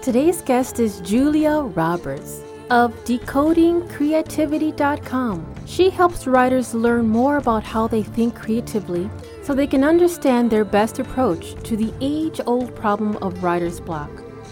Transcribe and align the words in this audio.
Today's 0.00 0.42
guest 0.42 0.78
is 0.78 1.00
Julia 1.00 1.58
Roberts 1.58 2.44
of 2.70 2.94
decodingcreativity.com. 3.04 5.54
She 5.66 5.90
helps 5.90 6.28
writers 6.28 6.72
learn 6.72 7.08
more 7.08 7.38
about 7.38 7.64
how 7.64 7.88
they 7.88 8.04
think 8.04 8.36
creatively 8.36 9.10
so 9.42 9.54
they 9.54 9.66
can 9.66 9.82
understand 9.82 10.50
their 10.50 10.64
best 10.64 11.00
approach 11.00 11.60
to 11.64 11.76
the 11.76 11.92
age 12.00 12.40
old 12.46 12.76
problem 12.76 13.16
of 13.16 13.42
writer's 13.42 13.80
block. 13.80 14.08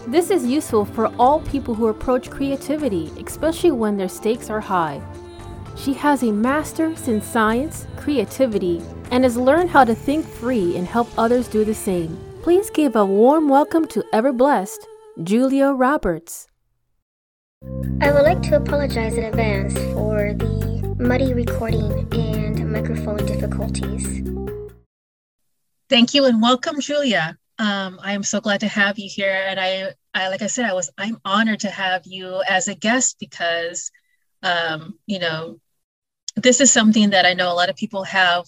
This 0.09 0.31
is 0.31 0.45
useful 0.45 0.85
for 0.85 1.15
all 1.17 1.39
people 1.43 1.75
who 1.75 1.87
approach 1.87 2.29
creativity, 2.29 3.13
especially 3.25 3.71
when 3.71 3.97
their 3.97 4.09
stakes 4.09 4.51
are 4.51 4.61
high. 4.61 5.01
She 5.77 5.95
has 5.95 6.25
a 6.25 6.33
master's 6.33 7.07
in 7.07 7.23
science, 7.23 7.87
creativity, 7.97 8.83
and 9.13 9.23
has 9.23 9.37
learned 9.37 9.71
how 9.71 9.85
to 9.85 9.95
think 9.95 10.27
free 10.27 10.77
and 10.77 10.89
help 10.89 11.09
others 11.17 11.47
do 11.47 11.65
the 11.65 11.73
same. 11.73 12.19
Please 12.43 12.69
give 12.69 12.97
a 12.97 13.07
warm 13.07 13.49
welcome 13.49 13.87
to 13.89 14.05
Ever 14.13 14.33
Blessed, 14.33 14.89
Julia 15.23 15.73
Roberts. 15.73 16.47
I 18.03 18.13
would 18.13 18.23
like 18.23 18.43
to 18.43 18.57
apologize 18.57 19.15
in 19.15 19.25
advance 19.25 19.73
for 19.95 20.35
the 20.35 20.95
muddy 20.99 21.33
recording 21.33 22.07
and 22.13 22.71
microphone 22.71 23.25
difficulties. 23.25 24.23
Thank 25.89 26.13
you 26.13 26.27
and 26.27 26.43
welcome, 26.43 26.81
Julia. 26.81 27.39
Um, 27.59 27.99
I 28.03 28.13
am 28.13 28.23
so 28.23 28.43
glad 28.43 28.61
to 28.61 28.69
have 28.69 28.99
you 28.99 29.09
here, 29.09 29.33
and 29.49 29.59
I, 29.59 29.95
I, 30.13 30.29
like 30.29 30.43
I 30.43 30.49
said, 30.49 30.67
I 30.67 30.75
was, 30.75 30.91
I'm 30.99 31.17
honored 31.25 31.61
to 31.61 31.71
have 31.71 32.03
you 32.05 32.43
as 32.47 32.69
a 32.69 32.75
guest 32.75 33.17
because, 33.19 33.91
um, 34.43 34.99
you 35.07 35.19
know, 35.19 35.59
this 36.35 36.61
is 36.61 36.71
something 36.71 37.11
that 37.11 37.25
I 37.25 37.33
know 37.33 37.51
a 37.51 37.55
lot 37.57 37.71
of 37.71 37.77
people 37.77 38.05
have 38.05 38.45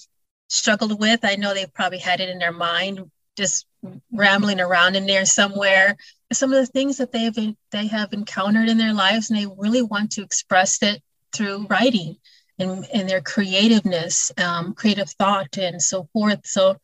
struggled 0.50 1.00
with. 1.00 1.20
I 1.23 1.37
know 1.37 1.54
they've 1.54 1.73
probably 1.73 1.98
had 1.98 2.20
it 2.20 2.28
in 2.28 2.38
their 2.38 2.52
mind, 2.52 3.10
just 3.38 3.64
rambling 4.12 4.60
around 4.60 4.96
in 4.96 5.06
there 5.06 5.24
somewhere. 5.24 5.96
Some 6.32 6.52
of 6.52 6.59
the 6.59 6.66
things 6.66 6.98
that 6.98 7.12
they 7.12 7.24
have 7.24 7.37
they 7.70 7.87
have 7.87 8.12
encountered 8.12 8.68
in 8.68 8.78
their 8.78 8.92
lives, 8.92 9.30
and 9.30 9.38
they 9.38 9.46
really 9.56 9.82
want 9.82 10.12
to 10.12 10.23
express 10.23 10.82
it 10.82 11.02
through 11.32 11.66
writing 11.68 12.16
and, 12.59 12.87
and 12.93 13.09
their 13.09 13.21
creativeness, 13.21 14.32
um, 14.38 14.74
creative 14.74 15.10
thought, 15.10 15.56
and 15.56 15.82
so 15.82 16.09
forth. 16.12 16.46
So, 16.46 16.76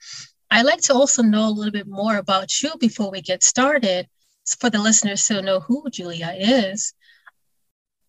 I 0.51 0.63
like 0.63 0.83
to 0.83 0.95
also 0.95 1.23
know 1.23 1.49
a 1.49 1.51
little 1.51 1.73
bit 1.73 1.89
more 1.89 2.17
about 2.17 2.63
you 2.63 2.71
before 2.79 3.11
we 3.11 3.21
get 3.21 3.43
started, 3.43 4.09
for 4.61 4.71
the 4.71 4.79
listeners 4.79 5.27
to 5.27 5.43
know 5.43 5.61
who 5.61 5.89
Julia 5.91 6.35
is 6.39 6.95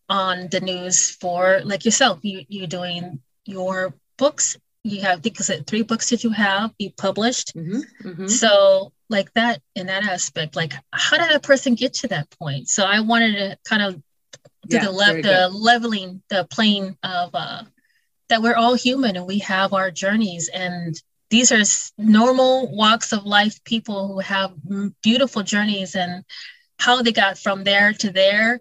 on 0.09 0.47
the 0.49 0.59
news 0.59 1.09
for 1.09 1.61
like 1.63 1.85
yourself. 1.85 2.19
You 2.21 2.45
you're 2.47 2.67
doing 2.67 3.21
your 3.45 3.95
books. 4.17 4.57
You 4.85 5.01
have 5.01 5.21
because 5.21 5.51
three 5.65 5.81
books 5.81 6.09
that 6.11 6.23
you 6.23 6.29
have 6.29 6.71
you 6.77 6.91
published. 6.91 7.55
Mm-hmm, 7.55 8.07
mm-hmm. 8.07 8.27
So 8.27 8.91
like 9.09 9.33
that 9.33 9.61
in 9.75 9.87
that 9.87 10.03
aspect, 10.03 10.55
like 10.55 10.73
how 10.93 11.17
did 11.17 11.31
a 11.31 11.39
person 11.39 11.73
get 11.75 11.93
to 11.95 12.07
that 12.09 12.29
point? 12.39 12.69
So 12.69 12.85
I 12.85 12.99
wanted 12.99 13.33
to 13.33 13.57
kind 13.67 13.81
of 13.81 13.95
do 14.67 14.77
yeah, 14.77 14.85
the, 14.85 14.91
le- 14.91 15.21
the 15.21 15.49
leveling 15.49 16.21
the 16.29 16.45
plane 16.49 16.97
of 17.03 17.31
uh, 17.33 17.63
that 18.29 18.41
we're 18.41 18.55
all 18.55 18.75
human 18.75 19.15
and 19.15 19.25
we 19.25 19.39
have 19.39 19.73
our 19.73 19.89
journeys 19.91 20.49
and 20.49 20.95
these 21.29 21.51
are 21.51 21.63
normal 21.97 22.75
walks 22.75 23.11
of 23.11 23.25
life 23.25 23.63
people 23.63 24.07
who 24.07 24.19
have 24.19 24.53
beautiful 25.01 25.43
journeys 25.43 25.95
and 25.95 26.23
how 26.79 27.01
they 27.01 27.11
got 27.11 27.37
from 27.37 27.63
there 27.63 27.93
to 27.93 28.11
there 28.11 28.59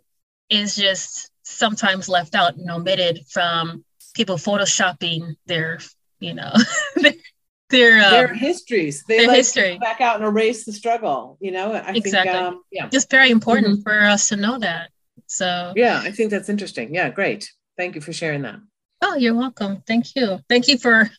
is 0.50 0.76
just 0.76 1.30
sometimes 1.42 2.08
left 2.08 2.34
out 2.34 2.56
and 2.56 2.70
omitted 2.70 3.20
from 3.30 3.84
people 4.14 4.36
photoshopping 4.36 5.36
their, 5.46 5.78
you 6.20 6.34
know, 6.34 6.52
their 7.70 8.04
um, 8.04 8.10
their 8.10 8.34
histories. 8.34 9.04
They 9.08 9.18
their 9.18 9.28
like 9.28 9.36
history. 9.38 9.78
back 9.78 10.00
out 10.00 10.16
and 10.16 10.24
erase 10.24 10.64
the 10.64 10.72
struggle. 10.72 11.38
You 11.40 11.52
know, 11.52 11.72
I 11.72 11.92
exactly. 11.92 12.32
Think, 12.32 12.44
um, 12.44 12.62
yeah, 12.70 12.88
just 12.88 13.10
very 13.10 13.30
important 13.30 13.78
mm-hmm. 13.78 13.82
for 13.82 14.00
us 14.00 14.28
to 14.28 14.36
know 14.36 14.58
that. 14.58 14.90
So 15.26 15.72
yeah, 15.76 16.00
I 16.02 16.10
think 16.10 16.30
that's 16.30 16.48
interesting. 16.48 16.94
Yeah, 16.94 17.10
great. 17.10 17.50
Thank 17.76 17.94
you 17.94 18.00
for 18.00 18.12
sharing 18.12 18.42
that. 18.42 18.60
Oh, 19.02 19.16
you're 19.16 19.34
welcome. 19.34 19.82
Thank 19.86 20.14
you. 20.14 20.38
Thank 20.48 20.68
you 20.68 20.78
for 20.78 21.10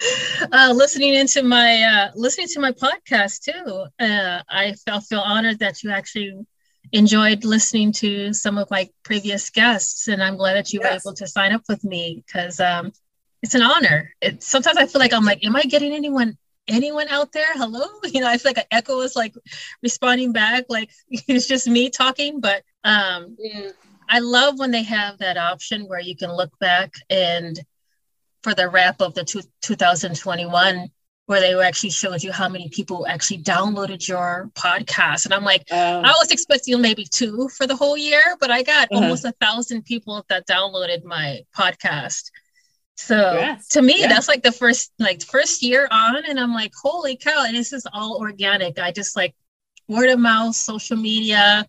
uh, 0.52 0.72
listening 0.74 1.14
into 1.14 1.42
my 1.42 1.82
uh, 1.82 2.10
listening 2.14 2.48
to 2.48 2.60
my 2.60 2.72
podcast 2.72 3.42
too. 3.42 3.86
Uh, 3.98 4.42
I 4.48 4.74
felt 4.86 5.04
feel 5.04 5.20
honored 5.20 5.58
that 5.60 5.82
you 5.82 5.90
actually 5.90 6.46
enjoyed 6.92 7.44
listening 7.44 7.92
to 7.92 8.32
some 8.32 8.58
of 8.58 8.70
my 8.70 8.88
previous 9.02 9.50
guests, 9.50 10.08
and 10.08 10.22
I'm 10.22 10.36
glad 10.36 10.54
that 10.54 10.72
you 10.72 10.80
yes. 10.82 11.04
were 11.04 11.10
able 11.10 11.16
to 11.16 11.26
sign 11.26 11.52
up 11.52 11.62
with 11.68 11.84
me 11.84 12.22
because 12.26 12.60
um, 12.60 12.92
it's 13.42 13.54
an 13.54 13.62
honor. 13.62 14.12
It, 14.20 14.42
sometimes 14.42 14.76
I 14.76 14.86
feel 14.86 15.00
like 15.00 15.12
I'm 15.12 15.24
like, 15.24 15.44
am 15.44 15.56
I 15.56 15.62
getting 15.62 15.92
anyone 15.92 16.36
anyone 16.68 17.08
out 17.08 17.32
there? 17.32 17.52
Hello, 17.54 17.86
you 18.04 18.20
know, 18.20 18.28
I 18.28 18.38
feel 18.38 18.50
like 18.50 18.58
an 18.58 18.64
echo 18.70 19.00
is 19.00 19.16
like 19.16 19.34
responding 19.82 20.32
back, 20.32 20.64
like 20.68 20.90
it's 21.10 21.46
just 21.46 21.66
me 21.66 21.90
talking. 21.90 22.40
But 22.40 22.62
um, 22.84 23.36
yeah. 23.38 23.70
I 24.08 24.18
love 24.20 24.58
when 24.58 24.70
they 24.70 24.82
have 24.82 25.18
that 25.18 25.36
option 25.36 25.86
where 25.86 26.00
you 26.00 26.16
can 26.16 26.32
look 26.32 26.58
back 26.58 26.94
and 27.08 27.58
for 28.42 28.54
the 28.54 28.68
wrap 28.68 29.00
of 29.00 29.14
the 29.14 29.24
two, 29.24 29.42
2021 29.62 30.90
where 31.30 31.40
they 31.40 31.54
actually 31.62 31.90
showed 31.90 32.24
you 32.24 32.32
how 32.32 32.48
many 32.48 32.68
people 32.70 33.06
actually 33.06 33.40
downloaded 33.40 34.08
your 34.08 34.50
podcast. 34.54 35.26
And 35.26 35.32
I'm 35.32 35.44
like, 35.44 35.62
um, 35.70 36.04
I 36.04 36.12
was 36.18 36.32
expecting 36.32 36.80
maybe 36.80 37.04
two 37.08 37.48
for 37.56 37.68
the 37.68 37.76
whole 37.76 37.96
year, 37.96 38.20
but 38.40 38.50
I 38.50 38.64
got 38.64 38.88
uh-huh. 38.90 39.00
almost 39.04 39.24
a 39.24 39.30
thousand 39.40 39.84
people 39.84 40.26
that 40.28 40.48
downloaded 40.48 41.04
my 41.04 41.42
podcast. 41.56 42.32
So 43.00 43.32
yes. 43.32 43.68
to 43.68 43.82
me, 43.82 44.00
yeah. 44.00 44.08
that's 44.08 44.28
like 44.28 44.42
the 44.42 44.52
first 44.52 44.92
like 44.98 45.22
first 45.22 45.62
year 45.62 45.88
on, 45.90 46.24
and 46.28 46.38
I'm 46.38 46.52
like, 46.52 46.72
holy 46.80 47.16
cow! 47.16 47.44
And 47.46 47.56
this 47.56 47.72
is 47.72 47.86
all 47.92 48.18
organic. 48.20 48.78
I 48.78 48.92
just 48.92 49.16
like 49.16 49.34
word 49.88 50.10
of 50.10 50.18
mouth, 50.18 50.54
social 50.54 50.98
media, 50.98 51.66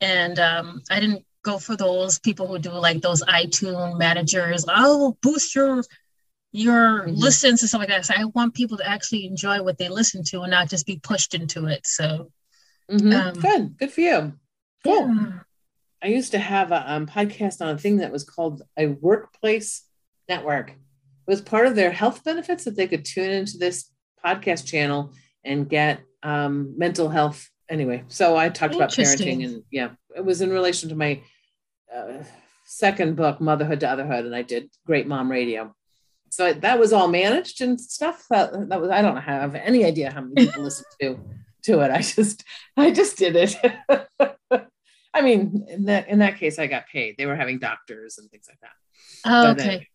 and 0.00 0.38
um, 0.38 0.82
I 0.90 1.00
didn't 1.00 1.24
go 1.42 1.58
for 1.58 1.76
those 1.76 2.18
people 2.18 2.46
who 2.46 2.58
do 2.58 2.70
like 2.70 3.02
those 3.02 3.22
iTunes 3.24 3.98
managers. 3.98 4.64
Oh, 4.66 5.16
boost 5.20 5.54
your 5.54 5.84
your 6.50 7.02
mm-hmm. 7.02 7.14
listens 7.14 7.62
and 7.62 7.68
stuff 7.68 7.80
like 7.80 7.88
that. 7.90 8.06
So 8.06 8.14
I 8.16 8.24
want 8.24 8.54
people 8.54 8.78
to 8.78 8.88
actually 8.88 9.26
enjoy 9.26 9.62
what 9.62 9.76
they 9.76 9.90
listen 9.90 10.24
to 10.24 10.40
and 10.40 10.50
not 10.50 10.70
just 10.70 10.86
be 10.86 10.98
pushed 10.98 11.34
into 11.34 11.66
it. 11.66 11.86
So 11.86 12.30
mm-hmm. 12.90 13.12
um, 13.12 13.34
good, 13.34 13.76
good 13.76 13.92
for 13.92 14.00
you. 14.00 14.32
Cool. 14.82 15.14
Yeah. 15.14 15.32
I 16.02 16.06
used 16.08 16.32
to 16.32 16.38
have 16.38 16.72
a 16.72 16.90
um, 16.90 17.06
podcast 17.06 17.60
on 17.60 17.68
a 17.68 17.78
thing 17.78 17.98
that 17.98 18.12
was 18.12 18.24
called 18.24 18.62
a 18.78 18.86
workplace 18.86 19.82
network. 20.28 20.70
It 20.70 21.30
was 21.30 21.40
part 21.40 21.66
of 21.66 21.74
their 21.74 21.90
health 21.90 22.22
benefits 22.24 22.64
that 22.64 22.76
they 22.76 22.86
could 22.86 23.04
tune 23.04 23.30
into 23.30 23.58
this 23.58 23.90
podcast 24.24 24.66
channel 24.66 25.12
and 25.44 25.68
get 25.68 26.00
um, 26.22 26.74
mental 26.76 27.08
health. 27.08 27.48
Anyway, 27.68 28.04
so 28.08 28.36
I 28.36 28.48
talked 28.50 28.74
about 28.74 28.90
parenting 28.90 29.44
and 29.44 29.62
yeah, 29.70 29.90
it 30.14 30.24
was 30.24 30.42
in 30.42 30.50
relation 30.50 30.90
to 30.90 30.94
my 30.94 31.22
uh, 31.94 32.22
second 32.66 33.16
book, 33.16 33.40
Motherhood 33.40 33.80
to 33.80 33.86
Otherhood, 33.86 34.26
and 34.26 34.34
I 34.34 34.42
did 34.42 34.70
Great 34.86 35.06
Mom 35.06 35.30
Radio 35.30 35.74
so 36.34 36.52
that 36.52 36.80
was 36.80 36.92
all 36.92 37.06
managed 37.06 37.60
and 37.60 37.80
stuff. 37.80 38.24
That, 38.28 38.68
that 38.68 38.80
was 38.80 38.90
I 38.90 39.02
don't 39.02 39.18
have 39.18 39.54
any 39.54 39.84
idea 39.84 40.10
how 40.10 40.22
many 40.22 40.46
people 40.46 40.64
listened 40.64 40.86
to 41.00 41.20
to 41.64 41.80
it. 41.80 41.92
I 41.92 42.00
just 42.00 42.42
I 42.76 42.90
just 42.90 43.16
did 43.16 43.36
it. 43.36 43.56
I 45.14 45.22
mean, 45.22 45.64
in 45.68 45.84
that 45.84 46.08
in 46.08 46.18
that 46.18 46.38
case, 46.38 46.58
I 46.58 46.66
got 46.66 46.88
paid. 46.88 47.14
They 47.16 47.26
were 47.26 47.36
having 47.36 47.60
doctors 47.60 48.18
and 48.18 48.28
things 48.30 48.46
like 48.48 48.58
that. 48.62 48.72
Oh, 49.24 49.50
okay. 49.52 49.86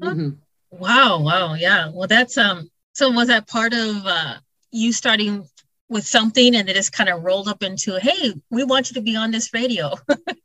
Mm-hmm. 0.00 0.30
Wow, 0.70 1.20
wow, 1.20 1.54
yeah. 1.54 1.90
Well, 1.92 2.08
that's 2.08 2.36
um. 2.36 2.70
So 2.92 3.10
was 3.10 3.28
that 3.28 3.46
part 3.46 3.72
of 3.72 4.06
uh, 4.06 4.38
you 4.72 4.92
starting 4.92 5.46
with 5.88 6.06
something 6.06 6.54
and 6.54 6.68
it 6.68 6.74
just 6.74 6.92
kind 6.92 7.08
of 7.08 7.22
rolled 7.22 7.48
up 7.48 7.62
into, 7.62 7.98
hey, 7.98 8.34
we 8.50 8.64
want 8.64 8.90
you 8.90 8.94
to 8.94 9.00
be 9.00 9.16
on 9.16 9.30
this 9.30 9.54
radio. 9.54 9.94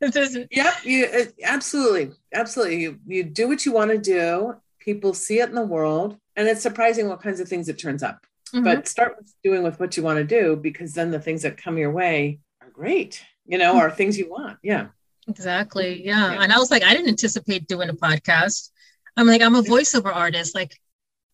yep, 0.00 0.74
you 0.84 1.28
absolutely, 1.42 2.12
absolutely. 2.32 2.80
You 2.80 2.98
you 3.06 3.24
do 3.24 3.48
what 3.48 3.66
you 3.66 3.72
want 3.72 3.90
to 3.90 3.98
do, 3.98 4.54
people 4.84 5.14
see 5.14 5.40
it 5.40 5.48
in 5.48 5.54
the 5.54 5.62
world 5.62 6.18
and 6.36 6.46
it's 6.46 6.60
surprising 6.60 7.08
what 7.08 7.22
kinds 7.22 7.40
of 7.40 7.48
things 7.48 7.68
it 7.68 7.78
turns 7.78 8.02
up 8.02 8.26
mm-hmm. 8.52 8.64
but 8.64 8.86
start 8.86 9.16
with 9.16 9.32
doing 9.42 9.62
with 9.62 9.80
what 9.80 9.96
you 9.96 10.02
want 10.02 10.18
to 10.18 10.24
do 10.24 10.56
because 10.56 10.92
then 10.92 11.10
the 11.10 11.18
things 11.18 11.42
that 11.42 11.56
come 11.56 11.78
your 11.78 11.90
way 11.90 12.38
are 12.60 12.70
great 12.70 13.24
you 13.46 13.56
know 13.56 13.76
are 13.76 13.90
things 13.90 14.18
you 14.18 14.30
want 14.30 14.58
yeah 14.62 14.88
exactly 15.26 16.04
yeah. 16.04 16.32
yeah. 16.32 16.42
and 16.42 16.52
i 16.52 16.58
was 16.58 16.70
like 16.70 16.82
i 16.82 16.92
didn't 16.92 17.08
anticipate 17.08 17.66
doing 17.66 17.88
a 17.88 17.94
podcast 17.94 18.70
i'm 19.16 19.26
like 19.26 19.42
i'm 19.42 19.54
a 19.54 19.62
voiceover 19.62 20.14
artist 20.14 20.54
like 20.54 20.80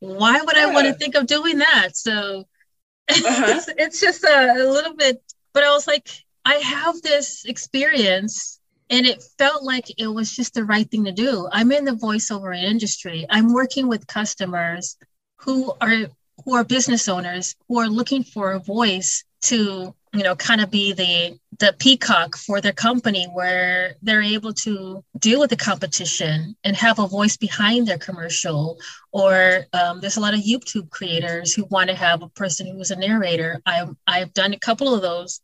why 0.01 0.41
would 0.41 0.57
yeah. 0.57 0.67
i 0.69 0.73
want 0.73 0.87
to 0.87 0.95
think 0.95 1.15
of 1.15 1.27
doing 1.27 1.59
that 1.59 1.97
so 1.97 2.45
uh-huh. 3.11 3.45
it's, 3.49 3.69
it's, 3.77 4.01
just 4.01 4.25
a, 4.25 4.53
a 4.57 4.65
little 4.71 4.95
bit 4.95 5.23
but 5.53 5.65
i 5.65 5.71
was 5.71 5.87
like 5.87 6.09
i 6.45 6.55
have 6.55 7.01
this 7.03 7.45
experience 7.45 8.61
and 8.91 9.07
it 9.07 9.23
felt 9.39 9.63
like 9.63 9.87
it 9.99 10.09
was 10.09 10.35
just 10.35 10.55
the 10.55 10.65
right 10.65 10.91
thing 10.91 11.05
to 11.05 11.13
do. 11.13 11.49
I'm 11.53 11.71
in 11.71 11.85
the 11.85 11.93
voiceover 11.93 12.57
industry. 12.61 13.25
I'm 13.31 13.53
working 13.53 13.87
with 13.87 14.07
customers 14.09 14.97
who 15.37 15.73
are 15.81 16.09
who 16.45 16.57
are 16.57 16.65
business 16.65 17.09
owners 17.09 17.55
who 17.69 17.79
are 17.79 17.89
looking 17.89 18.25
for 18.25 18.53
a 18.53 18.59
voice 18.59 19.25
to 19.43 19.95
you 20.13 20.25
know 20.25 20.35
kind 20.37 20.61
of 20.61 20.71
be 20.71 20.93
the 20.93 21.39
the 21.59 21.75
peacock 21.79 22.37
for 22.37 22.61
their 22.61 22.73
company 22.73 23.27
where 23.33 23.95
they're 24.03 24.23
able 24.23 24.53
to 24.53 25.05
deal 25.19 25.41
with 25.41 25.51
the 25.51 25.57
competition 25.57 26.57
and 26.65 26.77
have 26.77 26.99
a 26.99 27.07
voice 27.07 27.37
behind 27.37 27.87
their 27.87 27.99
commercial 27.99 28.79
or 29.13 29.67
um, 29.73 30.01
there's 30.01 30.17
a 30.17 30.21
lot 30.21 30.35
of 30.35 30.41
youtube 30.41 30.91
creators 30.91 31.53
who 31.55 31.65
want 31.67 31.89
to 31.91 31.97
have 31.97 32.23
a 32.23 32.29
person 32.31 32.67
who's 32.67 32.91
a 32.91 32.97
narrator 32.97 33.61
I, 33.67 33.87
i've 34.07 34.33
done 34.35 34.53
a 34.53 34.59
couple 34.59 34.95
of 34.95 35.03
those 35.03 35.41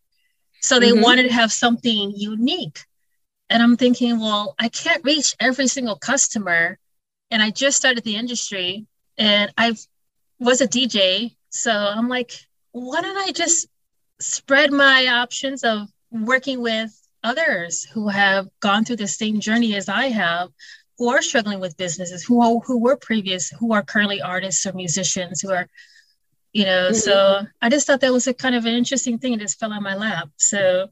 So 0.61 0.81
they 0.81 0.91
mm-hmm. 0.91 1.03
wanted 1.03 1.23
to 1.25 1.33
have 1.33 1.53
something 1.53 2.12
unique. 2.17 2.81
And 3.49 3.62
I'm 3.62 3.77
thinking, 3.77 4.19
well, 4.19 4.55
I 4.59 4.69
can't 4.69 5.05
reach 5.05 5.35
every 5.39 5.69
single 5.69 5.97
customer. 5.97 6.79
And 7.31 7.43
I 7.43 7.51
just 7.51 7.77
started 7.77 8.03
the 8.05 8.17
industry 8.17 8.87
and 9.17 9.53
I 9.57 9.77
was 10.41 10.61
a 10.61 10.69
DJ. 10.69 11.37
So 11.51 11.71
I'm 11.71 12.09
like, 12.09 12.33
why 12.73 13.01
don't 13.01 13.17
I 13.17 13.33
just 13.33 13.69
spread 14.21 14.73
my 14.73 15.09
options 15.09 15.65
of 15.65 15.89
working 16.11 16.61
with 16.61 16.91
others 17.23 17.85
who 17.85 18.09
have 18.09 18.49
gone 18.61 18.85
through 18.85 18.97
the 18.97 19.09
same 19.09 19.41
journey 19.41 19.75
as 19.75 19.89
I 19.89 20.07
have, 20.07 20.51
who 20.99 21.09
are 21.11 21.23
struggling 21.23 21.61
with 21.61 21.77
businesses, 21.77 22.25
who 22.25 22.61
who 22.61 22.79
were 22.79 22.97
previous, 22.97 23.51
who 23.51 23.73
are 23.73 23.83
currently 23.83 24.23
artists 24.23 24.65
or 24.65 24.73
musicians, 24.73 25.41
who 25.41 25.51
are, 25.51 25.69
you 26.53 26.65
know. 26.65 26.89
Mm-hmm. 26.91 26.95
So 26.95 27.47
I 27.61 27.69
just 27.69 27.87
thought 27.87 28.01
that 28.01 28.13
was 28.13 28.27
a 28.27 28.35
kind 28.35 28.55
of 28.55 28.65
an 28.65 28.75
interesting 28.75 29.19
thing. 29.19 29.35
It 29.35 29.41
just 29.41 29.59
fell 29.59 29.73
on 29.73 29.83
my 29.83 29.97
lap. 29.97 30.31
So 30.37 30.89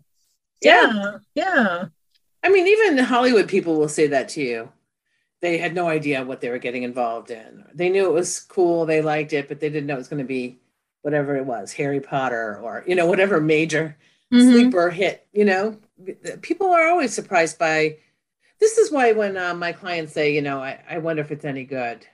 yeah, 0.60 0.92
yeah. 0.92 1.18
yeah. 1.34 1.84
I 2.42 2.50
mean, 2.50 2.66
even 2.66 2.98
Hollywood 2.98 3.48
people 3.48 3.76
will 3.76 3.88
say 3.88 4.08
that 4.08 4.28
to 4.30 4.42
you. 4.42 4.72
They 5.40 5.58
had 5.58 5.74
no 5.74 5.88
idea 5.88 6.24
what 6.24 6.40
they 6.40 6.50
were 6.50 6.58
getting 6.58 6.84
involved 6.84 7.30
in. 7.30 7.64
They 7.74 7.90
knew 7.90 8.06
it 8.06 8.12
was 8.12 8.40
cool, 8.40 8.86
they 8.86 9.02
liked 9.02 9.32
it, 9.34 9.46
but 9.48 9.60
they 9.60 9.68
didn't 9.68 9.86
know 9.86 9.94
it 9.94 9.98
was 9.98 10.08
going 10.08 10.22
to 10.22 10.28
be 10.28 10.58
whatever 11.04 11.36
it 11.36 11.44
was, 11.44 11.72
Harry 11.74 12.00
Potter 12.00 12.58
or 12.62 12.82
you 12.86 12.94
know 12.94 13.06
whatever 13.06 13.40
major 13.40 13.96
mm-hmm. 14.32 14.50
sleeper 14.50 14.90
hit. 14.90 15.26
You 15.32 15.44
know, 15.44 15.76
people 16.40 16.70
are 16.70 16.88
always 16.88 17.14
surprised 17.14 17.58
by. 17.58 17.98
This 18.60 18.78
is 18.78 18.90
why 18.90 19.12
when 19.12 19.36
uh, 19.36 19.52
my 19.52 19.72
clients 19.72 20.14
say, 20.14 20.32
you 20.32 20.40
know, 20.40 20.60
I, 20.60 20.80
I 20.88 20.98
wonder 20.98 21.20
if 21.20 21.30
it's 21.30 21.44
any 21.44 21.64
good, 21.64 22.06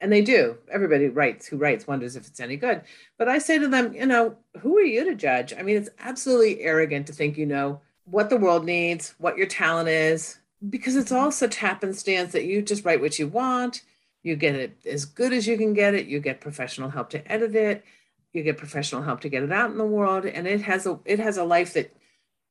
and 0.00 0.10
they 0.10 0.22
do. 0.22 0.56
Everybody 0.72 1.08
writes 1.08 1.46
who 1.46 1.58
writes 1.58 1.86
wonders 1.86 2.16
if 2.16 2.26
it's 2.26 2.40
any 2.40 2.56
good. 2.56 2.82
But 3.18 3.28
I 3.28 3.38
say 3.38 3.58
to 3.58 3.68
them, 3.68 3.92
you 3.92 4.06
know, 4.06 4.36
who 4.60 4.78
are 4.78 4.82
you 4.82 5.04
to 5.04 5.14
judge? 5.14 5.52
I 5.52 5.62
mean, 5.62 5.76
it's 5.76 5.90
absolutely 5.98 6.62
arrogant 6.62 7.08
to 7.08 7.12
think 7.12 7.36
you 7.36 7.46
know 7.46 7.80
what 8.04 8.30
the 8.30 8.38
world 8.38 8.64
needs, 8.64 9.14
what 9.18 9.36
your 9.36 9.46
talent 9.46 9.90
is, 9.90 10.38
because 10.66 10.96
it's 10.96 11.12
all 11.12 11.30
such 11.30 11.56
happenstance 11.56 12.32
that 12.32 12.46
you 12.46 12.62
just 12.62 12.84
write 12.84 13.02
what 13.02 13.18
you 13.18 13.28
want. 13.28 13.82
You 14.22 14.34
get 14.36 14.54
it 14.54 14.78
as 14.86 15.04
good 15.04 15.32
as 15.32 15.46
you 15.46 15.58
can 15.58 15.74
get 15.74 15.94
it. 15.94 16.06
You 16.06 16.20
get 16.20 16.40
professional 16.40 16.90
help 16.90 17.10
to 17.10 17.30
edit 17.30 17.54
it. 17.54 17.84
You 18.32 18.42
get 18.42 18.58
professional 18.58 19.02
help 19.02 19.20
to 19.22 19.28
get 19.28 19.42
it 19.42 19.52
out 19.52 19.70
in 19.70 19.78
the 19.78 19.86
world, 19.86 20.26
and 20.26 20.46
it 20.46 20.62
has 20.62 20.86
a 20.86 20.98
it 21.04 21.18
has 21.18 21.36
a 21.36 21.44
life 21.44 21.74
that 21.74 21.94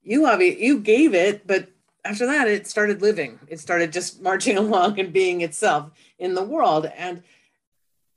you 0.03 0.25
obviously 0.25 0.65
you 0.65 0.79
gave 0.79 1.13
it, 1.13 1.45
but 1.45 1.69
after 2.03 2.25
that 2.25 2.47
it 2.47 2.67
started 2.67 3.01
living. 3.01 3.39
It 3.47 3.59
started 3.59 3.93
just 3.93 4.21
marching 4.29 4.57
along 4.57 4.99
and 4.99 5.13
being 5.13 5.41
itself 5.41 5.91
in 6.19 6.33
the 6.33 6.43
world, 6.43 6.85
and 6.97 7.23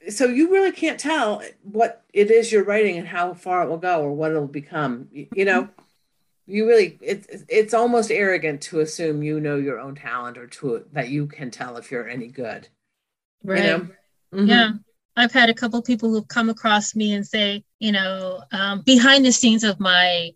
so 0.09 0.27
you 0.27 0.51
really 0.51 0.73
can't 0.73 0.99
tell 0.99 1.43
what 1.63 2.05
it 2.15 2.31
is 2.31 2.51
you're 2.51 2.65
writing 2.65 2.97
and 2.97 3.07
how 3.07 3.35
far 3.35 3.63
it 3.63 3.69
will 3.69 3.77
go 3.77 4.01
or 4.03 4.13
what 4.13 4.31
it'll 4.31 4.47
become. 4.47 5.09
You 5.13 5.45
know 5.45 5.69
you 6.51 6.67
really 6.67 6.99
it's 7.01 7.45
it's 7.49 7.73
almost 7.73 8.11
arrogant 8.11 8.61
to 8.61 8.81
assume 8.81 9.23
you 9.23 9.41
know 9.41 9.57
your 9.57 9.79
own 9.79 9.95
talent 9.95 10.37
or 10.37 10.47
to 10.47 10.85
that 10.93 11.09
you 11.09 11.27
can 11.27 11.51
tell 11.51 11.77
if 11.77 11.91
you're 11.91 12.09
any 12.09 12.27
good 12.27 12.69
right 13.45 13.65
you 13.65 13.71
know? 13.71 13.79
mm-hmm. 14.35 14.47
yeah 14.47 14.71
i've 15.17 15.33
had 15.33 15.51
a 15.51 15.55
couple 15.55 15.81
people 15.83 16.11
who've 16.11 16.29
come 16.29 16.49
across 16.49 16.95
me 16.95 17.13
and 17.13 17.27
say 17.27 17.63
you 17.79 17.93
know 17.93 18.43
um, 18.53 18.83
behind 18.83 19.25
the 19.25 19.33
scenes 19.33 19.65
of 19.65 19.79
my 19.81 20.31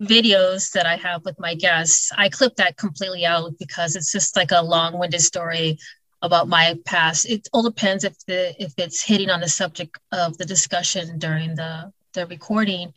videos 0.00 0.72
that 0.72 0.86
i 0.86 0.96
have 0.96 1.24
with 1.24 1.38
my 1.38 1.54
guests 1.54 2.10
i 2.16 2.28
clip 2.28 2.54
that 2.56 2.76
completely 2.76 3.24
out 3.24 3.52
because 3.58 3.96
it's 3.96 4.12
just 4.12 4.36
like 4.36 4.50
a 4.50 4.62
long-winded 4.62 5.20
story 5.20 5.78
about 6.22 6.48
my 6.48 6.74
past 6.84 7.26
it 7.26 7.48
all 7.52 7.62
depends 7.62 8.02
if 8.04 8.16
the 8.26 8.54
if 8.62 8.72
it's 8.78 9.02
hitting 9.02 9.30
on 9.30 9.40
the 9.40 9.48
subject 9.48 9.98
of 10.12 10.36
the 10.38 10.44
discussion 10.44 11.18
during 11.18 11.54
the 11.54 11.92
the 12.14 12.26
recording 12.26 12.92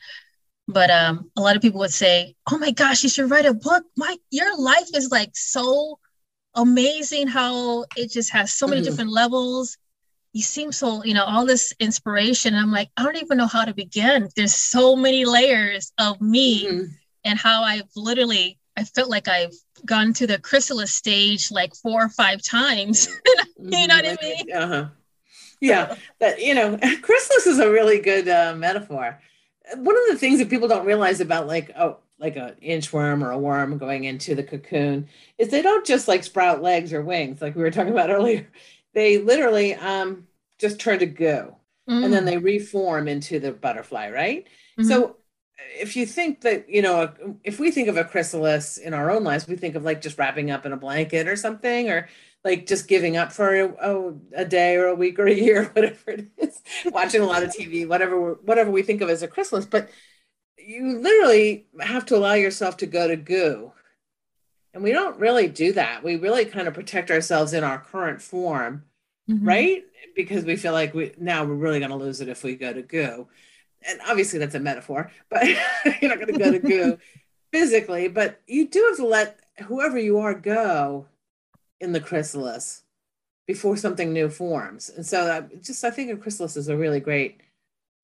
but 0.68 0.89
um, 0.89 1.31
a 1.38 1.41
lot 1.41 1.56
of 1.56 1.62
people 1.62 1.79
would 1.79 1.94
say, 1.94 2.35
"Oh 2.51 2.57
my 2.57 2.71
gosh, 2.71 3.03
you 3.03 3.09
should 3.09 3.29
write 3.31 3.45
a 3.45 3.53
book. 3.53 3.85
My 3.95 4.18
your 4.31 4.57
life 4.59 4.89
is 4.95 5.12
like 5.12 5.31
so 5.33 6.00
amazing. 6.56 7.27
How 7.27 7.85
it 7.95 8.12
just 8.12 8.31
has 8.33 8.53
so 8.53 8.68
many 8.68 8.81
mm-hmm. 8.81 8.89
different 8.89 9.12
levels. 9.12 9.77
You 10.38 10.44
seem 10.44 10.72
so, 10.72 11.04
you 11.04 11.16
know, 11.16 11.25
all 11.25 11.45
this 11.45 11.74
inspiration. 11.80 12.54
I'm 12.54 12.72
like, 12.72 12.89
I 12.95 13.04
don't 13.04 13.18
even 13.18 13.38
know 13.38 13.48
how 13.48 13.66
to 13.66 13.74
begin. 13.74 14.30
There's 14.36 14.54
so 14.54 14.95
many 14.95 15.25
layers 15.25 15.92
of 15.98 16.22
me, 16.22 16.66
mm-hmm. 16.68 16.86
and 17.24 17.39
how 17.39 17.63
I've 17.63 17.89
literally, 17.95 18.60
I 18.78 18.84
felt 18.84 19.10
like 19.10 19.28
I've 19.28 19.54
gone 19.86 20.13
to 20.13 20.28
the 20.28 20.38
chrysalis 20.38 20.94
stage 20.94 21.50
like 21.50 21.74
four 21.75 22.06
or 22.06 22.10
five 22.10 22.44
times. 22.44 23.07
you 23.60 23.88
know 23.88 23.95
what 23.95 24.06
I 24.06 24.16
mm-hmm. 24.16 24.25
mean? 24.25 24.54
Uh 24.54 24.68
huh. 24.68 24.86
Yeah, 25.60 25.95
that 26.19 26.39
you 26.42 26.54
know, 26.54 26.78
chrysalis 27.01 27.48
is 27.48 27.60
a 27.60 27.72
really 27.72 28.00
good 28.00 28.30
uh, 28.30 28.56
metaphor 28.56 29.19
one 29.75 29.98
of 29.98 30.04
the 30.10 30.18
things 30.18 30.39
that 30.39 30.50
people 30.50 30.68
don't 30.68 30.86
realize 30.86 31.19
about 31.19 31.48
like 31.48 31.72
oh 31.78 31.98
like 32.19 32.36
an 32.36 32.56
inchworm 32.63 33.24
or 33.24 33.31
a 33.31 33.38
worm 33.38 33.78
going 33.78 34.06
into 34.06 34.34
the 34.34 34.44
cocoon 34.44 35.07
is 35.38 35.50
they 35.50 35.62
don't 35.62 35.86
just 35.86 36.07
like 36.07 36.24
sprout 36.24 36.62
legs 36.62 36.94
or 36.94 37.01
wings 37.01 37.42
like 37.42 37.56
we 37.56 37.62
were 37.62 37.72
talking 37.72 37.94
about 37.94 38.10
earlier 38.10 38.48
they 38.94 39.18
literally 39.18 39.75
um 39.75 40.26
just 40.59 40.80
turn 40.80 41.00
to 41.00 41.06
goo 41.06 41.56
mm. 41.89 42.04
and 42.04 42.13
then 42.13 42.24
mm. 42.24 42.27
they 42.27 42.38
reform 42.38 43.07
into 43.07 43.39
the 43.39 43.51
butterfly 43.51 44.09
right 44.09 44.45
mm-hmm. 44.80 44.88
so 44.88 45.18
if 45.80 45.95
you 45.95 46.06
think 46.06 46.42
that 46.42 46.69
you 46.69 46.81
know 46.81 47.12
if 47.44 47.59
we 47.59 47.71
think 47.71 47.88
of 47.88 47.98
a 47.98 48.04
chrysalis 48.04 48.77
in 48.77 48.94
our 48.94 49.09
own 49.12 49.24
lives 49.24 49.48
we 49.48 49.56
think 49.56 49.75
of 49.75 49.83
like 49.83 50.01
just 50.01 50.18
wrapping 50.18 50.51
up 50.51 50.65
in 50.65 50.71
a 50.71 50.77
blanket 50.77 51.27
or 51.27 51.36
something 51.36 51.89
or 51.89 52.07
like 52.48 52.65
just 52.65 52.88
giving 52.88 53.18
up 53.18 53.31
for 53.31 53.54
a, 53.56 54.13
a, 54.33 54.45
day 54.45 54.77
or 54.77 54.86
a 54.88 54.95
week 54.95 55.19
or 55.19 55.27
a 55.27 55.33
year, 55.33 55.65
whatever 55.74 56.12
it 56.12 56.27
is, 56.38 56.62
watching 56.86 57.21
a 57.21 57.25
lot 57.25 57.44
of 57.44 57.50
TV, 57.50 57.88
whatever 57.88 58.33
whatever 58.36 58.71
we 58.71 58.83
think 58.83 59.01
of 59.01 59.10
as 59.10 59.21
a 59.21 59.27
chrysalis. 59.27 59.65
But 59.65 59.89
you 60.57 61.00
literally 61.00 61.68
have 61.80 62.06
to 62.07 62.18
allow 62.18 62.33
yourself 62.33 62.77
to 62.77 62.86
go 62.86 63.07
to 63.07 63.15
goo. 63.15 63.74
And 64.74 64.83
we 64.83 64.92
don't 64.92 65.19
really 65.19 65.48
do 65.48 65.74
that. 65.74 66.03
We 66.03 66.15
really 66.15 66.45
kind 66.45 66.68
of 66.68 66.74
protect 66.74 67.12
ourselves 67.12 67.53
in 67.53 67.63
our 67.63 67.80
current 67.80 68.21
form, 68.21 68.83
mm-hmm. 69.29 69.47
right? 69.47 69.83
Because 70.15 70.45
we 70.45 70.56
feel 70.56 70.74
like 70.74 70.94
we 70.94 71.13
now 71.18 71.44
we're 71.44 71.56
really 71.56 71.79
going 71.79 71.91
to 71.91 71.97
lose 71.97 72.21
it 72.21 72.29
if 72.29 72.44
we 72.44 72.56
go 72.56 72.74
to 72.74 72.81
goo. 72.81 73.27
And 73.88 74.00
obviously 74.07 74.39
that's 74.39 74.56
a 74.56 74.59
metaphor, 74.59 75.12
but 75.29 75.45
you're 76.01 76.09
not 76.09 76.19
going 76.19 76.33
to 76.33 76.39
go 76.39 76.51
to 76.51 76.59
goo 76.59 76.97
physically, 77.51 78.07
but 78.07 78.41
you 78.47 78.68
do 78.68 78.83
have 78.89 78.97
to 78.97 79.06
let 79.06 79.39
whoever 79.65 79.97
you 79.97 80.19
are 80.19 80.33
go 80.33 81.06
in 81.79 81.91
the 81.91 82.00
chrysalis 82.00 82.83
before 83.45 83.77
something 83.77 84.12
new 84.12 84.29
forms. 84.29 84.89
And 84.89 85.06
so 85.06 85.31
I 85.31 85.56
just 85.57 85.83
I 85.83 85.91
think 85.91 86.12
a 86.12 86.18
chrysalis 86.18 86.57
is 86.57 86.68
a 86.68 86.77
really 86.77 87.00
great 87.00 87.41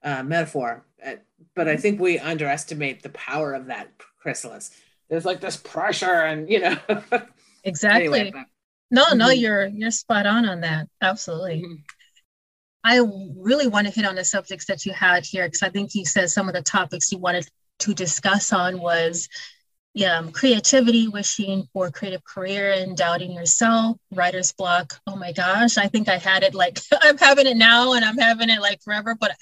uh, 0.03 0.23
metaphor, 0.23 0.85
uh, 1.05 1.15
but 1.55 1.67
I 1.67 1.77
think 1.77 1.99
we 1.99 2.19
underestimate 2.19 3.03
the 3.03 3.09
power 3.09 3.53
of 3.53 3.67
that 3.67 3.89
chrysalis. 4.19 4.71
There's 5.09 5.25
like 5.25 5.41
this 5.41 5.57
pressure, 5.57 6.05
and 6.05 6.49
you 6.49 6.59
know. 6.61 6.77
exactly. 7.63 8.19
Anyway, 8.19 8.45
no, 8.91 9.05
mm-hmm. 9.05 9.17
no, 9.17 9.29
you're 9.29 9.65
you're 9.65 9.91
spot 9.91 10.25
on 10.25 10.45
on 10.47 10.61
that. 10.61 10.87
Absolutely. 11.01 11.61
Mm-hmm. 11.61 11.75
I 12.85 12.99
really 13.37 13.67
want 13.67 13.87
to 13.87 13.93
hit 13.93 14.05
on 14.05 14.15
the 14.15 14.25
subjects 14.25 14.65
that 14.65 14.85
you 14.85 14.91
had 14.91 15.25
here 15.25 15.45
because 15.45 15.63
I 15.63 15.69
think 15.69 15.95
you 15.95 16.05
said 16.05 16.29
some 16.29 16.49
of 16.49 16.53
the 16.53 16.61
topics 16.61 17.11
you 17.11 17.17
wanted 17.17 17.47
to 17.79 17.93
discuss 17.93 18.51
on 18.51 18.79
was 18.79 19.29
yeah, 19.93 20.17
um, 20.17 20.31
creativity, 20.31 21.07
wishing 21.07 21.67
for 21.71 21.91
creative 21.91 22.23
career 22.23 22.71
and 22.71 22.97
doubting 22.97 23.31
yourself, 23.31 23.97
writer's 24.11 24.51
block. 24.51 24.99
Oh 25.05 25.15
my 25.15 25.31
gosh, 25.31 25.77
I 25.77 25.87
think 25.87 26.09
I 26.09 26.17
had 26.17 26.43
it 26.43 26.55
like 26.55 26.79
I'm 27.01 27.17
having 27.17 27.45
it 27.45 27.57
now 27.57 27.93
and 27.93 28.03
I'm 28.03 28.17
having 28.17 28.49
it 28.49 28.59
like 28.59 28.81
forever. 28.81 29.15
But 29.19 29.35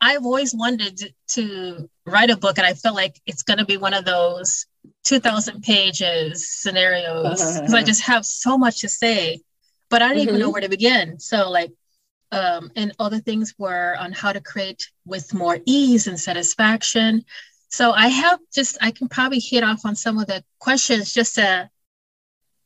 I've 0.00 0.24
always 0.24 0.54
wanted 0.54 1.14
to 1.28 1.88
write 2.06 2.30
a 2.30 2.36
book, 2.36 2.58
and 2.58 2.66
I 2.66 2.74
feel 2.74 2.94
like 2.94 3.20
it's 3.26 3.42
going 3.42 3.58
to 3.58 3.64
be 3.64 3.78
one 3.78 3.94
of 3.94 4.04
those 4.04 4.66
2,000 5.08 5.62
pages 5.62 6.48
scenarios 6.48 7.58
because 7.58 7.74
I 7.74 7.82
just 7.82 8.02
have 8.02 8.24
so 8.26 8.58
much 8.58 8.80
to 8.80 8.88
say, 8.88 9.40
but 9.88 10.02
I 10.02 10.08
don't 10.08 10.18
mm-hmm. 10.18 10.28
even 10.28 10.40
know 10.40 10.46
mm-hmm. 10.46 10.52
where 10.52 10.60
to 10.62 10.68
begin. 10.68 11.18
So, 11.18 11.50
like, 11.50 11.72
um, 12.30 12.70
and 12.76 12.92
other 12.98 13.20
things 13.20 13.54
were 13.58 13.96
on 13.98 14.12
how 14.12 14.32
to 14.32 14.40
create 14.40 14.90
with 15.06 15.32
more 15.32 15.58
ease 15.64 16.06
and 16.06 16.20
satisfaction 16.20 17.24
so 17.68 17.92
I 17.92 18.08
have 18.08 18.40
just, 18.52 18.78
I 18.80 18.90
can 18.90 19.08
probably 19.08 19.40
hit 19.40 19.62
off 19.62 19.84
on 19.84 19.94
some 19.94 20.18
of 20.18 20.26
the 20.26 20.42
questions 20.58 21.12
just 21.12 21.34
to 21.34 21.68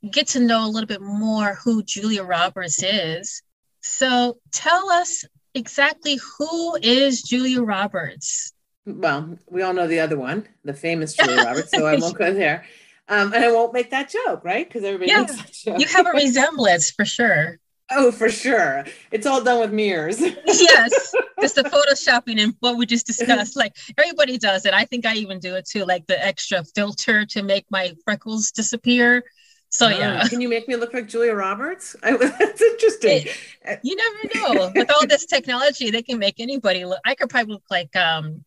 get 0.09 0.29
to 0.29 0.41
know 0.41 0.67
a 0.67 0.71
little 0.71 0.87
bit 0.87 1.01
more 1.01 1.59
who 1.65 1.83
Julia 1.83 2.23
Roberts 2.23 2.83
is. 2.83 3.43
So 3.81 4.39
tell 4.53 4.91
us 4.91 5.25
exactly 5.55 6.19
who 6.39 6.77
is 6.81 7.23
Julia 7.23 7.63
Roberts? 7.63 8.53
Well, 8.85 9.39
we 9.49 9.63
all 9.63 9.73
know 9.73 9.87
the 9.87 10.01
other 10.01 10.19
one, 10.19 10.49
the 10.65 10.75
famous 10.75 11.15
Julia 11.15 11.45
Roberts, 11.45 11.71
so 11.71 11.87
I 11.87 11.97
won't 11.97 12.19
go 12.19 12.33
there. 12.35 12.65
Um, 13.09 13.33
and 13.33 13.45
I 13.45 13.53
won't 13.53 13.73
make 13.73 13.91
that 13.91 14.11
joke, 14.11 14.45
right? 14.45 14.67
Because 14.67 14.85
everybody 14.85 15.11
yeah, 15.11 15.21
makes 15.21 15.37
that 15.37 15.53
joke. 15.53 15.81
You 15.81 15.87
have 15.89 16.07
a 16.07 16.11
resemblance 16.15 16.91
for 16.91 17.05
sure. 17.05 17.59
Oh, 17.91 18.11
for 18.11 18.31
sure. 18.31 18.85
It's 19.11 19.27
all 19.27 19.43
done 19.43 19.61
with 19.61 19.73
mirrors. 19.73 20.21
yes. 20.21 21.15
Just 21.41 21.57
the 21.57 21.65
photoshopping 21.65 22.41
and 22.41 22.55
what 22.61 22.77
we 22.77 22.87
just 22.87 23.07
discussed. 23.07 23.57
Like 23.57 23.77
everybody 23.99 24.39
does 24.39 24.65
it. 24.65 24.73
I 24.73 24.85
think 24.85 25.05
I 25.05 25.15
even 25.17 25.41
do 25.41 25.57
it 25.57 25.67
too, 25.67 25.85
like 25.85 26.07
the 26.07 26.25
extra 26.25 26.65
filter 26.65 27.27
to 27.27 27.43
make 27.43 27.67
my 27.71 27.93
freckles 28.05 28.51
disappear. 28.51 29.25
So 29.69 29.89
yeah. 29.89 30.27
Can 30.29 30.41
you 30.41 30.49
make 30.49 30.69
me 30.69 30.77
look 30.77 30.95
like 30.95 31.09
Julia 31.09 31.35
Roberts? 31.35 31.97
I, 32.03 32.17
that's 32.17 32.63
interesting. 32.63 33.27
It, 33.63 33.81
you 33.83 33.97
never 33.97 34.55
know. 34.55 34.73
With 34.75 34.91
all 34.91 35.07
this 35.07 35.27
technology, 35.27 35.91
they 35.91 36.03
can 36.03 36.19
make 36.19 36.41
anybody 36.41 36.85
look 36.85 37.01
I 37.05 37.15
could 37.15 37.29
probably 37.29 37.55
look 37.55 37.65
like 37.71 37.95
um 37.97 38.45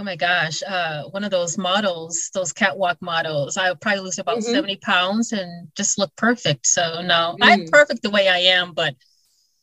Oh 0.00 0.02
my 0.02 0.16
gosh, 0.16 0.62
uh, 0.66 1.02
one 1.10 1.24
of 1.24 1.30
those 1.30 1.58
models, 1.58 2.30
those 2.32 2.54
catwalk 2.54 2.96
models, 3.02 3.58
I 3.58 3.68
would 3.68 3.82
probably 3.82 4.00
lose 4.00 4.18
about 4.18 4.38
mm-hmm. 4.38 4.50
70 4.50 4.76
pounds 4.76 5.32
and 5.32 5.68
just 5.76 5.98
look 5.98 6.16
perfect. 6.16 6.66
So 6.66 7.02
no, 7.02 7.36
mm. 7.38 7.42
I'm 7.42 7.66
perfect 7.66 8.00
the 8.00 8.08
way 8.08 8.26
I 8.26 8.38
am, 8.38 8.72
but 8.72 8.94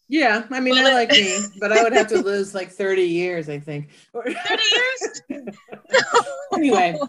yeah, 0.08 0.46
I 0.51 0.60
mean, 0.60 0.77
I 0.77 0.94
like 0.94 1.10
me, 1.10 1.39
but 1.60 1.72
I 1.72 1.82
would 1.82 1.94
have 1.94 2.10
to 2.10 2.22
lose 2.22 2.53
like 2.53 2.70
30 2.70 3.01
years, 3.01 3.50
I 3.50 3.58
think. 3.58 3.89
30 4.13 4.36
years? 5.32 5.48
anyway, 6.53 7.00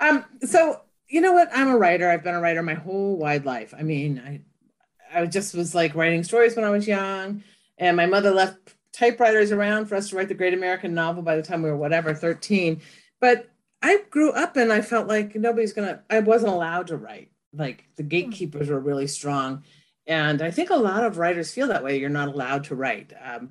um, 0.00 0.24
so 0.42 0.80
you 1.08 1.20
know 1.20 1.32
what? 1.32 1.50
I'm 1.52 1.68
a 1.68 1.76
writer. 1.76 2.08
I've 2.08 2.24
been 2.24 2.34
a 2.34 2.40
writer 2.40 2.62
my 2.62 2.72
whole 2.72 3.18
wide 3.18 3.44
life. 3.44 3.74
I 3.78 3.82
mean, 3.82 4.22
I 4.26 5.20
I 5.20 5.26
just 5.26 5.54
was 5.54 5.74
like 5.74 5.94
writing 5.94 6.24
stories 6.24 6.56
when 6.56 6.64
I 6.64 6.70
was 6.70 6.88
young, 6.88 7.44
and 7.76 7.94
my 7.94 8.06
mother 8.06 8.30
left 8.30 8.74
typewriters 8.92 9.52
around 9.52 9.86
for 9.86 9.94
us 9.94 10.10
to 10.10 10.16
write 10.16 10.28
the 10.28 10.34
great 10.34 10.54
American 10.54 10.94
novel 10.94 11.22
by 11.22 11.36
the 11.36 11.42
time 11.42 11.62
we 11.62 11.70
were 11.70 11.76
whatever, 11.76 12.14
13. 12.14 12.80
But 13.20 13.48
I 13.80 14.02
grew 14.10 14.30
up 14.32 14.56
and 14.56 14.72
I 14.72 14.80
felt 14.80 15.08
like 15.08 15.34
nobody's 15.34 15.72
gonna, 15.72 16.02
I 16.10 16.20
wasn't 16.20 16.52
allowed 16.52 16.88
to 16.88 16.96
write. 16.96 17.30
Like 17.52 17.84
the 17.96 18.02
gatekeepers 18.02 18.68
were 18.68 18.80
really 18.80 19.06
strong. 19.06 19.64
And 20.06 20.42
I 20.42 20.50
think 20.50 20.70
a 20.70 20.76
lot 20.76 21.04
of 21.04 21.18
writers 21.18 21.52
feel 21.52 21.68
that 21.68 21.84
way. 21.84 21.98
You're 21.98 22.10
not 22.10 22.28
allowed 22.28 22.64
to 22.64 22.74
write, 22.74 23.12
um, 23.24 23.50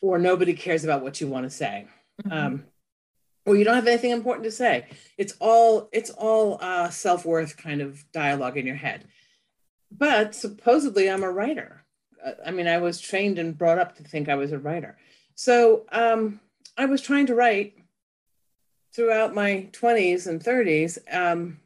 or 0.00 0.18
nobody 0.18 0.54
cares 0.54 0.84
about 0.84 1.02
what 1.02 1.20
you 1.20 1.28
want 1.28 1.44
to 1.44 1.50
say. 1.50 1.86
Mm-hmm. 2.22 2.32
Um, 2.32 2.64
or 3.46 3.56
you 3.56 3.64
don't 3.64 3.74
have 3.74 3.86
anything 3.86 4.10
important 4.10 4.44
to 4.44 4.50
say. 4.50 4.86
It's 5.18 5.34
all 5.38 5.88
it's 5.92 6.10
all 6.10 6.58
uh, 6.60 6.90
self 6.90 7.24
worth 7.24 7.56
kind 7.56 7.80
of 7.80 8.04
dialogue 8.12 8.56
in 8.56 8.66
your 8.66 8.76
head. 8.76 9.04
But 9.90 10.34
supposedly, 10.34 11.08
I'm 11.08 11.22
a 11.22 11.30
writer. 11.30 11.83
I 12.44 12.50
mean, 12.50 12.66
I 12.66 12.78
was 12.78 13.00
trained 13.00 13.38
and 13.38 13.56
brought 13.56 13.78
up 13.78 13.96
to 13.96 14.02
think 14.02 14.28
I 14.28 14.34
was 14.34 14.52
a 14.52 14.58
writer. 14.58 14.96
So 15.34 15.84
um, 15.92 16.40
I 16.76 16.86
was 16.86 17.02
trying 17.02 17.26
to 17.26 17.34
write 17.34 17.74
throughout 18.94 19.34
my 19.34 19.68
20s 19.72 20.26
and 20.26 20.42
30s. 20.42 20.98
Um, 21.12 21.60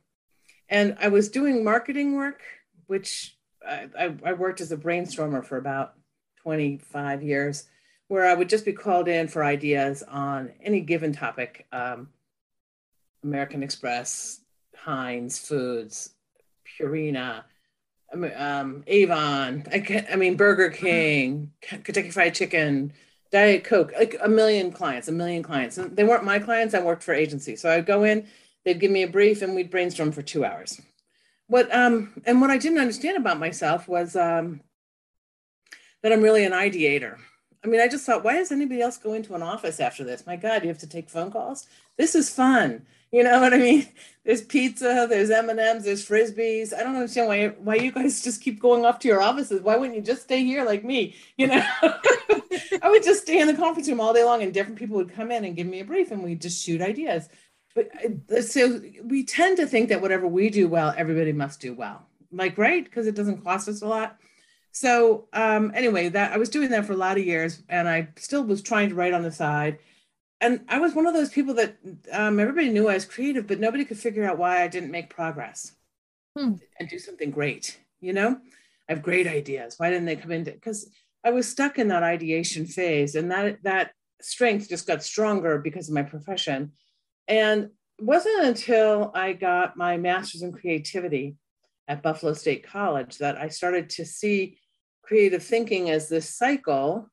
and 0.68 0.96
I 1.00 1.08
was 1.08 1.28
doing 1.28 1.64
marketing 1.64 2.14
work, 2.14 2.42
which 2.86 3.36
I, 3.66 4.14
I, 4.24 4.32
worked 4.32 4.60
as 4.60 4.72
a 4.72 4.76
brainstormer 4.76 5.44
for 5.44 5.58
about 5.58 5.94
25 6.42 7.22
years, 7.22 7.64
where 8.08 8.26
I 8.26 8.34
would 8.34 8.48
just 8.48 8.64
be 8.64 8.72
called 8.72 9.08
in 9.08 9.28
for 9.28 9.44
ideas 9.44 10.02
on 10.02 10.52
any 10.62 10.80
given 10.80 11.12
topic 11.12 11.66
um, 11.72 12.08
American 13.22 13.62
Express, 13.62 14.40
Heinz 14.76 15.38
Foods, 15.38 16.10
Purina, 16.66 17.44
um, 18.12 18.84
Avon, 18.86 19.64
I, 19.70 20.06
I 20.12 20.16
mean 20.16 20.36
Burger 20.36 20.70
King, 20.70 21.52
Kentucky 21.60 22.10
Fried 22.10 22.34
Chicken, 22.34 22.92
Diet 23.30 23.64
Coke, 23.64 23.92
like 23.98 24.16
a 24.20 24.28
million 24.28 24.72
clients, 24.72 25.08
a 25.08 25.12
million 25.12 25.42
clients. 25.42 25.76
And 25.78 25.96
they 25.96 26.04
weren't 26.04 26.24
my 26.24 26.38
clients. 26.38 26.74
I 26.74 26.80
worked 26.80 27.02
for 27.02 27.12
agencies, 27.12 27.60
so 27.60 27.70
I'd 27.70 27.86
go 27.86 28.04
in, 28.04 28.26
they'd 28.64 28.80
give 28.80 28.90
me 28.90 29.02
a 29.02 29.08
brief, 29.08 29.42
and 29.42 29.54
we'd 29.54 29.70
brainstorm 29.70 30.12
for 30.12 30.22
two 30.22 30.44
hours. 30.44 30.80
What 31.46 31.74
um 31.74 32.12
and 32.26 32.40
what 32.40 32.50
I 32.50 32.58
didn't 32.58 32.78
understand 32.78 33.16
about 33.16 33.38
myself 33.38 33.88
was 33.88 34.16
um 34.16 34.60
that 36.02 36.12
I'm 36.12 36.22
really 36.22 36.44
an 36.44 36.52
ideator. 36.52 37.18
I 37.64 37.66
mean, 37.66 37.80
I 37.80 37.88
just 37.88 38.06
thought, 38.06 38.22
why 38.22 38.34
does 38.34 38.52
anybody 38.52 38.80
else 38.80 38.98
go 38.98 39.14
into 39.14 39.34
an 39.34 39.42
office 39.42 39.80
after 39.80 40.04
this? 40.04 40.26
My 40.26 40.36
God, 40.36 40.62
you 40.62 40.68
have 40.68 40.78
to 40.78 40.86
take 40.86 41.10
phone 41.10 41.30
calls. 41.30 41.66
This 41.96 42.14
is 42.14 42.30
fun. 42.30 42.86
You 43.10 43.24
know 43.24 43.40
what 43.40 43.54
I 43.54 43.58
mean? 43.58 43.88
There's 44.24 44.42
pizza, 44.42 45.06
there's 45.08 45.30
M 45.30 45.48
and 45.48 45.58
M's, 45.58 45.84
there's 45.84 46.06
frisbees. 46.06 46.74
I 46.74 46.82
don't 46.82 46.96
understand 46.96 47.28
why 47.28 47.48
why 47.48 47.76
you 47.76 47.90
guys 47.90 48.22
just 48.24 48.42
keep 48.42 48.60
going 48.60 48.84
off 48.84 48.98
to 49.00 49.08
your 49.08 49.22
offices. 49.22 49.62
Why 49.62 49.76
wouldn't 49.76 49.96
you 49.96 50.02
just 50.02 50.22
stay 50.22 50.44
here 50.44 50.64
like 50.64 50.84
me? 50.84 51.16
You 51.38 51.46
know, 51.46 51.66
I 51.82 52.90
would 52.90 53.02
just 53.02 53.22
stay 53.22 53.40
in 53.40 53.46
the 53.46 53.54
conference 53.54 53.88
room 53.88 54.00
all 54.00 54.12
day 54.12 54.24
long, 54.24 54.42
and 54.42 54.52
different 54.52 54.78
people 54.78 54.96
would 54.96 55.14
come 55.14 55.30
in 55.30 55.44
and 55.44 55.56
give 55.56 55.66
me 55.66 55.80
a 55.80 55.84
brief, 55.84 56.10
and 56.10 56.22
we'd 56.22 56.42
just 56.42 56.62
shoot 56.62 56.82
ideas. 56.82 57.30
But 57.74 57.90
uh, 58.30 58.42
so 58.42 58.82
we 59.02 59.24
tend 59.24 59.56
to 59.56 59.66
think 59.66 59.88
that 59.88 60.02
whatever 60.02 60.26
we 60.26 60.50
do 60.50 60.68
well, 60.68 60.92
everybody 60.94 61.32
must 61.32 61.60
do 61.60 61.72
well. 61.72 62.06
Like 62.30 62.58
right, 62.58 62.84
because 62.84 63.06
it 63.06 63.14
doesn't 63.14 63.44
cost 63.44 63.68
us 63.68 63.80
a 63.80 63.86
lot. 63.86 64.18
So 64.72 65.28
um, 65.32 65.72
anyway, 65.74 66.10
that 66.10 66.32
I 66.32 66.36
was 66.36 66.50
doing 66.50 66.68
that 66.70 66.84
for 66.84 66.92
a 66.92 66.96
lot 66.96 67.16
of 67.16 67.24
years, 67.24 67.62
and 67.70 67.88
I 67.88 68.08
still 68.16 68.44
was 68.44 68.60
trying 68.60 68.90
to 68.90 68.94
write 68.94 69.14
on 69.14 69.22
the 69.22 69.32
side 69.32 69.78
and 70.40 70.60
I 70.68 70.78
was 70.78 70.94
one 70.94 71.06
of 71.06 71.14
those 71.14 71.30
people 71.30 71.54
that 71.54 71.76
um, 72.12 72.38
everybody 72.38 72.70
knew 72.70 72.88
I 72.88 72.94
was 72.94 73.04
creative, 73.04 73.46
but 73.46 73.58
nobody 73.58 73.84
could 73.84 73.98
figure 73.98 74.24
out 74.24 74.38
why 74.38 74.62
I 74.62 74.68
didn't 74.68 74.90
make 74.90 75.10
progress 75.10 75.72
hmm. 76.36 76.54
and 76.78 76.88
do 76.88 76.98
something 76.98 77.30
great. 77.30 77.78
You 78.00 78.12
know, 78.12 78.38
I 78.88 78.92
have 78.92 79.02
great 79.02 79.26
ideas. 79.26 79.74
Why 79.78 79.90
didn't 79.90 80.06
they 80.06 80.16
come 80.16 80.30
into? 80.30 80.52
Because 80.52 80.88
I 81.24 81.30
was 81.30 81.48
stuck 81.48 81.78
in 81.78 81.88
that 81.88 82.04
ideation 82.04 82.66
phase, 82.66 83.16
and 83.16 83.30
that 83.32 83.62
that 83.64 83.90
strength 84.22 84.68
just 84.68 84.86
got 84.86 85.02
stronger 85.02 85.58
because 85.58 85.88
of 85.88 85.94
my 85.94 86.02
profession. 86.02 86.72
And 87.26 87.70
it 87.98 88.04
wasn't 88.04 88.44
until 88.44 89.10
I 89.14 89.32
got 89.32 89.76
my 89.76 89.96
master's 89.96 90.42
in 90.42 90.52
creativity 90.52 91.36
at 91.88 92.02
Buffalo 92.02 92.34
State 92.34 92.64
College 92.64 93.18
that 93.18 93.36
I 93.36 93.48
started 93.48 93.90
to 93.90 94.04
see 94.04 94.58
creative 95.02 95.42
thinking 95.42 95.90
as 95.90 96.08
this 96.08 96.36
cycle, 96.36 97.10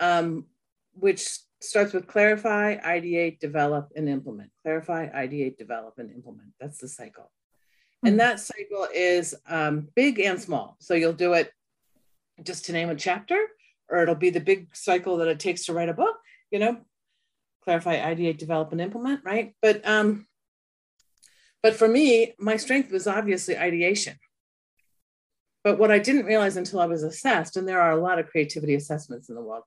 um, 0.00 0.46
which 0.94 1.38
starts 1.66 1.92
with 1.92 2.06
clarify, 2.06 2.76
ideate, 2.76 3.38
develop, 3.38 3.92
and 3.96 4.08
implement. 4.08 4.50
Clarify, 4.62 5.08
ideate, 5.08 5.58
develop, 5.58 5.94
and 5.98 6.10
implement. 6.10 6.52
That's 6.60 6.78
the 6.78 6.88
cycle. 6.88 7.24
Mm-hmm. 8.04 8.06
And 8.06 8.14
hmm. 8.14 8.18
that 8.18 8.40
cycle 8.40 8.88
is 8.94 9.34
um, 9.48 9.88
big 9.94 10.18
and 10.20 10.40
small. 10.40 10.76
So 10.80 10.94
you'll 10.94 11.12
do 11.12 11.34
it 11.34 11.52
just 12.42 12.66
to 12.66 12.72
name 12.72 12.90
a 12.90 12.94
chapter, 12.94 13.38
or 13.88 14.02
it'll 14.02 14.14
be 14.14 14.30
the 14.30 14.40
big 14.40 14.74
cycle 14.76 15.18
that 15.18 15.28
it 15.28 15.40
takes 15.40 15.66
to 15.66 15.72
write 15.72 15.88
a 15.88 15.94
book, 15.94 16.16
you 16.50 16.58
know, 16.58 16.78
clarify, 17.64 17.96
ideate, 17.96 18.38
develop, 18.38 18.72
and 18.72 18.80
implement, 18.80 19.20
right? 19.24 19.54
But 19.62 19.86
um, 19.86 20.26
but 21.62 21.74
for 21.74 21.88
me, 21.88 22.34
my 22.38 22.56
strength 22.56 22.92
was 22.92 23.06
obviously 23.06 23.56
ideation. 23.56 24.16
But 25.64 25.78
what 25.78 25.90
I 25.90 25.98
didn't 25.98 26.26
realize 26.26 26.56
until 26.56 26.78
I 26.78 26.86
was 26.86 27.02
assessed, 27.02 27.56
and 27.56 27.66
there 27.66 27.80
are 27.80 27.90
a 27.90 28.00
lot 28.00 28.20
of 28.20 28.28
creativity 28.28 28.76
assessments 28.76 29.28
in 29.28 29.34
the 29.34 29.42
world, 29.42 29.64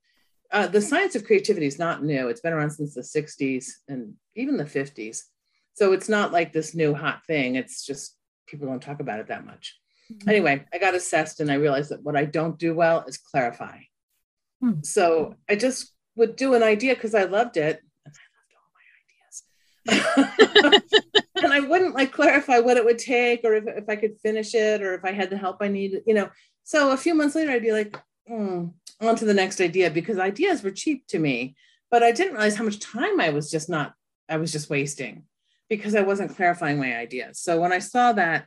uh, 0.51 0.67
the 0.67 0.81
science 0.81 1.15
of 1.15 1.25
creativity 1.25 1.65
is 1.65 1.79
not 1.79 2.03
new. 2.03 2.27
It's 2.27 2.41
been 2.41 2.53
around 2.53 2.71
since 2.71 2.95
the 2.95 3.01
60s 3.01 3.67
and 3.87 4.15
even 4.35 4.57
the 4.57 4.65
50s. 4.65 5.21
So 5.75 5.93
it's 5.93 6.09
not 6.09 6.31
like 6.31 6.51
this 6.51 6.75
new 6.75 6.93
hot 6.93 7.21
thing. 7.27 7.55
It's 7.55 7.85
just 7.85 8.15
people 8.47 8.67
don't 8.67 8.81
talk 8.81 8.99
about 8.99 9.19
it 9.19 9.27
that 9.27 9.45
much. 9.45 9.79
Mm-hmm. 10.11 10.29
Anyway, 10.29 10.65
I 10.73 10.79
got 10.79 10.95
assessed 10.95 11.39
and 11.39 11.51
I 11.51 11.55
realized 11.55 11.91
that 11.91 12.03
what 12.03 12.15
I 12.15 12.25
don't 12.25 12.57
do 12.57 12.73
well 12.73 13.05
is 13.07 13.17
clarify. 13.17 13.77
Hmm. 14.59 14.81
So 14.83 15.35
I 15.49 15.55
just 15.55 15.93
would 16.15 16.35
do 16.35 16.55
an 16.55 16.63
idea 16.63 16.95
because 16.95 17.15
I 17.15 17.23
loved 17.23 17.57
it. 17.57 17.81
And 18.05 18.15
I 18.15 18.27
loved 18.35 18.53
all 19.85 19.95
my 19.95 20.73
ideas. 20.73 20.83
and 21.43 21.53
I 21.53 21.59
wouldn't 21.59 21.95
like 21.95 22.11
clarify 22.11 22.59
what 22.59 22.77
it 22.77 22.85
would 22.85 22.99
take 22.99 23.41
or 23.43 23.53
if, 23.53 23.65
if 23.67 23.87
I 23.87 23.95
could 23.95 24.19
finish 24.19 24.55
it 24.55 24.81
or 24.81 24.95
if 24.95 25.05
I 25.05 25.11
had 25.11 25.29
the 25.29 25.37
help 25.37 25.57
I 25.61 25.67
needed, 25.67 26.03
you 26.07 26.15
know. 26.15 26.29
So 26.63 26.91
a 26.91 26.97
few 26.97 27.13
months 27.13 27.35
later, 27.35 27.51
I'd 27.51 27.61
be 27.61 27.71
like, 27.71 27.97
hmm, 28.29 28.67
on 29.01 29.15
to 29.15 29.25
the 29.25 29.33
next 29.33 29.59
idea 29.59 29.89
because 29.89 30.17
ideas 30.17 30.63
were 30.63 30.71
cheap 30.71 31.07
to 31.07 31.19
me, 31.19 31.55
but 31.89 32.03
I 32.03 32.11
didn't 32.11 32.33
realize 32.33 32.55
how 32.55 32.63
much 32.63 32.79
time 32.79 33.19
I 33.19 33.31
was 33.31 33.49
just 33.49 33.69
not, 33.69 33.93
I 34.29 34.37
was 34.37 34.51
just 34.51 34.69
wasting 34.69 35.23
because 35.69 35.95
I 35.95 36.01
wasn't 36.01 36.35
clarifying 36.35 36.77
my 36.77 36.95
ideas. 36.95 37.39
So 37.39 37.59
when 37.59 37.73
I 37.73 37.79
saw 37.79 38.13
that 38.13 38.45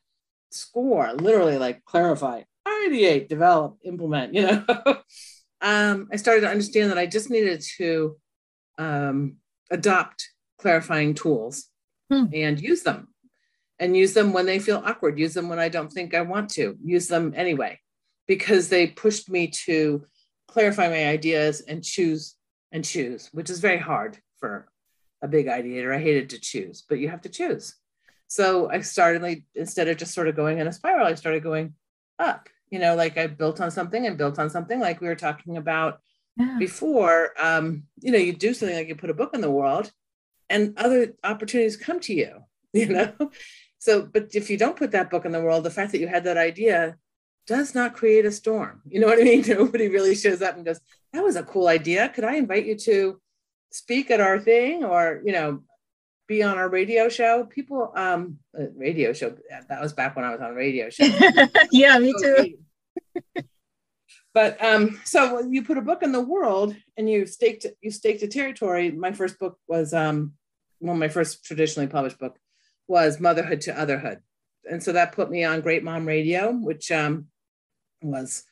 score, 0.50 1.12
literally 1.12 1.58
like 1.58 1.84
clarify, 1.84 2.42
ideate, 2.66 3.28
develop, 3.28 3.78
implement, 3.84 4.34
you 4.34 4.42
know, 4.42 4.64
um, 5.60 6.08
I 6.12 6.16
started 6.16 6.42
to 6.42 6.48
understand 6.48 6.90
that 6.90 6.98
I 6.98 7.06
just 7.06 7.30
needed 7.30 7.62
to 7.78 8.16
um, 8.78 9.36
adopt 9.70 10.28
clarifying 10.58 11.14
tools 11.14 11.66
hmm. 12.10 12.26
and 12.32 12.60
use 12.60 12.82
them 12.82 13.08
and 13.78 13.96
use 13.96 14.14
them 14.14 14.32
when 14.32 14.46
they 14.46 14.60
feel 14.60 14.82
awkward, 14.84 15.18
use 15.18 15.34
them 15.34 15.48
when 15.48 15.58
I 15.58 15.68
don't 15.68 15.90
think 15.90 16.14
I 16.14 16.20
want 16.20 16.50
to, 16.50 16.76
use 16.84 17.08
them 17.08 17.32
anyway, 17.34 17.80
because 18.26 18.68
they 18.68 18.86
pushed 18.86 19.30
me 19.30 19.48
to 19.48 20.04
clarify 20.48 20.88
my 20.88 21.06
ideas 21.06 21.60
and 21.60 21.82
choose 21.82 22.36
and 22.70 22.84
choose, 22.84 23.28
which 23.32 23.50
is 23.50 23.60
very 23.60 23.78
hard 23.78 24.18
for 24.38 24.68
a 25.22 25.28
big 25.28 25.46
ideator. 25.46 25.94
I 25.94 26.00
hated 26.00 26.30
to 26.30 26.40
choose, 26.40 26.84
but 26.88 26.98
you 26.98 27.08
have 27.08 27.22
to 27.22 27.28
choose. 27.28 27.74
So 28.28 28.70
I 28.70 28.80
started 28.80 29.22
like 29.22 29.44
instead 29.54 29.88
of 29.88 29.98
just 29.98 30.14
sort 30.14 30.28
of 30.28 30.36
going 30.36 30.58
in 30.58 30.66
a 30.66 30.72
spiral, 30.72 31.06
I 31.06 31.14
started 31.14 31.42
going 31.42 31.74
up. 32.18 32.48
You 32.70 32.78
know, 32.78 32.94
like 32.94 33.18
I 33.18 33.26
built 33.26 33.60
on 33.60 33.70
something 33.70 34.06
and 34.06 34.16
built 34.16 34.38
on 34.38 34.48
something, 34.48 34.80
like 34.80 35.00
we 35.00 35.08
were 35.08 35.14
talking 35.14 35.58
about 35.58 36.00
yeah. 36.38 36.56
before. 36.58 37.32
Um, 37.38 37.84
you 38.00 38.10
know, 38.10 38.18
you 38.18 38.32
do 38.32 38.54
something 38.54 38.74
like 38.76 38.88
you 38.88 38.94
put 38.96 39.10
a 39.10 39.14
book 39.14 39.34
in 39.34 39.42
the 39.42 39.50
world, 39.50 39.92
and 40.48 40.72
other 40.78 41.12
opportunities 41.22 41.76
come 41.76 42.00
to 42.00 42.14
you. 42.14 42.38
You 42.74 42.88
know, 42.88 43.12
so 43.78 44.06
but 44.10 44.34
if 44.34 44.48
you 44.48 44.56
don't 44.56 44.78
put 44.78 44.92
that 44.92 45.10
book 45.10 45.26
in 45.26 45.32
the 45.32 45.42
world, 45.42 45.62
the 45.62 45.70
fact 45.70 45.92
that 45.92 46.00
you 46.00 46.08
had 46.08 46.24
that 46.24 46.38
idea 46.38 46.96
does 47.46 47.74
not 47.74 47.94
create 47.94 48.24
a 48.24 48.30
storm. 48.30 48.82
You 48.88 49.00
know 49.00 49.06
what 49.06 49.20
I 49.20 49.24
mean? 49.24 49.44
Nobody 49.46 49.88
really 49.88 50.14
shows 50.14 50.42
up 50.42 50.56
and 50.56 50.64
goes, 50.64 50.80
that 51.12 51.24
was 51.24 51.36
a 51.36 51.42
cool 51.42 51.68
idea. 51.68 52.08
Could 52.08 52.24
I 52.24 52.36
invite 52.36 52.66
you 52.66 52.76
to 52.76 53.20
speak 53.70 54.10
at 54.10 54.20
our 54.20 54.38
thing 54.38 54.84
or, 54.84 55.20
you 55.24 55.32
know, 55.32 55.62
be 56.28 56.42
on 56.42 56.58
our 56.58 56.68
radio 56.68 57.08
show? 57.08 57.44
People, 57.44 57.92
um, 57.94 58.38
uh, 58.58 58.64
radio 58.76 59.12
show, 59.12 59.36
that 59.68 59.80
was 59.80 59.92
back 59.92 60.16
when 60.16 60.24
I 60.24 60.30
was 60.30 60.40
on 60.40 60.54
radio 60.54 60.88
show. 60.90 61.04
yeah, 61.72 61.98
me 61.98 62.14
too. 62.20 63.42
but 64.32 64.62
um, 64.64 65.00
so 65.04 65.40
you 65.40 65.62
put 65.62 65.78
a 65.78 65.82
book 65.82 66.02
in 66.02 66.12
the 66.12 66.20
world 66.20 66.74
and 66.96 67.10
you 67.10 67.26
staked 67.26 67.66
you 67.80 67.90
staked 67.90 68.22
a 68.22 68.28
territory. 68.28 68.90
My 68.90 69.12
first 69.12 69.38
book 69.38 69.58
was 69.68 69.92
um, 69.92 70.34
well, 70.80 70.96
my 70.96 71.08
first 71.08 71.44
traditionally 71.44 71.88
published 71.88 72.18
book 72.18 72.38
was 72.88 73.20
Motherhood 73.20 73.60
to 73.62 73.72
Otherhood. 73.72 74.20
And 74.68 74.82
so 74.82 74.92
that 74.92 75.12
put 75.12 75.30
me 75.30 75.44
on 75.44 75.60
Great 75.60 75.84
Mom 75.84 76.06
Radio, 76.06 76.52
which 76.52 76.90
um, 76.90 77.28
was 78.02 78.44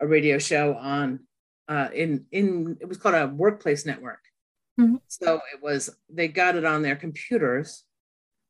a 0.00 0.06
radio 0.06 0.38
show 0.38 0.74
on 0.74 1.20
uh, 1.68 1.88
in 1.94 2.26
in 2.32 2.76
it 2.80 2.88
was 2.88 2.98
called 2.98 3.14
a 3.14 3.28
workplace 3.28 3.86
network. 3.86 4.20
Mm-hmm. 4.80 4.96
So 5.08 5.40
it 5.54 5.62
was 5.62 5.90
they 6.08 6.28
got 6.28 6.56
it 6.56 6.64
on 6.64 6.82
their 6.82 6.96
computers. 6.96 7.84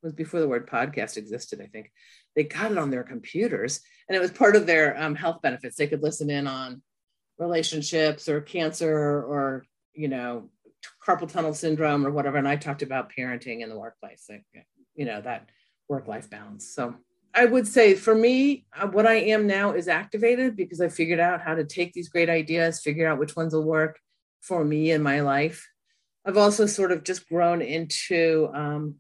It 0.02 0.07
was 0.07 0.14
before 0.14 0.40
the 0.40 0.49
word 0.49 0.69
podcast 0.69 1.16
existed, 1.16 1.61
I 1.61 1.66
think. 1.66 1.90
They 2.35 2.45
got 2.45 2.73
it 2.73 2.78
on 2.78 2.90
their 2.90 3.02
computers, 3.02 3.80
and 4.09 4.16
it 4.16 4.21
was 4.21 4.30
part 4.30 4.57
of 4.57 4.66
their 4.66 5.00
um, 5.00 5.14
health 5.14 5.42
benefits. 5.42 5.76
They 5.76 5.88
could 5.88 6.02
listen 6.02 6.30
in 6.30 6.47
on 6.47 6.83
relationships 7.38 8.28
or 8.28 8.40
cancer 8.40 8.97
or 8.97 9.64
you 9.92 10.09
know 10.09 10.50
carpal 11.07 11.30
tunnel 11.30 11.54
syndrome 11.54 12.07
or 12.07 12.11
whatever. 12.11 12.38
And 12.38 12.49
I 12.49 12.57
talked 12.57 12.83
about 12.83 13.12
parenting 13.16 13.62
in 13.62 13.69
the 13.69 13.78
workplace, 13.78 14.26
like 14.30 14.45
you 14.95 15.04
know 15.04 15.21
that 15.21 15.49
work 15.88 16.09
life 16.09 16.30
balance. 16.30 16.73
So 16.73 16.95
I 17.34 17.44
would 17.44 17.66
say 17.66 17.94
for 17.94 18.14
me, 18.14 18.64
uh, 18.76 18.88
what 18.88 19.06
I 19.06 19.14
am 19.14 19.46
now 19.46 19.72
is 19.72 19.88
activated 19.88 20.56
because 20.56 20.80
I 20.80 20.88
figured 20.88 21.20
out 21.20 21.40
how 21.40 21.54
to 21.54 21.64
take 21.64 21.92
these 21.92 22.08
great 22.08 22.28
ideas, 22.28 22.80
figure 22.80 23.06
out 23.06 23.18
which 23.18 23.37
ones 23.37 23.54
will 23.54 23.64
work 23.64 23.99
for 24.40 24.64
me 24.64 24.90
in 24.90 25.02
my 25.02 25.20
life. 25.20 25.68
I've 26.26 26.37
also 26.37 26.66
sort 26.66 26.92
of 26.92 27.04
just 27.04 27.28
grown 27.28 27.62
into 27.62 28.50
um, 28.52 28.96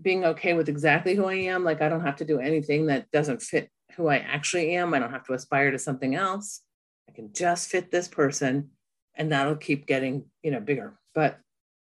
being 0.00 0.24
okay 0.24 0.54
with 0.54 0.68
exactly 0.68 1.14
who 1.14 1.24
I 1.24 1.34
am. 1.34 1.64
Like 1.64 1.80
I 1.80 1.88
don't 1.88 2.04
have 2.04 2.16
to 2.16 2.24
do 2.24 2.38
anything 2.38 2.86
that 2.86 3.10
doesn't 3.10 3.42
fit 3.42 3.70
who 3.96 4.08
I 4.08 4.18
actually 4.18 4.76
am. 4.76 4.94
I 4.94 4.98
don't 4.98 5.12
have 5.12 5.26
to 5.26 5.32
aspire 5.32 5.70
to 5.70 5.78
something 5.78 6.14
else. 6.14 6.60
I 7.08 7.12
can 7.12 7.32
just 7.32 7.70
fit 7.70 7.90
this 7.90 8.08
person, 8.08 8.70
and 9.14 9.32
that'll 9.32 9.56
keep 9.56 9.86
getting 9.86 10.26
you 10.42 10.50
know 10.50 10.60
bigger. 10.60 10.98
But 11.14 11.38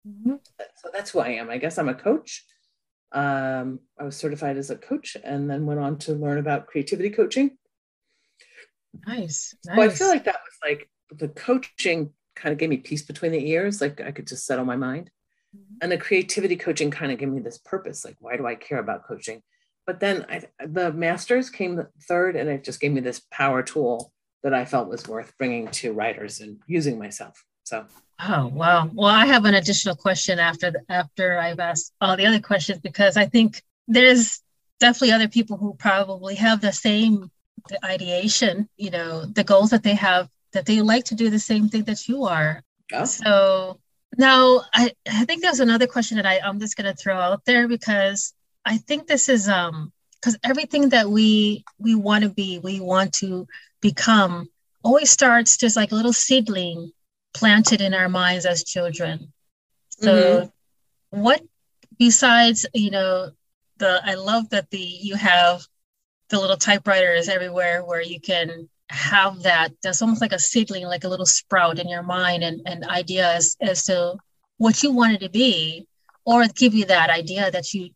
mm-hmm. 0.07 0.35
so 0.75 0.89
that's 0.93 1.11
who 1.11 1.19
I 1.19 1.29
am. 1.29 1.49
I 1.49 1.57
guess 1.57 1.77
I'm 1.77 1.89
a 1.89 1.93
coach 1.93 2.45
um, 3.11 3.79
I 3.99 4.03
was 4.03 4.15
certified 4.15 4.57
as 4.57 4.69
a 4.69 4.75
coach 4.75 5.17
and 5.23 5.49
then 5.49 5.65
went 5.65 5.79
on 5.79 5.97
to 5.99 6.13
learn 6.13 6.37
about 6.37 6.67
creativity 6.67 7.09
coaching. 7.09 7.57
Nice. 9.05 9.55
nice. 9.65 9.75
So 9.75 9.81
I 9.81 9.89
feel 9.89 10.07
like 10.07 10.25
that 10.25 10.35
was 10.35 10.69
like 10.69 10.89
the 11.11 11.27
coaching 11.27 12.11
kind 12.35 12.53
of 12.53 12.59
gave 12.59 12.69
me 12.69 12.77
peace 12.77 13.03
between 13.03 13.31
the 13.31 13.49
ears. 13.49 13.81
Like 13.81 14.01
I 14.01 14.11
could 14.11 14.27
just 14.27 14.45
settle 14.45 14.65
my 14.65 14.75
mind. 14.75 15.09
Mm-hmm. 15.55 15.77
And 15.81 15.91
the 15.91 15.97
creativity 15.97 16.55
coaching 16.55 16.91
kind 16.91 17.11
of 17.11 17.17
gave 17.17 17.29
me 17.29 17.41
this 17.41 17.57
purpose. 17.57 18.05
Like, 18.05 18.15
why 18.19 18.37
do 18.37 18.45
I 18.45 18.55
care 18.55 18.79
about 18.79 19.07
coaching? 19.07 19.41
But 19.87 19.99
then 19.99 20.25
I, 20.29 20.43
the 20.63 20.93
masters 20.93 21.49
came 21.49 21.83
third, 22.07 22.35
and 22.35 22.47
it 22.47 22.63
just 22.63 22.79
gave 22.79 22.91
me 22.91 23.01
this 23.01 23.21
power 23.31 23.63
tool 23.63 24.13
that 24.43 24.53
I 24.53 24.65
felt 24.65 24.87
was 24.87 25.07
worth 25.07 25.33
bringing 25.39 25.67
to 25.69 25.93
writers 25.93 26.41
and 26.41 26.61
using 26.67 26.99
myself. 26.99 27.43
So 27.69 27.85
Oh 28.21 28.47
wow! 28.47 28.89
Well, 28.93 29.13
I 29.13 29.27
have 29.27 29.45
an 29.45 29.53
additional 29.53 29.95
question 29.95 30.39
after 30.39 30.71
the, 30.71 30.81
after 30.89 31.39
I've 31.39 31.59
asked 31.59 31.93
all 32.01 32.17
the 32.17 32.25
other 32.25 32.41
questions 32.41 32.79
because 32.79 33.15
I 33.15 33.27
think 33.27 33.63
there's 33.87 34.41
definitely 34.79 35.13
other 35.13 35.27
people 35.29 35.55
who 35.55 35.73
probably 35.75 36.35
have 36.35 36.59
the 36.59 36.73
same 36.73 37.31
the 37.69 37.85
ideation, 37.85 38.67
you 38.75 38.89
know, 38.89 39.25
the 39.25 39.43
goals 39.43 39.69
that 39.69 39.83
they 39.83 39.93
have 39.93 40.27
that 40.51 40.65
they 40.65 40.81
like 40.81 41.05
to 41.05 41.15
do 41.15 41.29
the 41.29 41.39
same 41.39 41.69
thing 41.69 41.83
that 41.83 42.09
you 42.09 42.25
are. 42.25 42.63
Oh. 42.91 43.05
So 43.05 43.79
now 44.17 44.63
I, 44.73 44.91
I 45.07 45.25
think 45.25 45.41
there's 45.41 45.61
another 45.61 45.87
question 45.87 46.17
that 46.17 46.25
I, 46.25 46.39
I'm 46.39 46.59
just 46.59 46.75
gonna 46.75 46.95
throw 46.95 47.17
out 47.17 47.45
there 47.45 47.67
because 47.67 48.33
I 48.65 48.77
think 48.77 49.07
this 49.07 49.29
is 49.29 49.47
um 49.47 49.93
because 50.19 50.37
everything 50.43 50.89
that 50.89 51.09
we 51.09 51.63
we 51.77 51.95
want 51.95 52.23
to 52.23 52.29
be, 52.29 52.59
we 52.59 52.81
want 52.81 53.13
to 53.21 53.47
become 53.79 54.49
always 54.83 55.09
starts 55.09 55.55
just 55.55 55.77
like 55.77 55.91
a 55.93 55.95
little 55.95 56.13
seedling 56.13 56.91
planted 57.33 57.81
in 57.81 57.93
our 57.93 58.09
minds 58.09 58.45
as 58.45 58.63
children. 58.63 59.31
So, 59.89 60.51
mm-hmm. 61.11 61.21
what 61.21 61.41
besides, 61.97 62.65
you 62.73 62.91
know, 62.91 63.31
the 63.77 64.01
I 64.03 64.15
love 64.15 64.49
that 64.49 64.69
the 64.69 64.79
you 64.79 65.15
have 65.15 65.65
the 66.29 66.39
little 66.39 66.57
typewriters 66.57 67.27
everywhere 67.27 67.83
where 67.83 68.01
you 68.01 68.19
can 68.19 68.69
have 68.89 69.43
that. 69.43 69.71
That's 69.83 70.01
almost 70.01 70.21
like 70.21 70.33
a 70.33 70.39
seedling, 70.39 70.85
like 70.85 71.03
a 71.03 71.09
little 71.09 71.25
sprout 71.25 71.79
in 71.79 71.89
your 71.89 72.03
mind 72.03 72.43
and, 72.43 72.61
and 72.65 72.85
ideas 72.85 73.55
as 73.61 73.83
to 73.85 74.17
what 74.57 74.83
you 74.83 74.91
wanted 74.91 75.21
to 75.21 75.29
be, 75.29 75.87
or 76.25 76.45
give 76.47 76.73
you 76.73 76.85
that 76.85 77.09
idea 77.09 77.49
that 77.51 77.73
you 77.73 77.89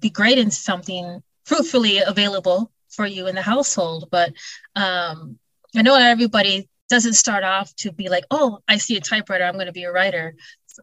be 0.00 0.10
great 0.10 0.38
in 0.38 0.50
something 0.50 1.22
fruitfully 1.44 1.98
available 1.98 2.70
for 2.88 3.06
you 3.06 3.26
in 3.26 3.34
the 3.34 3.42
household. 3.42 4.08
But 4.10 4.32
um, 4.76 5.38
I 5.76 5.82
know 5.82 5.96
everybody 5.96 6.68
doesn't 6.88 7.14
start 7.14 7.44
off 7.44 7.74
to 7.76 7.92
be 7.92 8.08
like, 8.08 8.24
oh, 8.30 8.58
I 8.68 8.76
see 8.76 8.96
a 8.96 9.00
typewriter, 9.00 9.44
I'm 9.44 9.54
going 9.54 9.66
to 9.66 9.72
be 9.72 9.84
a 9.84 9.92
writer. 9.92 10.34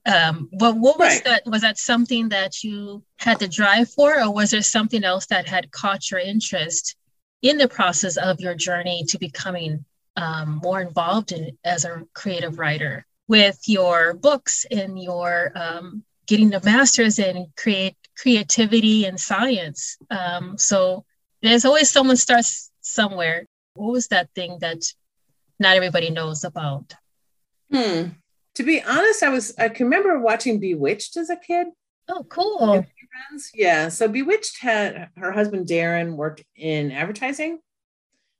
Um, 0.06 0.50
but 0.58 0.76
what 0.78 0.98
was 0.98 1.16
right. 1.16 1.24
that? 1.26 1.44
Was 1.46 1.62
that 1.62 1.78
something 1.78 2.30
that 2.30 2.64
you 2.64 3.04
had 3.20 3.40
to 3.40 3.48
drive 3.48 3.90
for, 3.90 4.22
or 4.22 4.34
was 4.34 4.52
there 4.52 4.62
something 4.62 5.04
else 5.04 5.28
that 5.28 5.48
had 5.48 5.72
caught 5.72 6.10
your 6.10 6.20
interest 6.20 6.96
in 7.42 7.58
the 7.58 7.68
process 7.68 8.18
of 8.18 8.40
your 8.40 8.56
journey 8.56 9.04
to 9.10 9.18
becoming 9.18 9.86
um, 10.16 10.60
more 10.64 10.82
involved 10.82 11.32
in 11.32 11.58
as 11.64 11.86
a 11.86 12.04
creative 12.14 12.58
writer 12.60 13.06
with 13.28 13.60
your 13.68 14.14
books 14.14 14.66
and 14.70 15.02
your 15.02 15.52
um, 15.56 16.04
getting 16.26 16.50
the 16.50 16.62
masters 16.64 17.20
in 17.20 17.48
create 17.58 17.96
creativity 18.18 19.06
and 19.06 19.20
science? 19.20 19.98
Um, 20.10 20.58
so 20.58 21.04
there's 21.42 21.66
always 21.66 21.90
someone 21.90 22.18
starts 22.18 22.72
somewhere. 22.82 23.46
What 23.74 23.92
was 23.92 24.08
that 24.08 24.30
thing 24.36 24.60
that 24.62 24.84
not 25.62 25.78
everybody 25.78 26.10
knows 26.10 26.44
about. 26.44 26.96
Hmm. 27.72 28.10
To 28.56 28.64
be 28.64 28.82
honest, 28.82 29.24
I 29.24 29.30
was 29.30 29.54
I 29.58 29.70
can 29.70 29.86
remember 29.86 30.20
watching 30.20 30.60
Bewitched 30.60 31.16
as 31.16 31.30
a 31.30 31.38
kid. 31.38 31.68
Oh, 32.10 32.26
cool. 32.28 32.86
Yeah. 33.54 33.88
So 33.88 34.10
Bewitched 34.10 34.60
had 34.60 35.10
her 35.16 35.32
husband 35.32 35.68
Darrin 35.68 36.18
worked 36.18 36.44
in 36.58 36.92
advertising, 36.92 37.60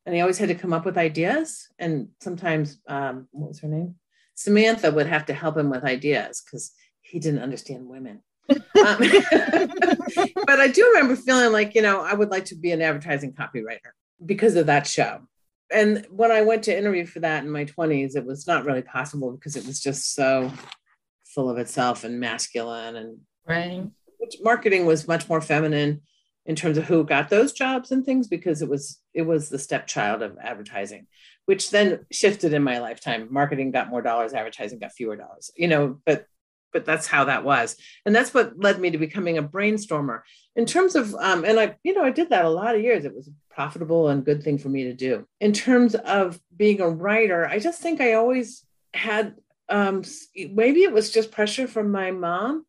and 0.06 0.16
he 0.16 0.20
always 0.20 0.40
had 0.40 0.50
to 0.50 0.56
come 0.56 0.74
up 0.74 0.84
with 0.84 0.98
ideas. 0.98 1.70
And 1.80 2.10
sometimes, 2.20 2.80
um, 2.88 3.30
what 3.32 3.50
was 3.50 3.60
her 3.62 3.70
name? 3.70 3.96
Samantha 4.36 4.92
would 4.92 5.08
have 5.08 5.28
to 5.28 5.34
help 5.34 5.58
him 5.58 5.70
with 5.70 5.86
ideas 5.86 6.42
because 6.44 6.72
he 7.02 7.20
didn't 7.20 7.44
understand 7.44 7.88
women. 7.88 8.24
um, 8.50 8.60
but 8.76 10.60
I 10.60 10.70
do 10.74 10.92
remember 10.94 11.16
feeling 11.16 11.54
like, 11.54 11.76
you 11.76 11.84
know, 11.84 12.02
I 12.02 12.14
would 12.14 12.32
like 12.32 12.46
to 12.46 12.56
be 12.56 12.72
an 12.72 12.82
advertising 12.82 13.34
copywriter 13.34 13.92
because 14.26 14.56
of 14.56 14.66
that 14.66 14.88
show 14.88 15.22
and 15.74 16.06
when 16.10 16.32
I 16.32 16.42
went 16.42 16.64
to 16.64 16.78
interview 16.78 17.06
for 17.06 17.20
that 17.22 17.44
in 17.44 17.50
my 17.50 17.66
20s, 17.66 18.16
it 18.16 18.26
was 18.26 18.48
not 18.48 18.66
really 18.66 18.82
possible 18.82 19.32
because 19.32 19.56
it 19.56 19.66
was 19.66 19.80
just 19.80 20.14
so 20.14 20.52
full 21.26 21.50
of 21.50 21.58
itself 21.58 22.04
and 22.04 22.20
masculine 22.20 22.96
and 22.96 23.18
right. 23.48 23.84
marketing 24.42 24.86
was 24.86 25.08
much 25.08 25.30
more 25.30 25.42
feminine 25.42 26.02
in 26.46 26.56
terms 26.56 26.78
of 26.78 26.86
who 26.86 27.04
got 27.04 27.30
those 27.30 27.54
jobs 27.54 27.92
and 27.92 28.06
things 28.06 28.28
because 28.28 28.62
it 28.62 28.70
was 28.70 29.00
it 29.14 29.22
was 29.22 29.50
the 29.50 29.60
stepchild 29.60 30.22
of 30.22 30.38
advertising 30.42 31.08
which 31.46 31.70
then 31.70 32.06
shifted 32.12 32.54
in 32.54 32.64
my 32.64 32.80
lifetime 32.80 33.28
marketing 33.30 33.72
got 33.72 33.90
more 33.90 34.02
dollars 34.02 34.34
advertising 34.34 34.80
got 34.80 34.92
fewer 34.92 35.16
dollars 35.16 35.52
you 35.56 35.68
know 35.68 36.00
but 36.06 36.26
but 36.74 36.86
that's 36.86 37.08
how 37.08 37.26
that 37.26 37.44
was. 37.44 37.76
And 38.06 38.16
that's 38.16 38.34
what 38.34 38.60
led 38.60 38.80
me 38.80 38.92
to 38.92 38.98
becoming 38.98 39.38
a 39.38 39.44
brainstormer. 39.44 40.22
In 40.56 40.66
terms 40.66 40.96
of 40.96 41.14
um, 41.16 41.46
and 41.46 41.60
i 41.60 41.76
you 41.84 41.94
know 41.94 42.04
i 42.04 42.12
did 42.12 42.30
that 42.30 42.46
a 42.46 42.50
lot 42.50 42.76
of 42.76 42.82
years. 42.82 43.06
It 43.06 43.16
was 43.16 43.28
a 43.28 43.54
profitable 43.54 44.10
and 44.10 44.26
good 44.26 44.44
thing 44.44 44.58
for 44.58 44.70
me 44.70 44.86
to 44.86 44.94
do. 44.94 45.26
In 45.40 45.54
terms 45.54 45.96
of 45.96 46.40
being 46.56 46.82
a 46.82 46.90
writer 46.90 47.48
i 47.48 47.60
just 47.60 47.82
think 47.82 48.02
i 48.02 48.14
always 48.14 48.66
had 48.94 49.36
um, 49.70 50.04
maybe 50.36 50.84
it 50.84 50.92
was 50.92 51.12
just 51.12 51.32
pressure 51.32 51.68
from 51.68 51.92
my 51.92 52.12
mom 52.12 52.66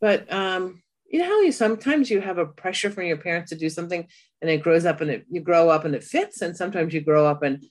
but 0.00 0.32
um, 0.32 0.82
you 1.10 1.18
know 1.18 1.26
how 1.26 1.40
you 1.40 1.52
sometimes 1.52 2.10
you 2.10 2.20
have 2.20 2.38
a 2.38 2.46
pressure 2.46 2.90
from 2.90 3.04
your 3.04 3.16
parents 3.16 3.50
to 3.50 3.56
do 3.56 3.68
something 3.68 4.06
and 4.40 4.50
it 4.50 4.62
grows 4.62 4.86
up 4.86 5.00
and 5.00 5.10
it 5.10 5.26
you 5.30 5.40
grow 5.40 5.68
up 5.68 5.84
and 5.84 5.94
it 5.94 6.04
fits 6.04 6.40
and 6.40 6.56
sometimes 6.56 6.94
you 6.94 7.00
grow 7.00 7.26
up 7.26 7.42
and 7.42 7.64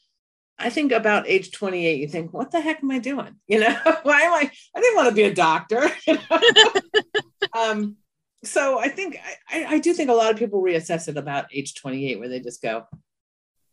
I 0.60 0.70
think 0.70 0.92
about 0.92 1.28
age 1.28 1.52
28, 1.52 2.00
you 2.00 2.08
think, 2.08 2.34
what 2.34 2.52
the 2.52 2.60
heck 2.60 2.84
am 2.84 2.92
I 2.92 3.00
doing? 3.00 3.36
You 3.48 3.62
know, 3.62 3.76
why 4.04 4.22
am 4.22 4.34
I? 4.34 4.52
I 4.76 4.80
didn't 4.80 4.96
want 4.96 5.10
to 5.10 5.16
be 5.16 5.24
a 5.24 5.34
doctor. 5.34 5.90
You 6.08 6.18
know? 6.30 6.74
um, 7.58 7.98
so 8.44 8.80
I 8.80 8.90
think 8.90 9.18
I, 9.50 9.66
I 9.66 9.80
do 9.80 9.94
think 9.94 10.10
a 10.10 10.14
lot 10.14 10.32
of 10.32 10.38
people 10.38 10.62
reassess 10.62 11.08
it 11.08 11.18
about 11.18 11.48
age 11.54 11.76
28, 11.76 12.20
where 12.20 12.30
they 12.30 12.40
just 12.40 12.62
go, 12.62 12.86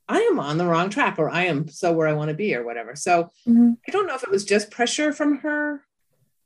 I 0.09 0.19
am 0.21 0.39
on 0.39 0.57
the 0.57 0.67
wrong 0.67 0.89
track, 0.89 1.19
or 1.19 1.29
I 1.29 1.45
am 1.45 1.69
so 1.69 1.93
where 1.93 2.09
I 2.09 2.13
want 2.13 2.29
to 2.31 2.35
be, 2.35 2.55
or 2.55 2.65
whatever. 2.65 2.97
So 2.97 3.31
mm-hmm. 3.47 3.73
I 3.87 3.91
don't 3.91 4.07
know 4.07 4.15
if 4.15 4.23
it 4.23 4.31
was 4.31 4.45
just 4.45 4.71
pressure 4.71 5.13
from 5.13 5.39
her, 5.39 5.85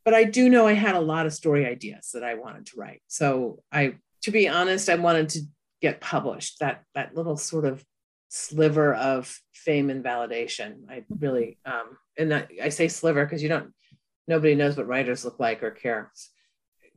but 0.05 0.15
I 0.15 0.25
do 0.25 0.49
know 0.49 0.67
I 0.67 0.73
had 0.73 0.95
a 0.95 1.01
lot 1.01 1.27
of 1.27 1.33
story 1.33 1.67
ideas 1.67 2.11
that 2.15 2.25
I 2.25 2.35
wanted 2.35 2.67
to 2.67 2.77
write. 2.77 3.03
So 3.09 3.63
I, 3.71 3.97
to 4.23 4.31
be 4.31 4.49
honest, 4.49 4.89
I 4.89 4.97
wanted 4.97 5.29
to 5.31 5.43
get 5.81 6.01
published. 6.01 6.61
That 6.61 6.83
that 6.95 7.15
little 7.15 7.37
sort 7.37 7.65
of 7.65 7.85
sliver 8.31 8.95
of 8.95 9.39
fame 9.53 9.91
and 9.91 10.03
validation. 10.03 10.89
I 10.89 11.05
really, 11.11 11.59
um, 11.67 11.99
and 12.17 12.35
I, 12.35 12.47
I 12.63 12.69
say 12.71 12.89
sliver 12.89 13.25
because 13.25 13.43
you 13.43 13.49
don't, 13.49 13.73
nobody 14.27 14.55
knows 14.55 14.77
what 14.77 14.87
writers 14.87 15.25
look 15.25 15.39
like 15.39 15.63
or 15.63 15.71
care. 15.71 16.11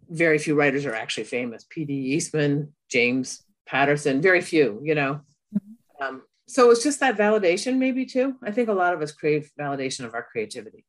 Very 0.10 0.38
few 0.38 0.56
writers 0.56 0.86
are 0.86 0.96
actually 0.96 1.26
famous. 1.26 1.66
P.D. 1.70 1.94
Eastman, 1.94 2.74
James 2.90 3.44
Patterson, 3.66 4.22
very 4.22 4.42
few, 4.42 4.80
you 4.84 4.96
know. 4.96 5.22
Mm-hmm. 5.54 6.04
Um, 6.04 6.22
so 6.48 6.72
it's 6.72 6.84
just 6.84 7.02
that 7.02 7.18
validation, 7.18 7.78
maybe 7.78 8.06
too. 8.06 8.36
I 8.42 8.52
think 8.52 8.70
a 8.70 8.74
lot 8.74 8.94
of 8.94 9.02
us 9.02 9.12
crave 9.12 9.52
validation 9.60 10.06
of 10.06 10.14
our 10.14 10.24
creativity. 10.24 10.86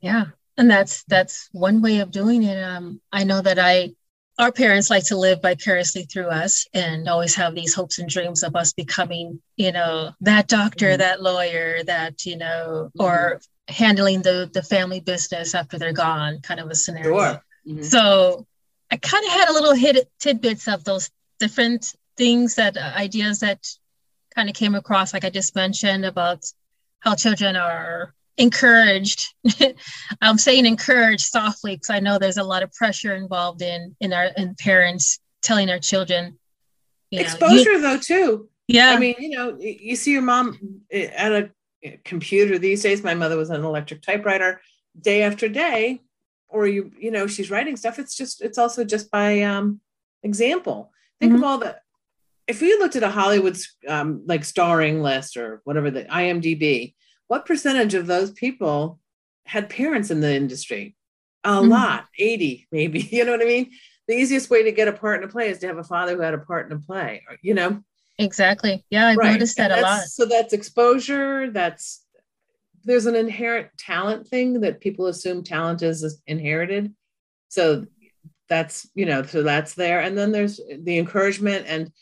Yeah, 0.00 0.26
and 0.56 0.70
that's 0.70 1.04
that's 1.04 1.48
one 1.52 1.82
way 1.82 1.98
of 2.00 2.10
doing 2.10 2.42
it 2.42 2.62
um, 2.62 3.00
i 3.12 3.24
know 3.24 3.40
that 3.40 3.58
i 3.58 3.90
our 4.38 4.52
parents 4.52 4.90
like 4.90 5.04
to 5.04 5.16
live 5.16 5.42
vicariously 5.42 6.04
through 6.04 6.28
us 6.28 6.66
and 6.72 7.08
always 7.08 7.34
have 7.34 7.54
these 7.54 7.74
hopes 7.74 7.98
and 7.98 8.08
dreams 8.08 8.42
of 8.42 8.56
us 8.56 8.72
becoming 8.72 9.40
you 9.56 9.72
know 9.72 10.10
that 10.20 10.48
doctor 10.48 10.90
mm-hmm. 10.90 10.98
that 10.98 11.22
lawyer 11.22 11.82
that 11.84 12.24
you 12.24 12.36
know 12.36 12.90
mm-hmm. 12.96 13.02
or 13.02 13.40
handling 13.68 14.22
the 14.22 14.50
the 14.52 14.62
family 14.62 15.00
business 15.00 15.54
after 15.54 15.78
they're 15.78 15.92
gone 15.92 16.40
kind 16.40 16.60
of 16.60 16.70
a 16.70 16.74
scenario 16.74 17.16
sure. 17.16 17.42
mm-hmm. 17.66 17.82
so 17.82 18.46
i 18.90 18.96
kind 18.96 19.24
of 19.24 19.32
had 19.32 19.48
a 19.48 19.52
little 19.52 19.74
hit 19.74 20.10
tidbits 20.18 20.66
of 20.68 20.84
those 20.84 21.10
different 21.38 21.94
things 22.16 22.56
that 22.56 22.76
uh, 22.76 22.92
ideas 22.96 23.40
that 23.40 23.66
kind 24.34 24.48
of 24.48 24.54
came 24.54 24.74
across 24.74 25.12
like 25.12 25.24
i 25.24 25.30
just 25.30 25.54
mentioned 25.54 26.04
about 26.04 26.44
how 27.00 27.14
children 27.14 27.56
are 27.56 28.14
encouraged 28.38 29.34
i'm 30.22 30.38
saying 30.38 30.64
encouraged 30.64 31.26
softly 31.26 31.76
because 31.76 31.90
i 31.90 32.00
know 32.00 32.18
there's 32.18 32.38
a 32.38 32.44
lot 32.44 32.62
of 32.62 32.72
pressure 32.72 33.14
involved 33.14 33.62
in 33.62 33.94
in 34.00 34.12
our 34.12 34.30
in 34.36 34.54
parents 34.54 35.20
telling 35.42 35.66
their 35.66 35.78
children 35.78 36.38
exposure 37.10 37.72
know, 37.72 37.76
you, 37.76 37.80
though 37.82 37.98
too. 37.98 38.48
Yeah. 38.68 38.90
i 38.90 38.98
mean 38.98 39.14
you 39.18 39.30
know 39.30 39.58
you 39.58 39.96
see 39.96 40.12
your 40.12 40.22
mom 40.22 40.58
eh, 40.90 41.10
at 41.14 41.32
a 41.32 41.50
eh, 41.82 41.96
computer 42.04 42.58
these 42.58 42.82
days. 42.82 43.02
My 43.02 43.14
mother 43.14 43.36
was 43.36 43.50
an 43.50 43.64
electric 43.64 44.02
typewriter 44.02 44.60
day 44.98 45.22
after 45.22 45.48
day 45.48 46.00
or 46.48 46.66
you 46.66 46.92
you 46.98 47.10
know 47.10 47.26
she's 47.26 47.50
writing 47.50 47.76
stuff. 47.76 47.98
It's 47.98 48.16
just 48.16 48.40
it's 48.40 48.58
also 48.58 48.84
just 48.84 49.10
by 49.10 49.42
um 49.42 49.80
example. 50.22 50.92
Think 51.20 51.32
mm-hmm. 51.32 51.42
of 51.42 51.48
all 51.48 51.58
the 51.58 51.76
if 52.46 52.60
we 52.60 52.74
looked 52.74 52.96
at 52.96 53.02
a 53.02 53.10
hollywood 53.10 53.56
um, 53.88 54.22
like 54.26 54.44
starring 54.44 55.00
list 55.02 55.36
or 55.36 55.60
whatever 55.64 55.90
the 55.90 56.04
imdb 56.04 56.92
what 57.32 57.46
percentage 57.46 57.94
of 57.94 58.06
those 58.06 58.30
people 58.30 59.00
had 59.46 59.70
parents 59.70 60.10
in 60.10 60.20
the 60.20 60.34
industry? 60.34 60.94
A 61.44 61.48
mm-hmm. 61.48 61.70
lot, 61.70 62.04
80 62.18 62.66
maybe. 62.70 63.00
You 63.10 63.24
know 63.24 63.32
what 63.32 63.40
I 63.40 63.46
mean? 63.46 63.70
The 64.06 64.14
easiest 64.14 64.50
way 64.50 64.64
to 64.64 64.70
get 64.70 64.86
a 64.86 64.92
part 64.92 65.22
in 65.22 65.26
a 65.26 65.32
play 65.32 65.48
is 65.48 65.58
to 65.60 65.66
have 65.66 65.78
a 65.78 65.82
father 65.82 66.14
who 66.14 66.20
had 66.20 66.34
a 66.34 66.38
part 66.38 66.66
in 66.66 66.76
a 66.76 66.78
play, 66.78 67.22
you 67.40 67.54
know? 67.54 67.82
Exactly. 68.18 68.84
Yeah, 68.90 69.08
I've 69.08 69.16
right. 69.16 69.32
noticed 69.32 69.56
that 69.56 69.72
a 69.72 69.80
lot. 69.80 70.02
So 70.02 70.26
that's 70.26 70.52
exposure. 70.52 71.50
That's 71.50 72.04
there's 72.84 73.06
an 73.06 73.16
inherent 73.16 73.68
talent 73.78 74.28
thing 74.28 74.60
that 74.60 74.82
people 74.82 75.06
assume 75.06 75.42
talent 75.42 75.80
is 75.80 76.20
inherited. 76.26 76.92
So 77.48 77.86
that's, 78.50 78.86
you 78.94 79.06
know, 79.06 79.22
so 79.22 79.42
that's 79.42 79.72
there. 79.72 80.00
And 80.00 80.18
then 80.18 80.32
there's 80.32 80.60
the 80.80 80.98
encouragement 80.98 81.64
and 81.66 81.92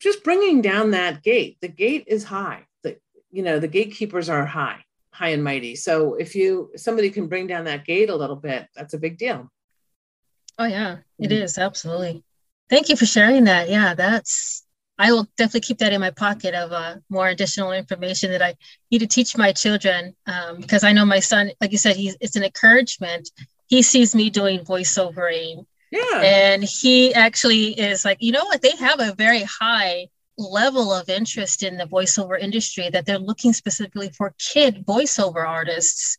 just 0.00 0.24
bringing 0.24 0.60
down 0.60 0.90
that 0.90 1.22
gate. 1.22 1.58
The 1.60 1.68
gate 1.68 2.02
is 2.08 2.24
high 2.24 2.66
you 3.32 3.42
know 3.42 3.58
the 3.58 3.68
gatekeepers 3.68 4.28
are 4.28 4.46
high 4.46 4.84
high 5.12 5.30
and 5.30 5.44
mighty. 5.44 5.76
So 5.76 6.14
if 6.14 6.34
you 6.34 6.70
somebody 6.76 7.10
can 7.10 7.26
bring 7.26 7.46
down 7.46 7.66
that 7.66 7.84
gate 7.84 8.08
a 8.08 8.16
little 8.16 8.36
bit 8.36 8.68
that's 8.74 8.94
a 8.94 8.98
big 8.98 9.18
deal. 9.18 9.50
Oh 10.58 10.64
yeah 10.64 10.98
it 11.18 11.30
mm-hmm. 11.30 11.42
is 11.42 11.58
absolutely. 11.58 12.22
Thank 12.70 12.88
you 12.88 12.96
for 12.96 13.06
sharing 13.06 13.44
that. 13.44 13.68
Yeah 13.68 13.94
that's 13.94 14.64
i 14.98 15.10
will 15.10 15.26
definitely 15.38 15.60
keep 15.60 15.78
that 15.78 15.94
in 15.94 16.00
my 16.02 16.10
pocket 16.10 16.54
of 16.54 16.70
uh, 16.70 16.96
more 17.08 17.26
additional 17.26 17.72
information 17.72 18.30
that 18.30 18.42
i 18.42 18.54
need 18.90 18.98
to 18.98 19.06
teach 19.06 19.38
my 19.38 19.50
children 19.50 20.14
um, 20.26 20.58
because 20.60 20.84
i 20.84 20.92
know 20.92 21.06
my 21.06 21.18
son 21.18 21.50
like 21.62 21.72
you 21.72 21.78
said 21.78 21.96
he's 21.96 22.14
it's 22.20 22.36
an 22.36 22.44
encouragement. 22.44 23.30
He 23.72 23.80
sees 23.80 24.14
me 24.14 24.28
doing 24.28 24.60
voiceovering. 24.60 25.64
Yeah. 25.90 26.20
And 26.20 26.62
he 26.62 27.14
actually 27.14 27.68
is 27.68 28.04
like 28.04 28.18
you 28.20 28.32
know 28.32 28.44
what? 28.44 28.60
They 28.60 28.76
have 28.76 29.00
a 29.00 29.14
very 29.14 29.44
high 29.44 30.08
level 30.38 30.92
of 30.92 31.08
interest 31.08 31.62
in 31.62 31.76
the 31.76 31.84
voiceover 31.84 32.38
industry 32.38 32.88
that 32.90 33.06
they're 33.06 33.18
looking 33.18 33.52
specifically 33.52 34.08
for 34.10 34.34
kid 34.38 34.84
voiceover 34.86 35.46
artists 35.46 36.18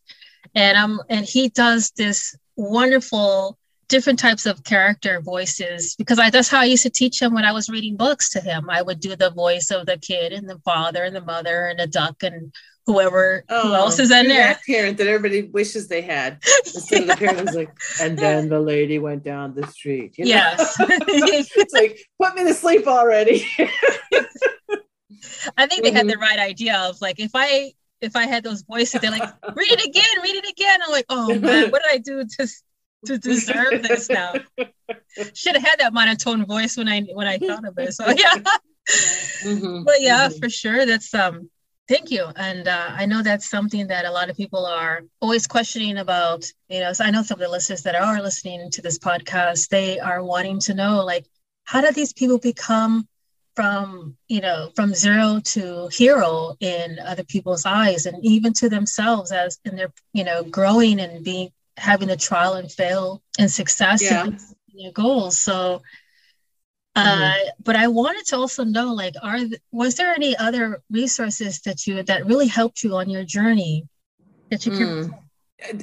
and 0.54 0.78
um 0.78 1.00
and 1.08 1.26
he 1.26 1.48
does 1.48 1.90
this 1.96 2.36
wonderful 2.56 3.58
different 3.88 4.18
types 4.18 4.46
of 4.46 4.64
character 4.64 5.20
voices 5.20 5.94
because 5.96 6.18
I 6.18 6.30
that's 6.30 6.48
how 6.48 6.60
I 6.60 6.64
used 6.64 6.84
to 6.84 6.90
teach 6.90 7.20
him 7.20 7.34
when 7.34 7.44
I 7.44 7.52
was 7.52 7.68
reading 7.68 7.96
books 7.96 8.30
to 8.30 8.40
him. 8.40 8.70
I 8.70 8.82
would 8.82 9.00
do 9.00 9.14
the 9.14 9.30
voice 9.30 9.70
of 9.70 9.86
the 9.86 9.98
kid 9.98 10.32
and 10.32 10.48
the 10.48 10.58
father 10.64 11.04
and 11.04 11.14
the 11.14 11.20
mother 11.20 11.66
and 11.66 11.78
the 11.78 11.86
duck 11.86 12.22
and 12.22 12.52
whoever 12.86 13.44
oh, 13.48 13.68
who 13.68 13.74
else 13.74 13.98
is 13.98 14.10
in 14.10 14.28
there. 14.28 14.48
That 14.48 14.62
parent 14.66 14.98
that 14.98 15.06
everybody 15.06 15.42
wishes 15.42 15.88
they 15.88 16.02
had. 16.02 16.34
Of 16.34 16.88
the 16.88 17.16
parent 17.18 17.46
was 17.46 17.54
like, 17.54 17.70
and 18.00 18.18
then 18.18 18.48
the 18.48 18.60
lady 18.60 18.98
went 18.98 19.22
down 19.22 19.54
the 19.54 19.66
street. 19.66 20.18
You 20.18 20.24
know? 20.24 20.30
Yes. 20.30 20.76
it's 20.80 21.72
like, 21.72 21.98
put 22.20 22.34
me 22.34 22.44
to 22.44 22.54
sleep 22.54 22.86
already. 22.86 23.46
I 25.56 25.66
think 25.66 25.82
they 25.82 25.90
had 25.90 26.06
the 26.06 26.14
mm-hmm. 26.14 26.22
right 26.22 26.38
idea 26.38 26.78
of 26.78 27.00
like 27.00 27.20
if 27.20 27.32
I 27.34 27.72
if 28.00 28.16
I 28.16 28.26
had 28.26 28.44
those 28.44 28.62
voices, 28.62 29.00
they're 29.00 29.10
like, 29.10 29.22
read 29.22 29.72
it 29.72 29.84
again, 29.84 30.22
read 30.22 30.36
it 30.36 30.50
again. 30.50 30.80
I'm 30.84 30.90
like, 30.92 31.06
oh 31.08 31.38
man, 31.38 31.70
what 31.70 31.82
did 31.82 31.92
I 31.92 31.98
do 31.98 32.24
to 32.24 32.48
to 33.06 33.18
deserve 33.18 33.82
this 33.82 34.08
now? 34.08 34.34
Should 35.34 35.54
have 35.54 35.64
had 35.64 35.80
that 35.80 35.92
monotone 35.92 36.46
voice 36.46 36.76
when 36.76 36.88
I 36.88 37.02
when 37.12 37.26
I 37.26 37.38
thought 37.38 37.66
of 37.66 37.78
it. 37.78 37.92
So 37.92 38.06
yeah. 38.08 38.42
Mm-hmm. 39.42 39.84
But 39.84 40.00
yeah, 40.00 40.28
mm-hmm. 40.28 40.38
for 40.38 40.50
sure. 40.50 40.86
That's 40.86 41.12
um 41.14 41.50
Thank 41.86 42.10
you. 42.10 42.24
And 42.36 42.66
uh, 42.66 42.92
I 42.92 43.04
know 43.04 43.22
that's 43.22 43.50
something 43.50 43.88
that 43.88 44.06
a 44.06 44.10
lot 44.10 44.30
of 44.30 44.36
people 44.36 44.64
are 44.64 45.02
always 45.20 45.46
questioning 45.46 45.98
about. 45.98 46.50
You 46.70 46.80
know, 46.80 46.94
so 46.94 47.04
I 47.04 47.10
know 47.10 47.22
some 47.22 47.38
of 47.38 47.44
the 47.44 47.50
listeners 47.50 47.82
that 47.82 47.94
are 47.94 48.22
listening 48.22 48.70
to 48.70 48.80
this 48.80 48.98
podcast, 48.98 49.68
they 49.68 50.00
are 50.00 50.24
wanting 50.24 50.60
to 50.60 50.74
know, 50.74 51.04
like, 51.04 51.26
how 51.64 51.82
do 51.82 51.92
these 51.92 52.14
people 52.14 52.38
become 52.38 53.06
from, 53.54 54.16
you 54.28 54.40
know, 54.40 54.70
from 54.74 54.94
zero 54.94 55.40
to 55.44 55.88
hero 55.88 56.56
in 56.58 56.98
other 57.04 57.24
people's 57.24 57.66
eyes 57.66 58.06
and 58.06 58.24
even 58.24 58.54
to 58.54 58.70
themselves 58.70 59.30
as 59.30 59.58
in 59.66 59.76
their, 59.76 59.92
you 60.14 60.24
know, 60.24 60.42
growing 60.42 61.00
and 61.00 61.22
being, 61.22 61.50
having 61.76 62.08
a 62.08 62.16
trial 62.16 62.54
and 62.54 62.72
fail 62.72 63.22
and 63.38 63.50
success 63.50 64.02
yeah. 64.02 64.24
in 64.24 64.38
their 64.74 64.92
goals. 64.92 65.36
So. 65.38 65.82
Uh, 66.96 67.34
but 67.62 67.74
I 67.74 67.88
wanted 67.88 68.24
to 68.26 68.36
also 68.36 68.62
know, 68.62 68.92
like, 68.92 69.14
are 69.22 69.40
was 69.72 69.96
there 69.96 70.14
any 70.14 70.36
other 70.36 70.82
resources 70.90 71.60
that 71.62 71.86
you 71.86 72.02
that 72.04 72.26
really 72.26 72.46
helped 72.46 72.84
you 72.84 72.96
on 72.96 73.10
your 73.10 73.24
journey 73.24 73.88
that 74.50 74.64
you 74.64 74.72
mm. 74.72 75.14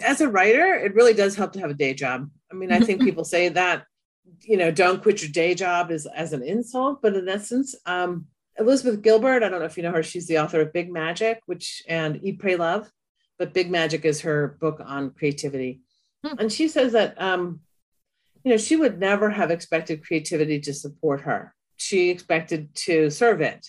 As 0.03 0.21
a 0.21 0.29
writer, 0.29 0.75
it 0.75 0.93
really 0.93 1.13
does 1.13 1.35
help 1.35 1.53
to 1.53 1.59
have 1.59 1.71
a 1.71 1.73
day 1.75 1.93
job. 1.93 2.29
I 2.51 2.55
mean, 2.55 2.71
I 2.71 2.79
think 2.79 3.01
people 3.01 3.23
say 3.23 3.49
that, 3.49 3.85
you 4.41 4.55
know, 4.55 4.69
don't 4.69 5.01
quit 5.01 5.21
your 5.21 5.31
day 5.31 5.55
job 5.55 5.91
as 5.91 6.05
as 6.05 6.33
an 6.33 6.43
insult, 6.43 7.01
but 7.01 7.15
in 7.15 7.27
essence, 7.27 7.75
um, 7.85 8.27
Elizabeth 8.59 9.01
Gilbert, 9.01 9.43
I 9.43 9.49
don't 9.49 9.59
know 9.59 9.65
if 9.65 9.77
you 9.77 9.83
know 9.83 9.91
her, 9.91 10.03
she's 10.03 10.27
the 10.27 10.39
author 10.39 10.61
of 10.61 10.73
Big 10.73 10.91
Magic, 10.91 11.41
which 11.45 11.83
and 11.87 12.19
Eat, 12.23 12.39
Pray, 12.39 12.55
Love, 12.55 12.91
but 13.39 13.53
Big 13.53 13.71
Magic 13.71 14.05
is 14.05 14.21
her 14.21 14.57
book 14.59 14.81
on 14.85 15.11
creativity. 15.11 15.81
Hmm. 16.23 16.35
And 16.37 16.51
she 16.51 16.67
says 16.67 16.91
that 16.93 17.19
um, 17.19 17.61
you 18.43 18.51
know, 18.51 18.57
she 18.57 18.75
would 18.75 18.99
never 18.99 19.29
have 19.29 19.51
expected 19.51 20.05
creativity 20.05 20.59
to 20.61 20.73
support 20.73 21.21
her. 21.21 21.53
She 21.77 22.09
expected 22.09 22.73
to 22.87 23.09
serve 23.09 23.41
it. 23.41 23.67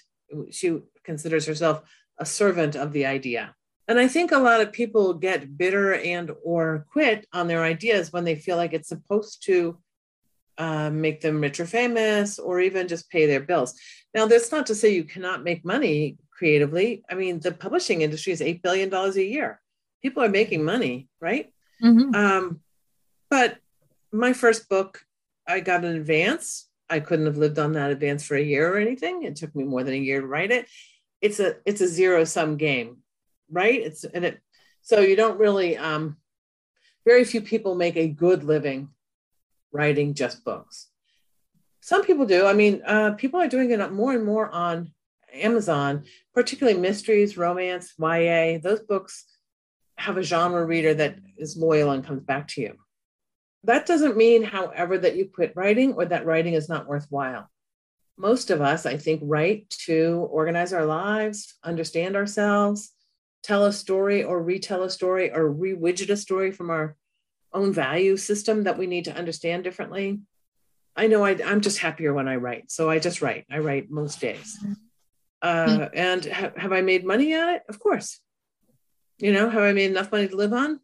She 0.51 0.79
considers 1.05 1.47
herself 1.47 1.83
a 2.19 2.27
servant 2.27 2.77
of 2.77 2.93
the 2.93 3.07
idea. 3.07 3.55
And 3.89 3.99
I 3.99 4.09
think 4.09 4.33
a 4.33 4.39
lot 4.39 4.61
of 4.61 4.73
people 4.73 5.15
get 5.15 5.59
bitter 5.59 5.95
and 5.95 6.31
or 6.45 6.87
quit 6.91 7.27
on 7.33 7.49
their 7.49 7.63
ideas 7.63 8.13
when 8.13 8.25
they 8.25 8.37
feel 8.37 8.57
like 8.57 8.73
it's 8.73 8.89
supposed 8.89 9.45
to 9.47 9.79
uh, 10.59 10.91
make 10.91 11.21
them 11.21 11.41
rich 11.41 11.59
or 11.61 11.67
famous 11.67 12.39
or 12.39 12.61
even 12.61 12.89
just 12.89 13.11
pay 13.11 13.27
their 13.27 13.41
bills. 13.41 13.75
Now, 14.15 14.27
that's 14.27 14.53
not 14.53 14.67
to 14.67 14.75
say 14.75 14.95
you 14.95 15.05
cannot 15.05 15.43
make 15.43 15.65
money 15.65 16.19
creatively. 16.31 17.03
I 17.11 17.15
mean, 17.15 17.41
the 17.41 17.53
publishing 17.53 18.03
industry 18.03 18.33
is 18.33 18.41
$8 18.41 18.63
billion 18.63 18.93
a 18.93 19.11
year. 19.21 19.61
People 20.03 20.23
are 20.23 20.29
making 20.29 20.65
money, 20.65 21.09
right? 21.21 21.53
Mm-hmm. 21.83 22.15
Um, 22.15 22.61
but 23.31 23.59
my 24.13 24.33
first 24.33 24.69
book, 24.69 25.05
I 25.47 25.61
got 25.61 25.85
an 25.85 25.97
advance. 25.97 26.69
I 26.89 27.01
couldn't 27.01 27.27
have 27.27 27.39
lived 27.39 27.59
on 27.59 27.73
that 27.73 27.91
advance 27.91 28.25
for 28.25 28.37
a 28.37 28.43
year 28.43 28.75
or 28.75 28.79
anything. 28.79 29.23
It 29.23 29.37
took 29.37 29.55
me 29.57 29.65
more 29.65 29.83
than 29.83 29.95
a 29.95 29.99
year 29.99 30.21
to 30.21 30.27
write 30.27 30.51
it. 30.51 30.69
It's 31.21 31.41
a 31.41 31.57
it's 31.65 31.81
a 31.81 31.89
zero 31.89 32.25
sum 32.25 32.57
game, 32.57 32.99
right? 33.51 33.81
It's 33.81 34.05
and 34.05 34.25
it 34.25 34.41
so 34.83 35.01
you 35.01 35.17
don't 35.17 35.39
really 35.39 35.77
um 35.77 36.17
very 37.05 37.25
few 37.25 37.41
people 37.41 37.75
make 37.75 37.97
a 37.97 38.09
good 38.09 38.45
living 38.45 38.91
writing 39.73 40.15
just 40.15 40.45
books. 40.45 40.89
Some 41.81 42.05
people 42.05 42.27
do. 42.27 42.47
I 42.47 42.53
mean, 42.53 42.83
uh, 42.87 43.13
people 43.13 43.41
are 43.41 43.49
doing 43.49 43.71
it 43.71 43.93
more 43.93 44.13
and 44.13 44.25
more 44.25 44.49
on 44.51 44.93
Amazon, 45.33 46.05
particularly 46.35 46.79
mysteries, 46.79 47.37
romance, 47.37 47.95
YA. 47.99 48.59
Those 48.63 48.81
books 48.81 49.25
have 49.97 50.17
a 50.17 50.23
genre 50.23 50.65
reader 50.65 50.95
that 50.95 51.17
is 51.37 51.57
loyal 51.57 51.91
and 51.91 52.05
comes 52.05 52.23
back 52.23 52.49
to 52.49 52.61
you. 52.61 52.77
That 53.65 53.87
doesn't 53.87 54.17
mean, 54.17 54.43
however, 54.43 54.99
that 54.99 55.17
you 55.17 55.27
quit 55.27 55.53
writing 55.55 55.93
or 55.93 56.05
that 56.07 56.27
writing 56.27 56.55
is 56.55 56.69
not 56.69 56.89
worthwhile. 56.89 57.49
Most 58.17 58.51
of 58.51 58.61
us, 58.61 58.87
I 58.87 58.97
think, 58.97 59.21
write 59.25 59.71
to 59.87 60.29
organize 60.31 60.73
our 60.73 60.85
lives, 60.85 61.55
understand 61.63 62.17
ourselves, 62.17 62.91
tell 63.43 63.65
a 63.65 63.73
story 63.73 64.23
or 64.23 64.43
retell 64.43 64.83
a 64.83 64.91
story 64.91 65.33
or 65.33 65.49
re-widget 65.49 66.11
a 66.11 66.17
story 66.17 66.51
from 66.51 66.71
our 66.71 66.97
own 67.53 67.73
value 67.73 68.17
system 68.17 68.65
that 68.65 68.79
we 68.79 68.87
need 68.87 69.05
to 69.05 69.17
understand 69.17 69.65
differently. 69.65 70.21
I 70.97 71.07
know 71.07 71.25
I, 71.25 71.33
am 71.33 71.61
just 71.61 71.79
happier 71.79 72.13
when 72.13 72.29
I 72.29 72.37
write. 72.37 72.71
So 72.71 72.91
I 72.91 72.99
just 72.99 73.23
write. 73.23 73.47
I 73.51 73.59
write 73.59 73.91
most 73.91 74.21
days. 74.21 74.59
Uh, 75.41 75.89
and 75.95 76.25
ha- 76.25 76.53
have 76.57 76.73
I 76.73 76.83
made 76.83 77.05
money 77.05 77.33
at 77.35 77.57
it? 77.57 77.63
Of 77.69 77.79
course. 77.79 78.21
You 79.19 79.33
know, 79.33 79.49
have 79.49 79.63
I 79.63 79.73
made 79.73 79.91
enough 79.91 80.13
money 80.13 80.29
to 80.29 80.37
live 80.37 80.53
on? 80.53 80.81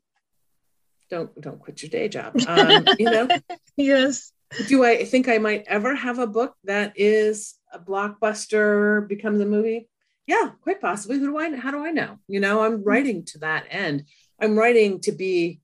Don't 1.11 1.41
don't 1.41 1.61
quit 1.61 1.83
your 1.83 1.91
day 1.91 2.09
job. 2.09 2.35
Um, 2.47 2.87
you 2.99 3.11
know. 3.11 3.29
yes. 3.77 4.33
Do 4.67 4.85
I 4.85 5.05
think 5.05 5.29
I 5.29 5.39
might 5.39 5.65
ever 5.67 5.95
have 5.95 6.19
a 6.19 6.27
book 6.27 6.55
that 6.65 6.95
is 6.97 7.55
a 7.73 7.79
blockbuster 7.79 9.07
becomes 9.07 9.41
a 9.41 9.47
movie? 9.47 9.89
Yeah, 10.27 10.51
quite 10.63 10.81
possibly. 10.81 11.19
Who 11.19 11.27
do 11.27 11.39
I? 11.39 11.57
How 11.57 11.71
do 11.71 11.85
I 11.85 11.91
know? 11.91 12.19
You 12.29 12.41
know, 12.41 12.63
I'm 12.63 12.83
writing 12.83 13.25
to 13.27 13.39
that 13.41 13.67
end. 13.71 14.05
I'm 14.41 14.59
writing 14.59 15.01
to 15.01 15.13
be 15.13 15.61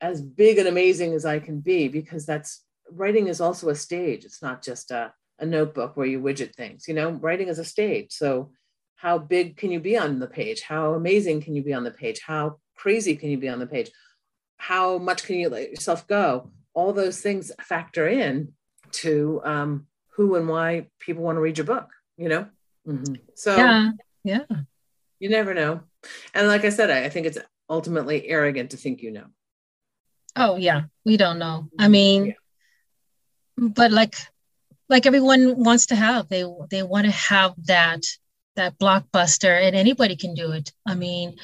as 0.00 0.20
big 0.20 0.58
and 0.58 0.68
amazing 0.68 1.12
as 1.12 1.24
I 1.24 1.38
can 1.38 1.60
be 1.60 1.88
because 1.88 2.26
that's 2.26 2.64
writing 2.90 3.28
is 3.28 3.40
also 3.40 3.68
a 3.68 3.74
stage. 3.74 4.24
It's 4.24 4.42
not 4.42 4.62
just 4.62 4.90
a, 4.90 5.12
a 5.38 5.46
notebook 5.46 5.96
where 5.96 6.06
you 6.06 6.20
widget 6.20 6.54
things. 6.54 6.88
You 6.88 6.94
know, 6.94 7.10
writing 7.10 7.48
is 7.48 7.58
a 7.58 7.64
stage. 7.64 8.12
So 8.12 8.52
how 8.96 9.18
big 9.18 9.56
can 9.56 9.70
you 9.70 9.80
be 9.80 9.96
on 9.96 10.18
the 10.18 10.26
page? 10.26 10.62
How 10.62 10.94
amazing 10.94 11.42
can 11.42 11.54
you 11.54 11.62
be 11.62 11.72
on 11.72 11.84
the 11.84 11.90
page? 11.90 12.20
How 12.26 12.58
crazy 12.74 13.16
can 13.16 13.30
you 13.30 13.38
be 13.38 13.48
on 13.48 13.58
the 13.58 13.66
page? 13.66 13.90
How 14.60 14.98
much 14.98 15.24
can 15.24 15.36
you 15.36 15.48
let 15.48 15.70
yourself 15.70 16.06
go? 16.06 16.50
All 16.74 16.92
those 16.92 17.20
things 17.20 17.50
factor 17.62 18.06
in 18.06 18.52
to 18.92 19.40
um, 19.42 19.86
who 20.10 20.34
and 20.34 20.46
why 20.46 20.88
people 20.98 21.22
want 21.22 21.36
to 21.36 21.40
read 21.40 21.56
your 21.56 21.66
book, 21.66 21.88
you 22.18 22.28
know? 22.28 22.46
Mm-hmm. 22.86 23.14
So, 23.34 23.56
yeah. 23.56 23.90
yeah, 24.22 24.44
you 25.18 25.30
never 25.30 25.54
know. 25.54 25.80
And 26.34 26.46
like 26.46 26.66
I 26.66 26.68
said, 26.68 26.90
I, 26.90 27.04
I 27.04 27.08
think 27.08 27.26
it's 27.26 27.38
ultimately 27.70 28.28
arrogant 28.28 28.72
to 28.72 28.76
think 28.76 29.00
you 29.00 29.10
know. 29.10 29.26
Oh, 30.36 30.56
yeah, 30.56 30.82
we 31.06 31.16
don't 31.16 31.38
know. 31.38 31.70
I 31.78 31.88
mean, 31.88 32.26
yeah. 32.26 32.32
but 33.56 33.92
like, 33.92 34.16
like 34.90 35.06
everyone 35.06 35.64
wants 35.64 35.86
to 35.86 35.96
have, 35.96 36.28
they 36.28 36.44
they 36.68 36.82
want 36.82 37.06
to 37.06 37.12
have 37.12 37.54
that 37.64 38.04
that 38.56 38.78
blockbuster, 38.78 39.58
and 39.58 39.74
anybody 39.74 40.16
can 40.16 40.34
do 40.34 40.52
it. 40.52 40.70
I 40.86 40.96
mean, 40.96 41.36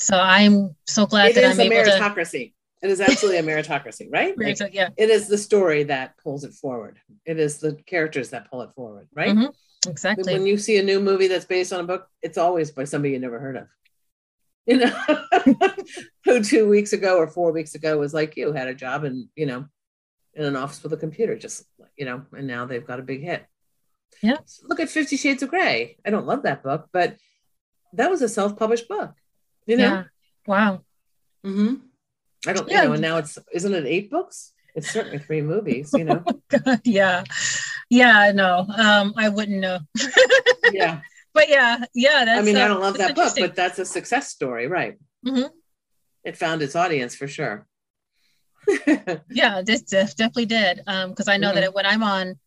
so 0.00 0.18
I'm 0.18 0.74
so 0.86 1.06
glad 1.06 1.30
it 1.30 1.34
that 1.36 1.44
I'm 1.44 1.60
able 1.60 1.76
meritocracy. 1.76 2.52
To... 2.52 2.86
It 2.86 2.90
is 2.90 3.00
absolutely 3.00 3.38
a 3.38 3.42
meritocracy, 3.42 4.08
right? 4.10 4.36
Like, 4.36 4.72
yeah. 4.72 4.88
It 4.96 5.10
is 5.10 5.28
the 5.28 5.36
story 5.36 5.84
that 5.84 6.16
pulls 6.22 6.44
it 6.44 6.54
forward. 6.54 6.98
It 7.26 7.38
is 7.38 7.58
the 7.58 7.74
characters 7.86 8.30
that 8.30 8.50
pull 8.50 8.62
it 8.62 8.70
forward, 8.74 9.08
right? 9.14 9.36
Mm-hmm. 9.36 9.90
Exactly. 9.90 10.32
When 10.32 10.46
you 10.46 10.56
see 10.56 10.78
a 10.78 10.82
new 10.82 11.00
movie 11.00 11.26
that's 11.26 11.44
based 11.44 11.72
on 11.72 11.80
a 11.80 11.84
book, 11.84 12.08
it's 12.22 12.38
always 12.38 12.70
by 12.70 12.84
somebody 12.84 13.12
you 13.12 13.18
never 13.18 13.38
heard 13.38 13.56
of. 13.56 13.66
You 14.66 14.76
know, 14.76 14.92
who 16.24 16.44
two 16.44 16.68
weeks 16.68 16.92
ago 16.92 17.16
or 17.16 17.26
four 17.26 17.50
weeks 17.50 17.74
ago 17.74 17.98
was 17.98 18.14
like 18.14 18.36
you, 18.36 18.52
had 18.52 18.68
a 18.68 18.74
job 18.74 19.02
and 19.02 19.26
you 19.34 19.46
know, 19.46 19.64
in 20.34 20.44
an 20.44 20.54
office 20.54 20.82
with 20.82 20.92
a 20.92 20.98
computer, 20.98 21.36
just 21.36 21.64
you 21.96 22.04
know, 22.04 22.26
and 22.36 22.46
now 22.46 22.66
they've 22.66 22.86
got 22.86 23.00
a 23.00 23.02
big 23.02 23.22
hit. 23.22 23.44
Yeah. 24.22 24.36
Look 24.62 24.78
at 24.78 24.90
Fifty 24.90 25.16
Shades 25.16 25.42
of 25.42 25.48
Grey. 25.48 25.96
I 26.06 26.10
don't 26.10 26.26
love 26.26 26.42
that 26.42 26.62
book, 26.62 26.88
but 26.92 27.16
that 27.94 28.10
was 28.10 28.22
a 28.22 28.28
self-published 28.28 28.86
book. 28.86 29.14
You 29.70 29.76
know? 29.76 29.82
Yeah. 29.84 30.04
Wow. 30.48 30.80
Mm-hmm. 31.46 31.74
I 32.48 32.52
don't, 32.52 32.68
yeah. 32.68 32.82
you 32.82 32.88
know, 32.88 32.92
and 32.94 33.02
now 33.02 33.18
it's 33.18 33.38
isn't 33.52 33.72
it 33.72 33.86
eight 33.86 34.10
books? 34.10 34.52
It's 34.74 34.90
certainly 34.90 35.18
three 35.18 35.42
movies, 35.42 35.92
you 35.94 36.04
know. 36.06 36.24
oh 36.26 36.42
God, 36.48 36.80
yeah. 36.84 37.22
Yeah, 37.88 38.32
no. 38.34 38.66
Um, 38.68 39.14
I 39.16 39.28
wouldn't 39.28 39.60
know. 39.60 39.78
yeah. 40.72 41.00
But 41.32 41.48
yeah, 41.48 41.84
yeah. 41.94 42.24
I 42.28 42.42
mean, 42.42 42.56
uh, 42.56 42.64
I 42.64 42.68
don't 42.68 42.80
love 42.80 42.98
that 42.98 43.14
book, 43.14 43.32
but 43.38 43.54
that's 43.54 43.78
a 43.78 43.84
success 43.84 44.28
story, 44.28 44.66
right? 44.66 44.98
Mm-hmm. 45.24 45.46
It 46.24 46.36
found 46.36 46.62
its 46.62 46.74
audience 46.74 47.14
for 47.14 47.28
sure. 47.28 47.68
yeah, 49.30 49.62
this 49.62 49.82
definitely 49.82 50.46
did. 50.46 50.80
Um, 50.88 51.10
because 51.10 51.28
I 51.28 51.36
know 51.36 51.50
mm-hmm. 51.52 51.60
that 51.60 51.74
when 51.74 51.86
I'm 51.86 52.02
on 52.02 52.38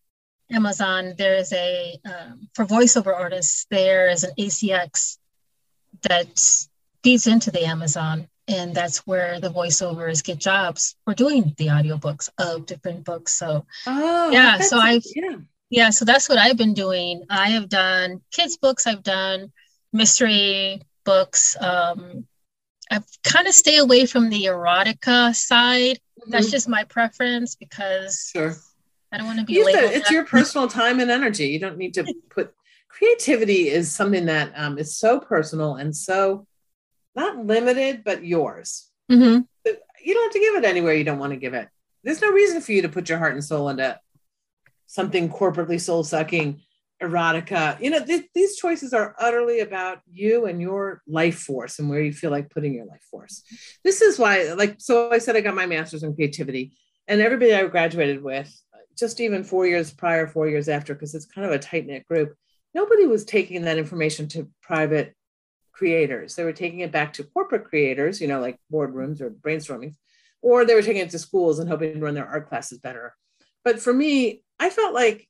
Amazon, 0.52 1.14
there 1.18 1.36
is 1.36 1.54
a 1.54 1.98
um, 2.06 2.50
for 2.54 2.66
voiceover 2.66 3.16
artists, 3.16 3.66
there 3.72 4.10
is 4.10 4.24
an 4.26 4.32
ACX 4.38 5.18
that 6.02 6.68
feeds 7.04 7.28
into 7.28 7.52
the 7.52 7.66
Amazon, 7.66 8.28
and 8.48 8.74
that's 8.74 9.00
where 9.00 9.40
the 9.40 9.50
voiceovers 9.50 10.24
get 10.24 10.38
jobs 10.38 10.96
for 11.06 11.14
doing 11.14 11.54
the 11.58 11.68
audiobooks 11.68 12.30
of 12.38 12.66
different 12.66 13.06
books. 13.06 13.34
So, 13.34 13.66
oh, 13.88 14.32
yeah, 14.32 14.60
so 14.60 14.78
I 14.78 15.02
yeah. 15.16 15.38
yeah, 15.70 15.90
so 15.90 16.06
that's 16.06 16.30
what 16.30 16.38
I've 16.38 16.58
been 16.58 16.74
doing. 16.74 17.24
I 17.30 17.50
have 17.50 17.70
done 17.70 18.22
kids 18.32 18.58
books, 18.58 18.88
I've 18.88 19.04
done 19.04 19.52
mystery 19.92 20.82
books. 21.06 21.56
Um, 21.60 22.26
I've 22.92 23.06
kind 23.24 23.48
of 23.48 23.54
stay 23.54 23.78
away 23.78 24.06
from 24.06 24.30
the 24.30 24.46
erotica 24.46 25.36
side. 25.36 26.00
Mm-hmm. 26.20 26.32
That's 26.32 26.52
just 26.52 26.68
my 26.68 26.84
preference 26.84 27.56
because 27.56 28.30
sure 28.34 28.56
I 29.12 29.18
don't 29.18 29.28
want 29.28 29.40
to 29.40 29.46
be 29.46 29.56
it's 29.56 30.12
your 30.12 30.26
personal 30.26 30.68
time 30.68 31.00
and 31.00 31.12
energy. 31.12 31.48
You 31.48 31.60
don't 31.60 31.78
need 31.78 31.94
to 31.96 32.14
put 32.30 32.54
creativity 32.90 33.70
is 33.70 33.94
something 33.94 34.26
that 34.26 34.52
um, 34.56 34.78
is 34.78 34.96
so 34.96 35.20
personal 35.20 35.76
and 35.76 35.96
so 35.96 36.46
not 37.16 37.46
limited, 37.46 38.04
but 38.04 38.24
yours. 38.24 38.90
Mm-hmm. 39.12 39.42
You 40.04 40.14
don't 40.14 40.24
have 40.24 40.34
to 40.34 40.40
give 40.40 40.56
it 40.56 40.66
anywhere 40.66 40.94
you 40.94 41.04
don't 41.04 41.20
want 41.20 41.32
to 41.34 41.38
give 41.38 41.54
it. 41.54 41.70
There's 42.04 42.22
no 42.22 42.32
reason 42.32 42.62
for 42.62 42.74
you 42.74 42.82
to 42.82 42.90
put 42.90 43.10
your 43.10 43.18
heart 43.18 43.34
and 43.34 43.44
soul 43.44 43.70
into 43.70 44.00
something 44.88 45.30
corporately 45.30 45.80
soul 45.80 46.04
sucking, 46.04 46.62
erotica. 47.02 47.80
You 47.82 47.92
know, 47.92 48.04
th- 48.04 48.30
these 48.34 48.58
choices 48.58 48.94
are 48.94 49.16
utterly 49.20 49.60
about 49.62 50.00
you 50.12 50.46
and 50.46 50.62
your 50.62 51.02
life 51.08 51.40
force 51.40 51.80
and 51.80 51.90
where 51.90 52.02
you 52.02 52.12
feel 52.12 52.32
like 52.32 52.50
putting 52.50 52.74
your 52.74 52.86
life 52.86 53.04
force. 53.10 53.44
This 53.84 54.02
is 54.02 54.20
why, 54.20 54.54
like, 54.54 54.76
so 54.80 55.12
I 55.12 55.20
said 55.20 55.36
I 55.36 55.42
got 55.42 55.56
my 55.56 55.66
master's 55.66 56.04
in 56.04 56.16
creativity, 56.16 56.76
and 57.08 57.22
everybody 57.22 57.54
I 57.54 57.66
graduated 57.68 58.24
with 58.24 58.54
just 58.98 59.20
even 59.20 59.44
four 59.44 59.66
years 59.66 59.92
prior, 59.92 60.28
four 60.28 60.48
years 60.48 60.70
after, 60.70 60.94
because 60.94 61.16
it's 61.16 61.26
kind 61.26 61.46
of 61.46 61.54
a 61.54 61.60
tight 61.60 61.86
knit 61.86 62.06
group, 62.08 62.36
nobody 62.74 63.06
was 63.06 63.26
taking 63.26 63.64
that 63.64 63.78
information 63.78 64.28
to 64.30 64.50
private 64.62 65.16
creators. 65.74 66.36
They 66.36 66.44
were 66.44 66.54
taking 66.54 66.80
it 66.80 66.92
back 66.92 67.14
to 67.14 67.24
corporate 67.24 67.66
creators, 67.66 68.22
you 68.22 68.28
know, 68.28 68.40
like 68.40 68.60
boardrooms 68.72 69.20
or 69.22 69.30
brainstorming, 69.30 69.96
or 70.42 70.66
they 70.66 70.76
were 70.76 70.82
taking 70.82 71.02
it 71.02 71.10
to 71.12 71.20
schools 71.20 71.60
and 71.60 71.68
hoping 71.68 71.96
to 71.96 72.00
run 72.00 72.14
their 72.14 72.28
art 72.28 72.48
classes 72.48 72.80
better. 72.80 73.16
But 73.66 73.80
for 73.80 73.94
me, 73.94 74.44
I 74.60 74.70
felt 74.70 74.94
like 74.94 75.28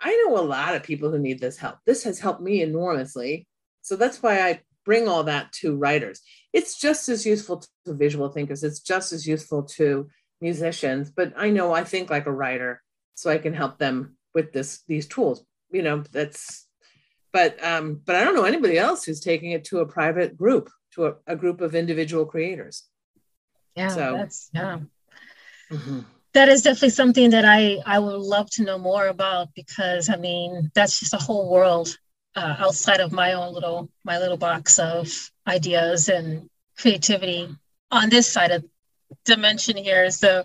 I 0.00 0.14
know 0.14 0.38
a 0.38 0.42
lot 0.42 0.74
of 0.74 0.82
people 0.82 1.10
who 1.10 1.18
need 1.18 1.40
this 1.40 1.58
help. 1.58 1.78
This 1.84 2.04
has 2.04 2.18
helped 2.18 2.40
me 2.40 2.62
enormously. 2.62 3.46
So 3.82 3.96
that's 3.96 4.22
why 4.22 4.40
I 4.40 4.60
bring 4.84 5.08
all 5.08 5.24
that 5.24 5.52
to 5.52 5.76
writers. 5.76 6.20
It's 6.52 6.78
just 6.78 7.08
as 7.08 7.26
useful 7.26 7.62
to 7.84 7.94
visual 7.94 8.30
thinkers, 8.30 8.64
it's 8.64 8.80
just 8.80 9.12
as 9.12 9.26
useful 9.26 9.64
to 9.76 10.08
musicians, 10.40 11.10
but 11.10 11.32
I 11.36 11.50
know 11.50 11.72
I 11.72 11.84
think 11.84 12.10
like 12.10 12.26
a 12.26 12.32
writer 12.32 12.82
so 13.14 13.30
I 13.30 13.38
can 13.38 13.52
help 13.52 13.78
them 13.78 14.16
with 14.34 14.52
this 14.52 14.82
these 14.88 15.06
tools. 15.06 15.44
You 15.70 15.82
know, 15.82 16.02
that's 16.10 16.66
but 17.32 17.62
um, 17.64 18.00
but 18.04 18.16
I 18.16 18.24
don't 18.24 18.34
know 18.34 18.44
anybody 18.44 18.78
else 18.78 19.04
who's 19.04 19.20
taking 19.20 19.52
it 19.52 19.64
to 19.66 19.80
a 19.80 19.86
private 19.86 20.36
group, 20.36 20.70
to 20.94 21.06
a, 21.06 21.14
a 21.26 21.36
group 21.36 21.60
of 21.60 21.74
individual 21.74 22.26
creators. 22.26 22.84
Yeah, 23.76 23.88
so, 23.88 24.12
that's 24.16 24.50
yeah. 24.54 24.80
Mm-hmm. 25.70 26.00
That 26.32 26.48
is 26.48 26.62
definitely 26.62 26.90
something 26.90 27.30
that 27.30 27.44
I 27.44 27.78
I 27.86 27.98
would 27.98 28.20
love 28.20 28.50
to 28.52 28.64
know 28.64 28.78
more 28.78 29.06
about 29.06 29.48
because 29.54 30.08
I 30.08 30.16
mean 30.16 30.70
that's 30.74 30.98
just 30.98 31.14
a 31.14 31.18
whole 31.18 31.50
world 31.50 31.96
uh, 32.36 32.56
outside 32.58 33.00
of 33.00 33.12
my 33.12 33.32
own 33.32 33.54
little 33.54 33.90
my 34.04 34.18
little 34.18 34.36
box 34.36 34.78
of 34.78 35.08
ideas 35.46 36.08
and 36.08 36.48
creativity 36.78 37.48
on 37.90 38.08
this 38.08 38.26
side 38.26 38.50
of 38.50 38.64
dimension 39.24 39.76
here. 39.76 40.10
So 40.10 40.44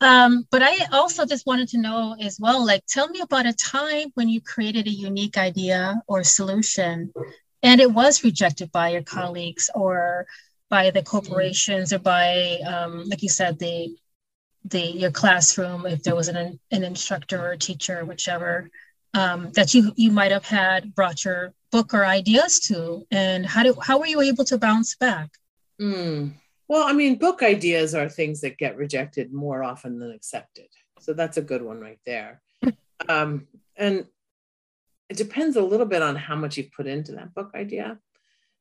um, 0.00 0.46
but 0.50 0.62
I 0.62 0.86
also 0.92 1.26
just 1.26 1.46
wanted 1.46 1.68
to 1.70 1.78
know 1.78 2.16
as 2.20 2.38
well, 2.40 2.64
like, 2.64 2.84
tell 2.86 3.08
me 3.08 3.20
about 3.20 3.46
a 3.46 3.52
time 3.52 4.08
when 4.14 4.28
you 4.28 4.40
created 4.40 4.86
a 4.86 4.90
unique 4.90 5.36
idea 5.36 6.00
or 6.06 6.22
solution 6.24 7.12
and 7.62 7.80
it 7.80 7.92
was 7.92 8.24
rejected 8.24 8.70
by 8.70 8.90
your 8.90 9.02
colleagues 9.02 9.70
or 9.74 10.26
by 10.70 10.90
the 10.90 11.02
corporations 11.02 11.92
or 11.92 11.98
by, 11.98 12.58
um, 12.66 13.04
like 13.08 13.22
you 13.22 13.28
said, 13.28 13.58
the 13.58 13.96
the 14.64 14.80
your 14.80 15.10
classroom, 15.10 15.86
if 15.86 16.02
there 16.02 16.14
was 16.16 16.28
an, 16.28 16.58
an 16.70 16.84
instructor 16.84 17.40
or 17.40 17.56
teacher, 17.56 18.04
whichever, 18.04 18.68
um, 19.14 19.50
that 19.52 19.72
you 19.72 19.92
you 19.96 20.10
might 20.10 20.32
have 20.32 20.44
had 20.44 20.94
brought 20.94 21.24
your 21.24 21.54
book 21.72 21.94
or 21.94 22.04
ideas 22.04 22.60
to, 22.60 23.06
and 23.10 23.46
how 23.46 23.62
do 23.62 23.74
how 23.80 23.98
were 23.98 24.06
you 24.06 24.20
able 24.20 24.44
to 24.44 24.58
bounce 24.58 24.94
back? 24.96 25.30
Mm. 25.80 26.32
Well, 26.68 26.86
I 26.86 26.92
mean, 26.92 27.16
book 27.16 27.42
ideas 27.42 27.94
are 27.94 28.08
things 28.08 28.42
that 28.42 28.58
get 28.58 28.76
rejected 28.76 29.32
more 29.32 29.62
often 29.62 29.98
than 29.98 30.10
accepted. 30.10 30.68
So 31.00 31.14
that's 31.14 31.36
a 31.36 31.42
good 31.42 31.62
one 31.62 31.80
right 31.80 32.00
there. 32.06 32.40
Um, 33.08 33.46
and 33.76 34.06
it 35.08 35.16
depends 35.16 35.56
a 35.56 35.62
little 35.62 35.86
bit 35.86 36.02
on 36.02 36.16
how 36.16 36.34
much 36.34 36.56
you've 36.56 36.72
put 36.72 36.88
into 36.88 37.12
that 37.12 37.32
book 37.32 37.52
idea. 37.54 37.98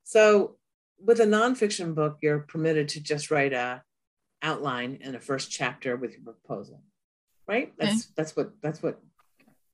So 0.03 0.57
with 1.03 1.19
a 1.19 1.25
nonfiction 1.25 1.95
book, 1.95 2.19
you're 2.21 2.39
permitted 2.39 2.89
to 2.89 3.01
just 3.01 3.31
write 3.31 3.51
a 3.51 3.83
outline 4.41 4.99
and 5.01 5.15
a 5.15 5.19
first 5.19 5.51
chapter 5.51 5.95
with 5.95 6.11
your 6.11 6.21
proposal, 6.21 6.81
right? 7.47 7.73
That's 7.77 8.05
okay. 8.05 8.13
that's 8.15 8.35
what 8.35 8.51
that's 8.61 8.81
what 8.81 8.99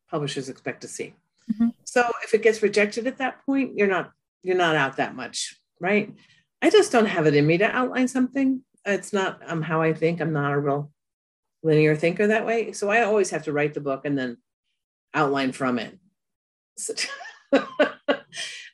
publishers 0.09 0.49
expect 0.49 0.81
to 0.81 0.87
see. 0.87 1.13
Mm-hmm. 1.51 1.69
So 1.83 2.09
if 2.23 2.33
it 2.33 2.41
gets 2.41 2.63
rejected 2.63 3.05
at 3.07 3.17
that 3.17 3.45
point, 3.45 3.77
you're 3.77 3.87
not 3.87 4.11
you're 4.41 4.57
not 4.57 4.75
out 4.75 4.97
that 4.97 5.15
much, 5.15 5.57
right? 5.79 6.13
I 6.63 6.69
just 6.69 6.93
don't 6.93 7.07
have 7.07 7.27
it 7.27 7.35
in 7.35 7.45
me 7.45 7.57
to 7.57 7.69
outline 7.69 8.07
something. 8.07 8.63
It's 8.85 9.11
not 9.11 9.41
um, 9.45 9.61
how 9.61 9.81
I 9.81 9.93
think. 9.93 10.21
I'm 10.21 10.31
not 10.31 10.53
a 10.53 10.57
real 10.57 10.91
linear 11.61 11.93
thinker 11.93 12.27
that 12.27 12.45
way. 12.45 12.71
So 12.71 12.89
I 12.89 13.01
always 13.01 13.29
have 13.31 13.43
to 13.43 13.51
write 13.51 13.73
the 13.73 13.81
book 13.81 14.05
and 14.05 14.17
then 14.17 14.37
outline 15.13 15.51
from 15.51 15.77
it. 15.77 15.99
So, 16.77 16.93
um, 17.53 17.67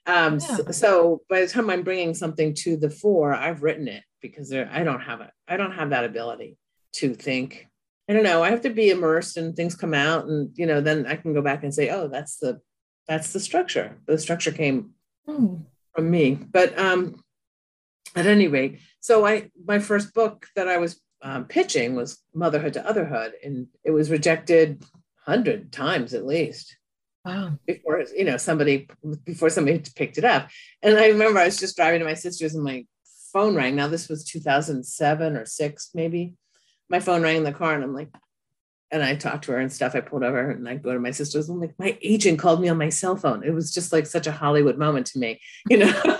yeah. 0.06 0.38
so, 0.38 0.71
so, 0.71 1.21
by 1.30 1.41
the 1.41 1.47
time 1.47 1.71
I'm 1.71 1.82
bringing 1.82 2.13
something 2.13 2.54
to 2.60 2.78
the 2.78 2.91
fore, 2.91 3.34
I've 3.34 3.63
written 3.63 3.88
it 3.88 4.04
because 4.21 4.49
there, 4.49 4.69
I 4.71 4.84
don't 4.84 5.02
have 5.02 5.21
it. 5.21 5.32
I 5.47 5.58
don't 5.58 5.73
have 5.73 5.89
that 5.89 6.06
ability 6.06 6.58
to 6.93 7.15
think. 7.15 7.67
I 8.08 8.13
don't 8.13 8.23
know. 8.23 8.43
I 8.43 8.52
have 8.52 8.62
to 8.62 8.69
be 8.69 8.91
immersed 8.91 9.36
and 9.36 9.56
things 9.56 9.75
come 9.75 9.95
out, 9.95 10.25
and 10.28 10.52
you 10.56 10.65
know, 10.65 10.80
then 10.80 11.08
I 11.08 11.15
can 11.15 11.34
go 11.34 11.41
back 11.41 11.63
and 11.63 11.73
say, 11.73 11.89
"Oh, 11.89 12.08
that's 12.08 12.38
the 12.38 12.62
that's 13.08 13.34
the 13.34 13.39
structure. 13.39 13.97
The 14.06 14.17
structure 14.17 14.52
came 14.52 14.91
hmm. 15.28 15.56
from 15.93 16.10
me." 16.10 16.36
But 16.36 16.78
um, 16.80 17.21
at 18.15 18.25
any 18.25 18.47
rate, 18.47 18.79
so 18.99 19.25
I 19.25 19.49
my 19.65 19.79
first 19.79 20.13
book 20.13 20.47
that 20.55 20.67
I 20.67 20.77
was 20.77 20.99
um, 21.21 21.45
pitching 21.45 21.95
was 21.95 22.19
Motherhood 22.33 22.73
to 22.73 22.81
Otherhood, 22.81 23.31
and 23.43 23.67
it 23.83 23.91
was 23.91 24.09
rejected 24.09 24.83
hundred 25.25 25.71
times 25.71 26.13
at 26.13 26.25
least. 26.25 26.75
Wow. 27.25 27.53
Before 27.67 28.03
you 28.15 28.25
know 28.25 28.38
somebody 28.38 28.88
before 29.25 29.49
somebody 29.49 29.83
picked 29.95 30.17
it 30.17 30.25
up, 30.25 30.49
and 30.81 30.97
I 30.97 31.07
remember 31.07 31.39
I 31.39 31.45
was 31.45 31.57
just 31.57 31.75
driving 31.75 31.99
to 31.99 32.05
my 32.05 32.13
sister's 32.13 32.55
and 32.55 32.63
my 32.63 32.85
phone 33.31 33.55
rang. 33.55 33.75
Now 33.75 33.88
this 33.88 34.09
was 34.09 34.23
2007 34.25 35.35
or 35.35 35.45
six 35.45 35.91
maybe. 35.93 36.33
My 36.89 36.99
phone 36.99 37.21
rang 37.21 37.38
in 37.38 37.43
the 37.43 37.51
car, 37.51 37.75
and 37.75 37.83
I'm 37.83 37.93
like, 37.93 38.09
and 38.91 39.03
I 39.03 39.15
talked 39.15 39.45
to 39.45 39.51
her 39.51 39.59
and 39.59 39.71
stuff. 39.71 39.95
I 39.95 40.01
pulled 40.01 40.23
over 40.23 40.49
and 40.49 40.67
I 40.67 40.75
go 40.75 40.93
to 40.93 40.99
my 40.99 41.12
sister's. 41.12 41.49
I'm 41.49 41.59
like, 41.59 41.77
my 41.77 41.97
agent 42.01 42.39
called 42.39 42.62
me 42.62 42.69
on 42.69 42.77
my 42.77 42.89
cell 42.89 43.15
phone. 43.15 43.43
It 43.43 43.53
was 43.53 43.71
just 43.71 43.93
like 43.93 44.07
such 44.07 44.25
a 44.25 44.31
Hollywood 44.31 44.77
moment 44.77 45.05
to 45.07 45.19
me, 45.19 45.39
you 45.69 45.77
know. 45.77 45.91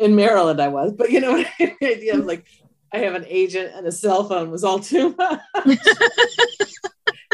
in 0.00 0.16
Maryland, 0.16 0.60
I 0.60 0.68
was, 0.68 0.92
but 0.92 1.10
you 1.10 1.20
know, 1.20 1.44
the 1.58 1.76
idea 1.82 2.18
of 2.18 2.24
like 2.24 2.46
I 2.92 2.98
have 2.98 3.14
an 3.14 3.26
agent 3.28 3.72
and 3.74 3.86
a 3.86 3.92
cell 3.92 4.24
phone 4.24 4.50
was 4.50 4.64
all 4.64 4.80
too 4.80 5.14
much. 5.18 5.40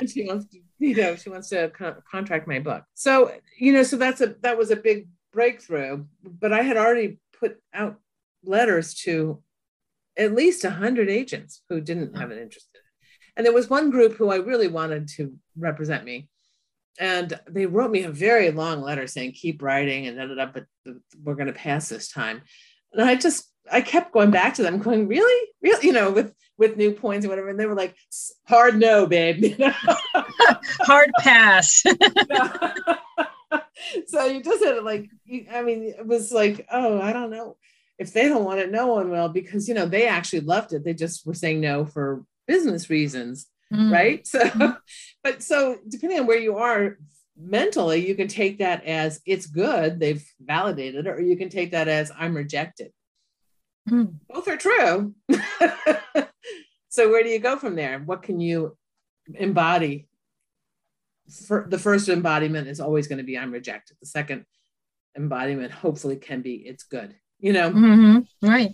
and 0.01 0.11
she 0.11 0.27
wants 0.27 0.47
to, 0.53 0.61
you 0.79 0.95
know, 0.97 1.17
she 1.17 1.31
wants 1.31 1.49
to 1.51 1.71
co- 1.71 2.03
contract 2.11 2.47
my 2.47 2.59
book. 2.59 2.85
So, 2.95 3.33
you 3.59 3.73
know, 3.73 3.85
so 3.85 3.97
that's 3.97 4.21
a 4.21 4.35
that 4.43 4.59
was 4.59 4.71
a 4.71 4.77
big 4.77 5.09
breakthrough. 5.33 6.05
But 6.23 6.53
I 6.53 6.63
had 6.63 6.77
already 6.77 7.21
put 7.39 7.59
out 7.73 7.99
letters 8.45 8.95
to 8.95 9.43
at 10.19 10.35
least 10.35 10.65
a 10.65 10.71
hundred 10.71 11.09
agents 11.09 11.63
who 11.69 11.81
didn't 11.81 12.17
have 12.17 12.31
an 12.31 12.39
interest 12.39 12.69
in 12.75 12.81
it. 12.81 12.85
And 13.37 13.47
there 13.47 13.53
was 13.53 13.71
one 13.71 13.91
group 13.91 14.15
who 14.15 14.31
I 14.31 14.37
really 14.37 14.69
wanted 14.69 15.09
to 15.17 15.35
represent 15.57 16.05
me. 16.05 16.29
And 16.99 17.39
they 17.49 17.67
wrote 17.67 17.91
me 17.91 18.05
a 18.05 18.11
very 18.11 18.51
long 18.51 18.81
letter 18.81 19.07
saying, 19.07 19.33
keep 19.33 19.63
writing 19.63 20.07
and 20.07 20.19
ended 20.19 20.39
up, 20.39 20.55
but 20.55 20.67
we're 21.23 21.35
going 21.35 21.49
to 21.49 21.53
pass 21.53 21.89
this 21.89 22.09
time. 22.09 22.43
And 22.93 23.03
I 23.03 23.17
just 23.17 23.51
I 23.71 23.81
kept 23.81 24.13
going 24.13 24.31
back 24.31 24.55
to 24.55 24.63
them, 24.63 24.79
going, 24.79 25.09
really, 25.09 25.49
really, 25.63 25.87
you 25.87 25.93
know, 25.93 26.11
with 26.11 26.35
with 26.59 26.77
new 26.77 26.93
points 26.93 27.25
and 27.25 27.31
whatever. 27.31 27.49
And 27.49 27.61
they 27.61 27.67
were 27.67 27.75
like, 27.75 27.95
hard 28.47 28.79
no, 28.79 29.07
babe. 29.07 29.39
You 29.45 29.57
know? 29.59 29.73
hard 30.81 31.11
pass. 31.19 31.83
so 34.07 34.25
you 34.25 34.43
just 34.43 34.65
had 34.65 34.83
like, 34.83 35.11
you, 35.25 35.47
I 35.53 35.63
mean, 35.63 35.95
it 35.99 36.07
was 36.07 36.33
like, 36.33 36.67
oh, 36.73 37.01
I 37.01 37.13
don't 37.13 37.31
know. 37.31 37.57
If 37.99 38.13
they 38.13 38.29
don't 38.29 38.45
want 38.45 38.61
it, 38.61 38.71
no 38.71 38.89
one 38.89 39.11
will, 39.11 39.29
because 39.29 39.69
you 39.69 39.75
know 39.75 39.87
they 39.87 40.07
actually 40.07 40.41
loved 40.41 40.73
it. 40.73 40.85
They 40.85 40.95
just 40.95 41.27
were 41.27 41.35
saying 41.35 41.61
no 41.61 41.87
for 41.87 42.25
business 42.47 42.91
reasons, 42.91 43.47
mm. 43.73 43.93
right? 43.93 44.27
So, 44.27 44.41
mm. 44.41 44.77
but 45.23 45.43
so 45.43 45.79
depending 45.89 46.21
on 46.21 46.27
where 46.27 46.39
you 46.39 46.57
are 46.59 46.99
mentally, 47.39 48.07
you 48.07 48.15
can 48.15 48.29
take 48.29 48.59
that 48.59 48.85
as 48.85 49.21
it's 49.27 49.47
good, 49.47 50.01
they've 50.01 50.25
validated 50.41 51.07
it, 51.07 51.11
or 51.11 51.21
you 51.21 51.37
can 51.37 51.49
take 51.49 51.73
that 51.73 51.89
as 51.89 52.11
I'm 52.17 52.37
rejected 52.37 52.93
Mm. 53.89 54.15
Both 54.29 54.49
are 54.49 54.57
true. 54.57 55.15
so 56.89 57.11
where 57.11 57.23
do 57.23 57.29
you 57.29 57.39
go 57.39 57.57
from 57.57 57.77
there? 57.77 58.01
What 58.01 58.23
can 58.23 58.41
you 58.41 58.77
embody? 59.35 60.09
For 61.47 61.67
the 61.69 61.79
first 61.79 62.09
embodiment 62.09 62.69
is 62.69 62.81
always 62.81 63.09
going 63.09 63.19
to 63.19 63.25
be 63.25 63.39
I'm 63.39 63.53
rejected. 63.53 63.97
The 64.01 64.07
second 64.07 64.45
embodiment 65.17 65.73
hopefully 65.73 66.17
can 66.17 66.43
be 66.43 66.55
it's 66.55 66.85
good. 66.85 67.15
You 67.39 67.53
know, 67.53 67.71
mm-hmm. 67.71 68.49
right? 68.49 68.73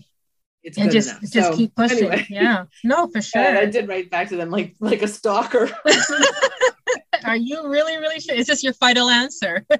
It's 0.62 0.78
and 0.78 0.90
just 0.90 1.10
enough. 1.10 1.22
just 1.22 1.32
so, 1.32 1.56
keep 1.56 1.74
pushing. 1.74 1.98
Anyway. 1.98 2.26
Yeah, 2.30 2.64
no, 2.84 3.08
for 3.08 3.20
sure. 3.22 3.56
I 3.56 3.66
did 3.66 3.88
write 3.88 4.10
back 4.10 4.28
to 4.28 4.36
them 4.36 4.50
like 4.50 4.74
like 4.80 5.02
a 5.02 5.08
stalker. 5.08 5.70
Are 7.24 7.36
you 7.36 7.68
really 7.68 7.96
really 7.98 8.20
sure? 8.20 8.34
Is 8.34 8.46
this 8.46 8.62
your 8.62 8.74
final 8.74 9.08
answer? 9.08 9.66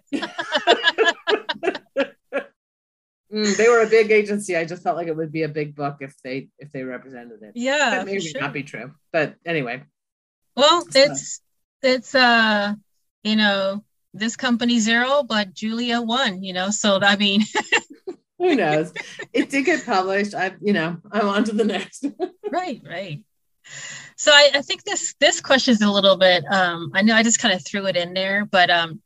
Mm, 3.33 3.57
they 3.57 3.66
were 3.66 3.81
a 3.81 3.87
big 3.87 4.11
agency. 4.11 4.57
I 4.57 4.66
just 4.66 4.83
felt 4.83 4.97
like 4.97 5.07
it 5.07 5.16
would 5.16 5.33
be 5.33 5.45
a 5.45 5.49
big 5.49 5.75
book 5.75 5.97
if 6.01 6.14
they 6.23 6.49
if 6.59 6.71
they 6.71 6.83
represented 6.83 7.42
it. 7.42 7.53
Yeah, 7.55 7.90
that 7.90 8.05
may 8.05 8.21
sure. 8.21 8.42
not 8.42 8.53
be 8.53 8.62
true, 8.62 8.92
but 9.11 9.37
anyway. 9.47 9.85
Well, 10.55 10.83
so. 10.83 11.01
it's 11.01 11.40
it's 11.83 12.14
uh 12.14 12.75
you 13.23 13.37
know 13.37 13.85
this 14.12 14.37
company 14.37 14.81
zero, 14.81 15.23
but 15.23 15.55
Julia 15.55 16.03
won. 16.03 16.42
You 16.42 16.53
know, 16.53 16.68
so 16.71 17.01
I 17.01 17.16
mean. 17.16 17.40
Who 18.43 18.57
knows? 18.57 18.93
It 19.33 19.51
did 19.51 19.67
get 19.67 19.87
published. 19.87 20.35
I, 20.35 20.53
you 20.61 20.73
know, 20.73 20.97
I'm 21.13 21.29
on 21.29 21.45
to 21.45 21.53
the 21.53 21.65
next. 21.65 22.05
right, 22.51 22.83
right. 22.85 23.23
So 24.17 24.33
I, 24.33 24.51
I 24.55 24.63
think 24.63 24.83
this 24.83 25.15
this 25.21 25.41
question 25.41 25.73
is 25.73 25.81
a 25.81 25.91
little 25.91 26.17
bit. 26.17 26.45
Um, 26.51 26.91
I 26.93 27.03
know 27.03 27.15
I 27.15 27.23
just 27.23 27.39
kind 27.39 27.55
of 27.55 27.65
threw 27.65 27.87
it 27.87 27.97
in 27.97 28.15
there, 28.15 28.45
but 28.45 28.69
um, 28.69 29.01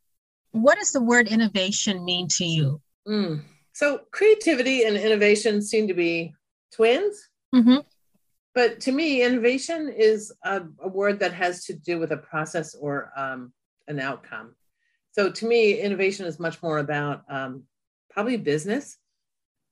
what 0.51 0.79
does 0.79 0.91
the 0.91 1.01
word 1.01 1.27
innovation 1.27 2.03
mean 2.03 2.27
to 2.29 2.45
you? 2.45 2.81
Mm. 3.07 3.43
So 3.73 4.01
creativity 4.11 4.85
and 4.85 4.97
innovation 4.97 5.61
seem 5.61 5.87
to 5.87 5.93
be 5.93 6.33
twins. 6.73 7.29
Mm-hmm. 7.53 7.77
But 8.55 8.79
to 8.81 8.91
me, 8.91 9.21
innovation 9.21 9.93
is 9.95 10.33
a, 10.43 10.63
a, 10.79 10.87
word 10.87 11.19
that 11.19 11.31
has 11.33 11.65
to 11.65 11.73
do 11.73 11.99
with 11.99 12.11
a 12.11 12.17
process 12.17 12.73
or 12.73 13.11
um, 13.15 13.53
an 13.87 13.99
outcome. 13.99 14.55
So 15.11 15.29
to 15.29 15.45
me, 15.47 15.79
innovation 15.79 16.25
is 16.25 16.39
much 16.39 16.63
more 16.63 16.79
about 16.79 17.21
um, 17.29 17.65
probably 18.09 18.37
business, 18.37 18.97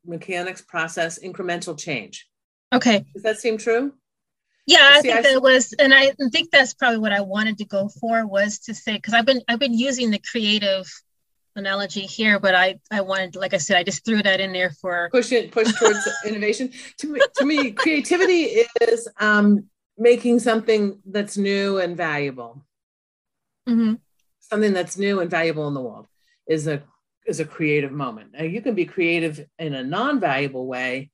mechanics, 0.08 0.62
process, 0.62 1.20
incremental 1.20 1.78
change. 1.78 2.28
Okay. 2.74 3.06
Does 3.14 3.24
that 3.24 3.38
seem 3.38 3.58
true? 3.58 3.94
Yeah, 4.68 4.90
I 4.94 5.02
See, 5.02 5.10
think 5.10 5.20
I, 5.20 5.34
that 5.34 5.42
was, 5.42 5.74
and 5.74 5.94
I 5.94 6.12
think 6.32 6.50
that's 6.50 6.74
probably 6.74 6.98
what 6.98 7.12
I 7.12 7.22
wanted 7.22 7.60
to 7.60 7.66
go 7.66 7.88
for 7.88 8.26
was 8.26 8.60
to 8.60 8.74
say 8.74 8.94
because 8.96 9.14
I've 9.14 9.26
been 9.26 9.42
I've 9.48 9.60
been 9.60 9.78
using 9.78 10.10
the 10.10 10.20
creative 10.20 10.92
analogy 11.56 12.02
here, 12.02 12.40
but 12.40 12.56
I 12.56 12.80
I 12.90 13.02
wanted, 13.02 13.36
like 13.36 13.54
I 13.54 13.58
said, 13.58 13.78
I 13.78 13.84
just 13.84 14.04
threw 14.04 14.24
that 14.24 14.40
in 14.40 14.54
there 14.54 14.72
for 14.72 15.10
push 15.12 15.32
it 15.32 15.52
push 15.52 15.72
towards 15.74 16.00
innovation. 16.26 16.72
To 17.00 17.08
me, 17.08 17.20
to 17.36 17.46
me, 17.46 17.72
creativity 17.72 18.66
is 18.82 19.08
um, 19.20 19.66
making 19.98 20.40
something 20.40 21.00
that's 21.06 21.38
new 21.38 21.78
and 21.78 21.96
valuable. 21.96 22.66
Mm-hmm. 23.70 23.96
Something 24.40 24.74
that's 24.74 24.98
new 24.98 25.20
and 25.20 25.30
valuable 25.30 25.68
in 25.68 25.76
the 25.76 25.82
world 25.82 26.08
is 26.48 26.68
a 26.68 26.84
is 27.26 27.40
a 27.40 27.46
creative 27.46 27.92
moment. 27.92 28.32
Now, 28.34 28.44
you 28.44 28.62
can 28.62 28.76
be 28.76 28.86
creative 28.86 29.46
in 29.58 29.74
a 29.74 29.84
non-valuable 29.84 30.66
way, 30.68 31.12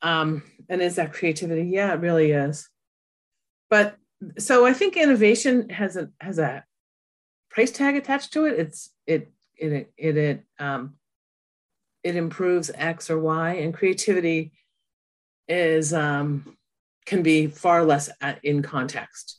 um, 0.00 0.42
and 0.68 0.80
is 0.80 0.96
that 0.96 1.12
creativity? 1.12 1.64
Yeah, 1.64 1.92
it 1.92 2.00
really 2.00 2.32
is. 2.32 2.68
But 3.70 3.96
so 4.38 4.66
I 4.66 4.72
think 4.72 4.96
innovation 4.96 5.68
has 5.70 5.96
a 5.96 6.10
has 6.20 6.38
a 6.38 6.64
price 7.50 7.70
tag 7.70 7.96
attached 7.96 8.32
to 8.34 8.46
it. 8.46 8.58
It's 8.58 8.90
it 9.06 9.32
it 9.56 9.92
it 9.96 10.16
it 10.16 10.44
um, 10.58 10.94
it 12.02 12.16
improves 12.16 12.70
X 12.74 13.10
or 13.10 13.18
Y, 13.18 13.54
and 13.54 13.74
creativity 13.74 14.52
is 15.48 15.92
um, 15.92 16.56
can 17.06 17.22
be 17.22 17.46
far 17.46 17.84
less 17.84 18.10
at, 18.20 18.44
in 18.44 18.62
context. 18.62 19.38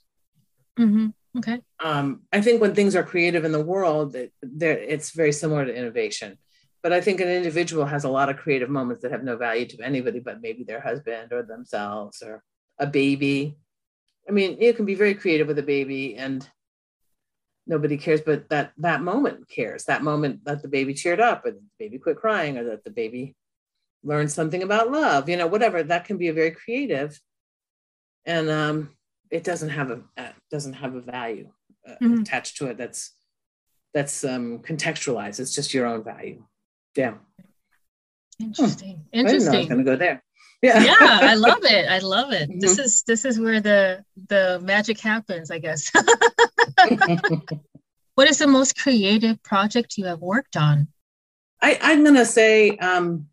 Mm-hmm. 0.79 1.07
Okay. 1.37 1.61
Um, 1.83 2.21
I 2.31 2.41
think 2.41 2.61
when 2.61 2.75
things 2.75 2.95
are 2.95 3.03
creative 3.03 3.43
in 3.43 3.51
the 3.51 3.63
world, 3.63 4.15
it, 4.15 4.33
it's 4.41 5.11
very 5.11 5.31
similar 5.31 5.65
to 5.65 5.75
innovation. 5.75 6.37
But 6.83 6.93
I 6.93 7.01
think 7.01 7.21
an 7.21 7.29
individual 7.29 7.85
has 7.85 8.03
a 8.03 8.09
lot 8.09 8.29
of 8.29 8.37
creative 8.37 8.69
moments 8.69 9.01
that 9.01 9.11
have 9.11 9.23
no 9.23 9.37
value 9.37 9.65
to 9.67 9.81
anybody 9.81 10.19
but 10.19 10.41
maybe 10.41 10.63
their 10.63 10.81
husband 10.81 11.31
or 11.31 11.41
themselves 11.41 12.21
or 12.21 12.43
a 12.77 12.85
baby. 12.85 13.57
I 14.27 14.31
mean, 14.31 14.57
you 14.61 14.73
can 14.73 14.85
be 14.85 14.95
very 14.95 15.15
creative 15.15 15.47
with 15.47 15.57
a 15.59 15.63
baby 15.63 16.15
and 16.15 16.47
nobody 17.65 17.97
cares 17.97 18.21
but 18.21 18.49
that 18.49 18.73
that 18.77 19.01
moment 19.01 19.47
cares 19.47 19.85
that 19.85 20.03
moment 20.03 20.43
that 20.45 20.61
the 20.61 20.67
baby 20.67 20.93
cheered 20.93 21.19
up 21.19 21.45
or 21.45 21.51
the 21.51 21.61
baby 21.79 21.97
quit 21.97 22.17
crying 22.17 22.57
or 22.57 22.65
that 22.65 22.83
the 22.83 22.89
baby 22.89 23.35
learned 24.03 24.31
something 24.31 24.63
about 24.63 24.91
love 24.91 25.29
you 25.29 25.37
know 25.37 25.47
whatever 25.47 25.81
that 25.81 26.05
can 26.05 26.17
be 26.17 26.27
a 26.27 26.33
very 26.33 26.51
creative 26.51 27.19
and 28.25 28.49
um 28.49 28.89
it 29.33 29.43
doesn't 29.43 29.69
have 29.69 29.89
a 29.91 30.01
uh, 30.17 30.31
doesn't 30.51 30.73
have 30.73 30.95
a 30.95 31.01
value 31.01 31.49
uh, 31.87 31.95
mm-hmm. 32.01 32.21
attached 32.21 32.57
to 32.57 32.67
it 32.67 32.77
that's 32.77 33.11
that's 33.93 34.23
um 34.23 34.59
contextualized. 34.59 35.39
It's 35.39 35.55
just 35.55 35.73
your 35.73 35.85
own 35.85 36.03
value. 36.03 36.43
Yeah 36.95 37.15
interesting. 38.39 38.95
Hmm. 38.95 39.19
interesting 39.19 39.55
i 39.55 39.57
was 39.59 39.67
going 39.67 39.85
to 39.85 39.91
go 39.91 39.95
there. 39.95 40.23
Yeah. 40.61 40.83
Yeah 40.83 41.19
i 41.33 41.35
love 41.35 41.63
it. 41.63 41.85
I 41.89 41.99
love 41.99 42.31
it. 42.31 42.49
Mm-hmm. 42.49 42.59
this 42.59 42.79
is 42.79 43.03
this 43.03 43.25
is 43.25 43.39
where 43.39 43.61
the 43.61 44.03
the 44.29 44.59
magic 44.63 44.99
happens 44.99 45.51
i 45.51 45.59
guess. 45.59 45.91
What 48.15 48.29
is 48.29 48.37
the 48.37 48.47
most 48.47 48.77
creative 48.77 49.41
project 49.41 49.97
you 49.97 50.05
have 50.05 50.19
worked 50.19 50.55
on? 50.55 50.87
I, 51.61 51.79
I'm 51.81 52.03
going 52.03 52.15
to 52.15 52.25
say, 52.25 52.77
um, 52.77 53.27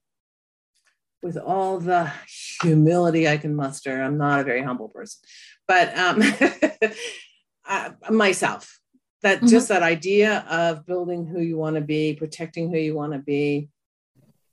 with 1.23 1.37
all 1.37 1.79
the 1.79 2.11
humility 2.63 3.29
I 3.29 3.37
can 3.37 3.55
muster, 3.55 4.03
I'm 4.03 4.17
not 4.17 4.41
a 4.41 4.45
very 4.45 4.63
humble 4.63 4.89
person, 4.89 5.21
but 5.71 5.97
um, 5.97 6.21
uh, 7.69 7.91
myself. 8.11 8.81
That 9.23 9.39
mm-hmm. 9.39 9.47
just 9.47 9.69
that 9.69 9.85
idea 9.85 10.45
of 10.51 10.85
building 10.85 11.27
who 11.27 11.41
you 11.41 11.57
want 11.57 11.77
to 11.77 11.81
be, 11.81 12.15
protecting 12.15 12.71
who 12.71 12.79
you 12.79 12.97
want 12.97 13.13
to 13.13 13.21
be, 13.21 13.69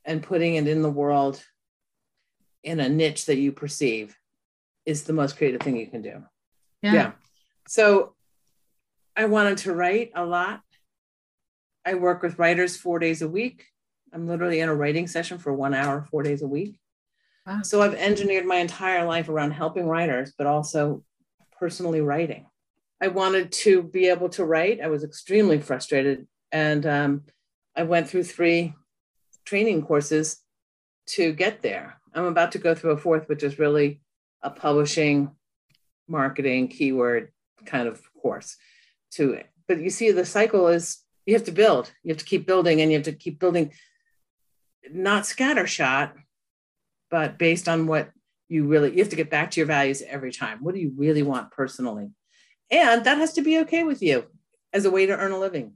and 0.05 0.22
putting 0.22 0.55
it 0.55 0.68
in 0.68 0.84
the 0.84 0.91
world 0.91 1.43
in 2.63 2.80
a 2.80 2.88
niche 2.88 3.26
that 3.26 3.38
you 3.38 3.51
perceive 3.51 4.15
is 4.86 5.05
the 5.05 5.13
most 5.13 5.38
creative 5.38 5.61
thing 5.61 5.78
you 5.78 5.88
can 5.88 6.03
do. 6.03 6.24
Yeah. 6.84 6.93
yeah. 6.93 7.11
So 7.68 8.13
I 9.15 9.26
wanted 9.26 9.57
to 9.59 9.74
write 9.74 10.11
a 10.13 10.24
lot. 10.24 10.61
I 11.84 11.95
work 11.95 12.22
with 12.22 12.38
writers 12.38 12.78
four 12.78 12.99
days 12.99 13.24
a 13.24 13.28
week. 13.28 13.65
I'm 14.13 14.28
literally 14.28 14.59
in 14.59 14.70
a 14.70 14.76
writing 14.76 15.07
session 15.07 15.39
for 15.39 15.51
one 15.51 15.74
hour, 15.74 16.05
four 16.11 16.22
days 16.22 16.43
a 16.43 16.47
week. 16.47 16.78
Wow. 17.47 17.61
So 17.63 17.82
I've 17.82 17.95
engineered 17.95 18.45
my 18.45 18.57
entire 18.57 19.05
life 19.05 19.30
around 19.30 19.51
helping 19.51 19.88
writers, 19.88 20.34
but 20.38 20.45
also 20.45 21.03
personally 21.60 22.01
writing. 22.01 22.45
I 23.01 23.10
wanted 23.10 23.51
to 23.64 23.84
be 23.84 24.08
able 24.08 24.30
to 24.30 24.45
write. 24.45 24.82
I 24.82 24.88
was 24.88 25.03
extremely 25.03 25.60
frustrated. 25.60 26.28
And 26.51 26.86
um, 26.86 27.24
I 27.76 27.84
went 27.84 28.10
through 28.10 28.24
three 28.24 28.74
training 29.45 29.84
courses 29.84 30.41
to 31.08 31.32
get 31.34 31.62
there. 31.62 32.01
I'm 32.14 32.26
about 32.26 32.53
to 32.53 32.58
go 32.58 32.74
through 32.74 32.91
a 32.91 32.97
fourth, 32.97 33.30
which 33.30 33.43
is 33.43 33.60
really 33.60 34.01
a 34.41 34.49
publishing, 34.49 35.32
marketing, 36.08 36.70
keyword 36.70 37.32
kind 37.66 37.88
of 37.88 38.01
course 38.22 38.58
to 39.12 39.34
it. 39.34 39.47
But 39.68 39.82
you 39.82 39.89
see, 39.89 40.12
the 40.12 40.26
cycle 40.26 40.68
is 40.68 41.03
you 41.26 41.34
have 41.34 41.43
to 41.45 41.51
build, 41.51 41.91
you 42.03 42.10
have 42.10 42.20
to 42.20 42.26
keep 42.26 42.47
building, 42.47 42.82
and 42.82 42.91
you 42.91 42.97
have 42.97 43.05
to 43.05 43.12
keep 43.12 43.39
building, 43.39 43.74
not 44.89 45.24
scattershot, 45.24 46.14
but 47.12 47.38
based 47.38 47.68
on 47.68 47.88
what 47.88 48.10
you 48.49 48.65
really, 48.65 48.91
you 48.91 48.99
have 48.99 49.09
to 49.09 49.15
get 49.15 49.29
back 49.29 49.51
to 49.51 49.59
your 49.59 49.67
values 49.67 50.01
every 50.01 50.31
time. 50.31 50.59
What 50.61 50.73
do 50.73 50.81
you 50.81 50.93
really 50.95 51.23
want 51.23 51.51
personally? 51.51 52.11
And 52.71 53.03
that 53.05 53.17
has 53.17 53.33
to 53.33 53.41
be 53.41 53.59
okay 53.59 53.83
with 53.83 54.01
you 54.01 54.25
as 54.73 54.85
a 54.85 54.91
way 54.91 55.05
to 55.05 55.17
earn 55.17 55.31
a 55.31 55.39
living. 55.39 55.73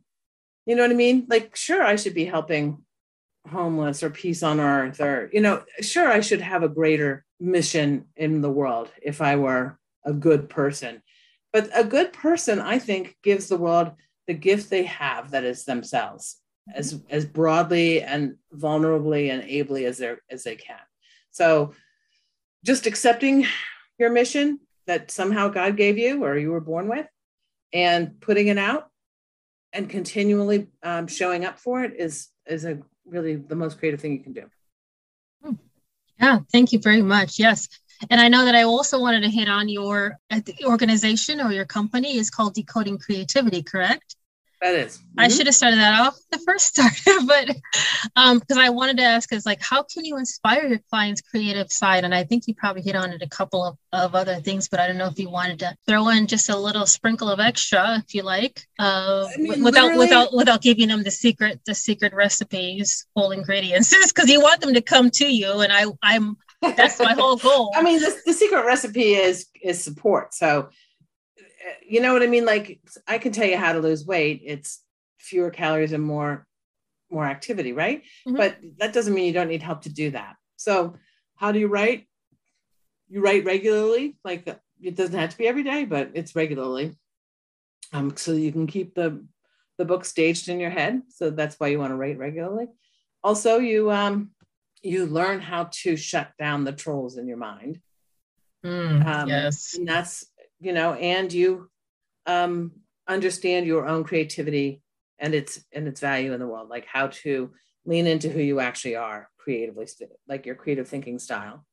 You 0.65 0.75
know 0.75 0.83
what 0.83 0.91
I 0.91 0.95
mean? 0.95 1.25
Like, 1.29 1.55
sure, 1.55 1.83
I 1.83 1.95
should 1.95 2.13
be 2.13 2.25
helping 2.25 2.83
homeless 3.49 4.03
or 4.03 4.09
peace 4.09 4.43
on 4.43 4.59
earth, 4.59 5.01
or, 5.01 5.29
you 5.33 5.41
know, 5.41 5.63
sure, 5.81 6.07
I 6.07 6.19
should 6.19 6.41
have 6.41 6.63
a 6.63 6.69
greater 6.69 7.25
mission 7.39 8.05
in 8.15 8.41
the 8.41 8.51
world 8.51 8.89
if 9.01 9.21
I 9.21 9.35
were 9.35 9.79
a 10.05 10.13
good 10.13 10.49
person. 10.49 11.01
But 11.51 11.69
a 11.75 11.83
good 11.83 12.13
person, 12.13 12.59
I 12.59 12.79
think, 12.79 13.17
gives 13.23 13.47
the 13.47 13.57
world 13.57 13.91
the 14.27 14.33
gift 14.33 14.69
they 14.69 14.83
have 14.83 15.31
that 15.31 15.43
is 15.43 15.65
themselves 15.65 16.37
mm-hmm. 16.69 16.79
as 16.79 17.01
as 17.09 17.25
broadly 17.25 18.01
and 18.01 18.35
vulnerably 18.55 19.31
and 19.31 19.43
ably 19.43 19.85
as 19.85 19.97
they 19.97 20.15
as 20.29 20.43
they 20.43 20.55
can. 20.55 20.79
So 21.31 21.73
just 22.63 22.85
accepting 22.85 23.45
your 23.97 24.09
mission 24.09 24.59
that 24.87 25.11
somehow 25.11 25.47
God 25.47 25.77
gave 25.77 25.97
you 25.97 26.23
or 26.23 26.37
you 26.37 26.51
were 26.51 26.59
born 26.59 26.87
with 26.87 27.07
and 27.73 28.19
putting 28.19 28.47
it 28.47 28.57
out 28.57 28.89
and 29.73 29.89
continually 29.89 30.67
um, 30.83 31.07
showing 31.07 31.45
up 31.45 31.59
for 31.59 31.83
it 31.83 31.93
is 31.97 32.29
is 32.45 32.65
a 32.65 32.79
really 33.05 33.35
the 33.35 33.55
most 33.55 33.79
creative 33.79 34.01
thing 34.01 34.13
you 34.13 34.19
can 34.23 34.33
do. 34.33 34.45
Hmm. 35.43 35.53
Yeah, 36.19 36.39
thank 36.51 36.73
you 36.73 36.79
very 36.79 37.01
much. 37.01 37.39
Yes. 37.39 37.69
And 38.09 38.19
I 38.19 38.29
know 38.29 38.45
that 38.45 38.55
I 38.55 38.63
also 38.63 38.99
wanted 38.99 39.21
to 39.21 39.29
hit 39.29 39.47
on 39.47 39.69
your 39.69 40.17
organization 40.65 41.39
or 41.39 41.51
your 41.51 41.65
company 41.65 42.17
is 42.17 42.31
called 42.31 42.55
Decoding 42.55 42.97
Creativity, 42.97 43.61
correct? 43.61 44.15
That 44.61 44.75
is. 44.75 44.99
Mm-hmm. 44.99 45.19
I 45.19 45.27
should 45.27 45.47
have 45.47 45.55
started 45.55 45.79
that 45.79 45.99
off 45.99 46.15
the 46.31 46.37
first 46.37 46.67
start, 46.67 46.93
but 47.27 47.49
um, 48.15 48.37
because 48.37 48.59
I 48.59 48.69
wanted 48.69 48.97
to 48.97 49.03
ask 49.03 49.33
is 49.33 49.45
like, 49.45 49.59
how 49.59 49.81
can 49.81 50.05
you 50.05 50.17
inspire 50.17 50.67
your 50.67 50.79
client's 50.91 51.21
creative 51.21 51.71
side? 51.71 52.03
And 52.03 52.13
I 52.13 52.23
think 52.23 52.43
you 52.45 52.53
probably 52.53 52.83
hit 52.83 52.95
on 52.95 53.11
it 53.11 53.23
a 53.23 53.27
couple 53.27 53.65
of, 53.65 53.77
of 53.91 54.13
other 54.13 54.35
things, 54.35 54.69
but 54.69 54.79
I 54.79 54.85
don't 54.85 54.97
know 54.97 55.07
if 55.07 55.17
you 55.17 55.31
wanted 55.31 55.57
to 55.59 55.75
throw 55.87 56.09
in 56.09 56.27
just 56.27 56.49
a 56.49 56.55
little 56.55 56.85
sprinkle 56.85 57.27
of 57.27 57.39
extra, 57.39 58.03
if 58.07 58.13
you 58.13 58.21
like, 58.21 58.63
uh, 58.77 59.27
I 59.33 59.37
mean, 59.37 59.63
without 59.63 59.97
without 59.97 60.31
without 60.31 60.61
giving 60.61 60.89
them 60.89 61.01
the 61.01 61.11
secret 61.11 61.59
the 61.65 61.73
secret 61.73 62.13
recipes, 62.13 63.07
whole 63.15 63.31
ingredients, 63.31 63.95
because 64.13 64.29
you 64.29 64.41
want 64.41 64.61
them 64.61 64.75
to 64.75 64.81
come 64.81 65.09
to 65.11 65.25
you. 65.25 65.61
And 65.61 65.73
I 65.73 65.85
I'm 66.03 66.37
that's 66.61 66.99
my 66.99 67.13
whole 67.13 67.37
goal. 67.37 67.71
I 67.75 67.81
mean, 67.81 67.99
the, 67.99 68.15
the 68.27 68.33
secret 68.33 68.63
recipe 68.63 69.15
is 69.15 69.47
is 69.63 69.83
support. 69.83 70.35
So 70.35 70.69
you 71.85 72.01
know 72.01 72.13
what 72.13 72.23
I 72.23 72.27
mean? 72.27 72.45
Like 72.45 72.79
I 73.07 73.17
can 73.17 73.31
tell 73.31 73.47
you 73.47 73.57
how 73.57 73.73
to 73.73 73.79
lose 73.79 74.05
weight. 74.05 74.41
It's 74.45 74.83
fewer 75.19 75.49
calories 75.49 75.93
and 75.93 76.03
more 76.03 76.45
more 77.09 77.25
activity, 77.25 77.73
right? 77.73 78.03
Mm-hmm. 78.27 78.37
But 78.37 78.57
that 78.77 78.93
doesn't 78.93 79.13
mean 79.13 79.25
you 79.25 79.33
don't 79.33 79.49
need 79.49 79.63
help 79.63 79.81
to 79.81 79.93
do 79.93 80.11
that. 80.11 80.35
So 80.55 80.95
how 81.35 81.51
do 81.51 81.59
you 81.59 81.67
write? 81.67 82.07
You 83.09 83.21
write 83.21 83.43
regularly, 83.43 84.17
like 84.23 84.47
it 84.81 84.95
doesn't 84.95 85.19
have 85.19 85.31
to 85.31 85.37
be 85.37 85.47
every 85.47 85.63
day, 85.63 85.85
but 85.85 86.11
it's 86.13 86.35
regularly. 86.35 86.95
Um, 87.93 88.15
so 88.15 88.31
you 88.31 88.51
can 88.51 88.67
keep 88.67 88.95
the 88.95 89.25
the 89.77 89.85
book 89.85 90.05
staged 90.05 90.47
in 90.49 90.59
your 90.59 90.69
head. 90.69 91.01
So 91.09 91.29
that's 91.29 91.59
why 91.59 91.67
you 91.67 91.79
want 91.79 91.91
to 91.91 91.97
write 91.97 92.17
regularly. 92.17 92.67
Also, 93.23 93.57
you 93.59 93.91
um 93.91 94.31
you 94.81 95.05
learn 95.05 95.41
how 95.41 95.69
to 95.71 95.95
shut 95.95 96.31
down 96.39 96.63
the 96.63 96.71
trolls 96.71 97.17
in 97.17 97.27
your 97.27 97.37
mind. 97.37 97.79
Mm, 98.65 99.05
um, 99.05 99.29
yes. 99.29 99.75
And 99.77 99.87
that's 99.87 100.25
you 100.61 100.73
know, 100.73 100.93
and 100.93 101.33
you 101.33 101.69
um, 102.27 102.71
understand 103.07 103.65
your 103.65 103.87
own 103.87 104.03
creativity 104.03 104.81
and 105.19 105.33
its 105.33 105.63
and 105.73 105.87
its 105.87 105.99
value 105.99 106.33
in 106.33 106.39
the 106.39 106.47
world, 106.47 106.69
like 106.69 106.85
how 106.85 107.07
to 107.07 107.51
lean 107.85 108.07
into 108.07 108.29
who 108.29 108.39
you 108.39 108.59
actually 108.59 108.95
are 108.95 109.27
creatively, 109.37 109.87
like 110.27 110.45
your 110.45 110.55
creative 110.55 110.87
thinking 110.87 111.19
style. 111.19 111.65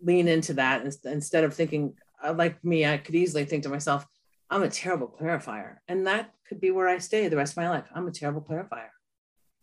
Lean 0.00 0.28
into 0.28 0.54
that 0.54 0.86
instead 1.04 1.44
of 1.44 1.52
thinking 1.52 1.94
uh, 2.24 2.32
like 2.32 2.64
me. 2.64 2.86
I 2.86 2.98
could 2.98 3.14
easily 3.14 3.44
think 3.44 3.64
to 3.64 3.68
myself, 3.68 4.06
"I'm 4.50 4.62
a 4.62 4.70
terrible 4.70 5.08
clarifier," 5.08 5.78
and 5.88 6.06
that 6.06 6.32
could 6.48 6.60
be 6.60 6.70
where 6.70 6.88
I 6.88 6.98
stay 6.98 7.26
the 7.28 7.36
rest 7.36 7.54
of 7.54 7.56
my 7.58 7.68
life. 7.68 7.88
I'm 7.94 8.06
a 8.06 8.12
terrible 8.12 8.42
clarifier 8.42 8.90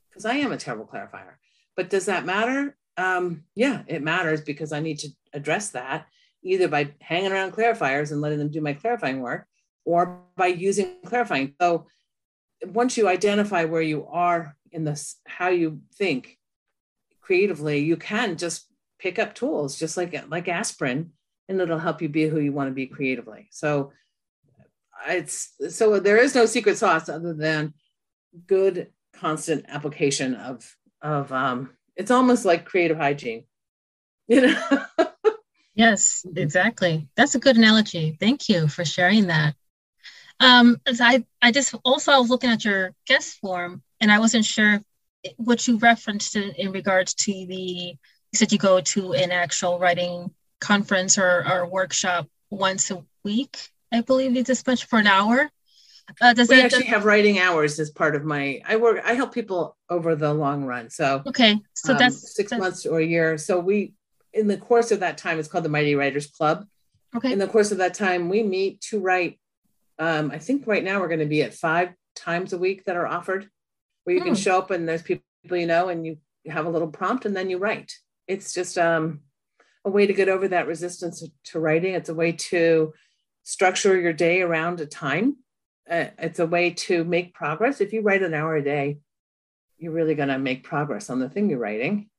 because 0.10 0.26
I 0.26 0.36
am 0.36 0.52
a 0.52 0.58
terrible 0.58 0.86
clarifier. 0.86 1.36
But 1.78 1.90
does 1.90 2.08
that 2.08 2.26
matter? 2.26 2.76
Um, 2.98 3.46
yeah, 3.56 3.84
it 3.88 4.04
matters 4.04 4.42
because 4.42 4.74
I 4.74 4.80
need 4.80 5.00
to 5.00 5.10
address 5.34 5.70
that 5.70 6.08
either 6.44 6.68
by 6.68 6.92
hanging 7.00 7.32
around 7.32 7.54
clarifiers 7.54 8.12
and 8.12 8.22
letting 8.22 8.40
them 8.40 8.52
do 8.52 8.62
my 8.62 8.74
clarifying 8.74 9.22
work 9.22 9.48
or 9.86 10.22
by 10.36 10.48
using 10.48 10.96
clarifying. 11.06 11.54
So 11.60 11.88
once 12.66 12.98
you 12.98 13.08
identify 13.08 13.66
where 13.66 13.82
you 13.82 14.06
are 14.08 14.56
in 14.72 14.84
this, 14.84 15.18
how 15.26 15.50
you 15.50 15.82
think 15.96 16.38
creatively, 17.22 17.80
you 17.80 17.98
can 17.98 18.38
just 18.38 18.68
pick 19.00 19.20
up 19.20 19.34
tools 19.34 19.78
just 19.78 19.98
like 19.98 20.14
like 20.30 20.48
aspirin 20.48 21.12
and 21.50 21.60
it'll 21.60 21.80
help 21.80 22.02
you 22.02 22.10
be 22.10 22.28
who 22.28 22.40
you 22.40 22.54
want 22.54 22.70
to 22.70 22.74
be 22.74 22.88
creatively. 22.88 23.48
So 23.52 23.92
it's 25.08 25.54
so 25.70 26.00
there 26.00 26.18
is 26.18 26.36
no 26.36 26.46
secret 26.46 26.78
sauce 26.78 27.10
other 27.10 27.34
than 27.34 27.74
good 28.48 28.88
constant 29.14 29.66
application 29.68 30.36
of 30.36 30.76
of 31.02 31.32
um 31.32 31.72
it's 31.96 32.12
almost 32.12 32.46
like 32.46 32.66
creative 32.66 32.98
hygiene 32.98 33.44
you 34.28 34.42
know 34.42 34.80
Yes, 35.76 36.26
exactly. 36.36 37.08
That's 37.16 37.36
a 37.36 37.40
good 37.40 37.58
analogy. 37.58 38.16
Thank 38.20 38.48
you 38.50 38.68
for 38.68 38.86
sharing 38.86 39.28
that. 39.28 39.56
Um, 40.40 40.78
I, 40.88 41.24
I 41.42 41.52
just 41.52 41.74
also 41.84 42.12
I 42.12 42.20
was 42.20 42.30
looking 42.30 42.50
at 42.50 42.66
your 42.66 42.94
guest 43.08 43.40
form 43.40 43.82
and 44.00 44.12
I 44.12 44.20
wasn't 44.20 44.46
sure 44.46 44.82
what 45.38 45.68
you 45.68 45.78
referenced 45.78 46.36
in, 46.36 46.52
in 46.52 46.72
regards 46.72 47.14
to 47.14 47.32
the 47.32 47.96
you 48.34 48.38
said 48.38 48.52
you 48.52 48.58
go 48.58 48.82
to 48.82 49.14
an 49.14 49.32
actual 49.32 49.80
writing 49.80 50.32
conference 50.60 51.18
or, 51.18 51.48
or 51.48 51.68
workshop 51.68 52.28
once 52.50 52.90
a 52.90 53.04
week. 53.24 53.70
I 53.92 54.02
believe 54.02 54.36
it's 54.36 54.62
a 54.62 54.64
bunch 54.64 54.86
for 54.86 54.98
an 54.98 55.08
hour. 55.08 55.50
Uh, 56.20 56.34
does 56.34 56.50
we 56.50 56.58
that, 56.58 56.66
actually 56.66 56.84
does, 56.84 56.90
have 56.90 57.06
writing 57.06 57.40
hours 57.40 57.80
as 57.80 57.90
part 57.90 58.16
of 58.16 58.26
my 58.26 58.62
I 58.68 58.76
work 58.76 59.02
I 59.06 59.14
help 59.14 59.34
people 59.34 59.78
over 59.90 60.16
the 60.16 60.34
long 60.34 60.66
run. 60.66 60.90
So 60.90 61.22
okay, 61.28 61.60
so 61.74 61.94
um, 61.94 62.00
that's 62.00 62.36
six 62.36 62.50
that's, 62.50 62.60
months 62.60 62.86
or 62.86 63.00
a 63.00 63.06
year. 63.06 63.38
So 63.38 63.60
we 63.60 63.94
in 64.34 64.48
the 64.48 64.58
course 64.58 64.92
of 64.92 65.02
that 65.02 65.18
time, 65.18 65.40
it's 65.40 65.48
called 65.48 65.66
the 65.66 65.70
Mighty 65.70 65.96
Writers 65.96 66.28
Club. 66.28 66.66
Okay. 67.16 67.32
In 67.32 67.40
the 67.40 67.48
course 67.48 67.72
of 67.72 67.78
that 67.78 67.94
time, 67.94 68.30
we 68.30 68.42
meet 68.44 68.82
to 68.82 69.00
write. 69.00 69.40
Um, 70.00 70.32
I 70.32 70.40
think 70.40 70.66
right 70.66 70.84
now 70.84 71.00
we're 71.00 71.08
going 71.08 71.20
to 71.20 71.26
be 71.26 71.44
at 71.44 71.54
five 71.54 71.90
times 72.16 72.54
a 72.54 72.58
week 72.58 72.86
that 72.86 72.96
are 72.96 73.08
offered, 73.08 73.50
where 74.04 74.16
you 74.16 74.22
hmm. 74.22 74.30
can 74.30 74.36
show 74.36 74.58
up 74.58 74.72
and 74.72 74.88
there's 74.88 75.04
people 75.04 75.24
you 75.52 75.68
know, 75.68 75.90
and 75.90 76.06
you 76.06 76.18
have 76.48 76.66
a 76.66 76.70
little 76.70 76.88
prompt 76.88 77.26
and 77.26 77.36
then 77.36 77.50
you 77.50 77.58
write. 77.58 77.94
It's 78.28 78.54
just 78.54 78.78
um, 78.78 79.22
a 79.86 79.90
way 79.90 80.08
to 80.08 80.14
get 80.14 80.30
over 80.30 80.48
that 80.48 80.68
resistance 80.68 81.24
to 81.46 81.60
writing. 81.60 81.94
It's 81.94 82.10
a 82.10 82.16
way 82.16 82.32
to 82.32 82.94
structure 83.44 84.00
your 84.00 84.14
day 84.14 84.42
around 84.42 84.80
a 84.80 84.86
time. 84.86 85.38
Uh, 85.90 86.06
it's 86.18 86.40
a 86.40 86.48
way 86.48 86.72
to 86.72 87.04
make 87.04 87.34
progress. 87.34 87.82
If 87.82 87.94
you 87.94 88.02
write 88.02 88.24
an 88.24 88.34
hour 88.34 88.56
a 88.56 88.64
day, 88.64 89.00
you're 89.78 89.92
really 89.92 90.16
going 90.16 90.30
to 90.30 90.40
make 90.40 90.64
progress 90.64 91.10
on 91.10 91.20
the 91.20 91.30
thing 91.30 91.50
you're 91.50 91.60
writing. 91.60 92.10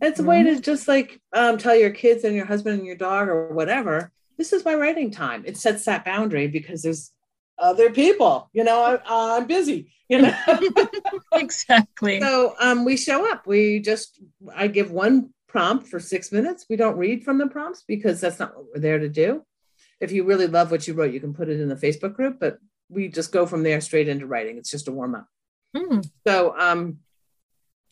It's 0.00 0.20
a 0.20 0.24
way 0.24 0.42
to 0.44 0.50
mm-hmm. 0.50 0.60
just 0.60 0.86
like 0.86 1.20
um, 1.32 1.58
tell 1.58 1.74
your 1.74 1.90
kids 1.90 2.24
and 2.24 2.34
your 2.34 2.46
husband 2.46 2.78
and 2.78 2.86
your 2.86 2.96
dog 2.96 3.28
or 3.28 3.48
whatever, 3.48 4.12
this 4.36 4.52
is 4.52 4.64
my 4.64 4.74
writing 4.74 5.10
time. 5.10 5.42
It 5.44 5.56
sets 5.56 5.84
that 5.86 6.04
boundary 6.04 6.46
because 6.46 6.82
there's 6.82 7.10
other 7.58 7.90
people, 7.90 8.48
you 8.52 8.62
know, 8.62 9.00
I, 9.04 9.36
am 9.36 9.46
busy, 9.46 9.92
you 10.08 10.22
know. 10.22 10.34
exactly. 11.32 12.20
So 12.20 12.54
um, 12.60 12.84
we 12.84 12.96
show 12.96 13.30
up. 13.30 13.46
We 13.46 13.80
just, 13.80 14.20
I 14.54 14.68
give 14.68 14.92
one 14.92 15.30
prompt 15.48 15.88
for 15.88 15.98
six 15.98 16.30
minutes. 16.30 16.66
We 16.70 16.76
don't 16.76 16.96
read 16.96 17.24
from 17.24 17.38
the 17.38 17.48
prompts 17.48 17.82
because 17.86 18.20
that's 18.20 18.38
not 18.38 18.56
what 18.56 18.66
we're 18.72 18.80
there 18.80 19.00
to 19.00 19.08
do. 19.08 19.44
If 20.00 20.12
you 20.12 20.22
really 20.22 20.46
love 20.46 20.70
what 20.70 20.86
you 20.86 20.94
wrote, 20.94 21.12
you 21.12 21.18
can 21.18 21.34
put 21.34 21.48
it 21.48 21.60
in 21.60 21.68
the 21.68 21.74
Facebook 21.74 22.14
group, 22.14 22.38
but 22.38 22.58
we 22.88 23.08
just 23.08 23.32
go 23.32 23.46
from 23.46 23.64
there 23.64 23.80
straight 23.80 24.08
into 24.08 24.26
writing. 24.26 24.58
It's 24.58 24.70
just 24.70 24.86
a 24.86 24.92
warm 24.92 25.16
up. 25.16 25.26
Hmm. 25.76 26.00
So 26.26 26.54
um, 26.56 26.98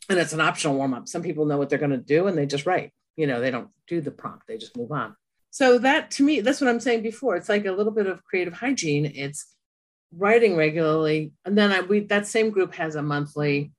and 0.09 0.19
it's 0.19 0.33
an 0.33 0.41
optional 0.41 0.75
warm 0.75 0.95
up. 0.95 1.09
Some 1.09 1.23
people 1.23 1.47
know 1.47 1.59
what 1.59 1.69
they're 1.69 1.79
going 1.79 1.91
to 1.91 1.97
do 1.97 2.27
and 2.27 2.37
they 2.37 2.47
just 2.47 2.67
write. 2.67 2.93
you 3.17 3.27
know, 3.27 3.41
they 3.41 3.51
don't 3.51 3.71
do 3.87 4.01
the 4.01 4.11
prompt, 4.11 4.47
they 4.47 4.59
just 4.59 4.77
move 4.77 4.93
on. 4.93 5.17
So 5.51 5.79
that 5.79 6.11
to 6.13 6.23
me, 6.23 6.41
that's 6.41 6.61
what 6.61 6.69
I'm 6.69 6.81
saying 6.81 7.03
before. 7.03 7.37
It's 7.37 7.49
like 7.49 7.65
a 7.65 7.73
little 7.73 7.93
bit 7.93 8.07
of 8.07 8.23
creative 8.25 8.53
hygiene. 8.53 9.07
It's 9.07 9.55
writing 10.13 10.55
regularly. 10.55 11.33
And 11.45 11.57
then 11.57 11.73
I 11.73 11.81
we 11.81 12.01
that 12.01 12.27
same 12.27 12.51
group 12.51 12.75
has 12.75 12.95
a 12.95 13.03
monthly, 13.03 13.73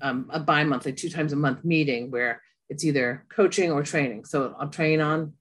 um, 0.00 0.30
a 0.30 0.38
bi-monthly, 0.38 0.92
two 0.92 1.10
times 1.10 1.32
a 1.32 1.36
month 1.36 1.64
meeting 1.64 2.10
where 2.10 2.40
it's 2.68 2.84
either 2.84 3.24
coaching 3.28 3.72
or 3.72 3.82
training. 3.82 4.26
So 4.26 4.54
I'll 4.60 4.68
train 4.68 5.00
on 5.00 5.32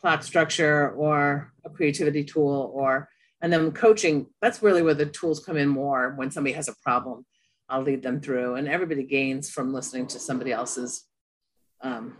plot 0.00 0.24
structure 0.24 0.90
or 0.92 1.52
a 1.64 1.70
creativity 1.70 2.24
tool 2.24 2.72
or 2.74 3.08
and 3.42 3.52
then 3.52 3.72
coaching, 3.72 4.28
that's 4.40 4.62
really 4.62 4.80
where 4.80 4.94
the 4.94 5.04
tools 5.04 5.44
come 5.44 5.58
in 5.58 5.68
more 5.68 6.14
when 6.16 6.30
somebody 6.30 6.54
has 6.54 6.68
a 6.68 6.74
problem. 6.82 7.26
I'll 7.68 7.82
lead 7.82 8.02
them 8.02 8.20
through, 8.20 8.56
and 8.56 8.68
everybody 8.68 9.04
gains 9.04 9.50
from 9.50 9.72
listening 9.72 10.06
to 10.08 10.18
somebody 10.18 10.52
else's 10.52 11.04
um, 11.80 12.16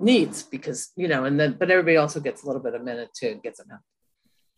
needs 0.00 0.42
because 0.42 0.90
you 0.96 1.08
know, 1.08 1.24
and 1.24 1.38
then 1.38 1.56
but 1.58 1.70
everybody 1.70 1.96
also 1.96 2.20
gets 2.20 2.42
a 2.42 2.46
little 2.46 2.62
bit 2.62 2.74
a 2.74 2.78
minute 2.78 3.10
to 3.16 3.34
get 3.36 3.56
some 3.56 3.68
help. 3.68 3.80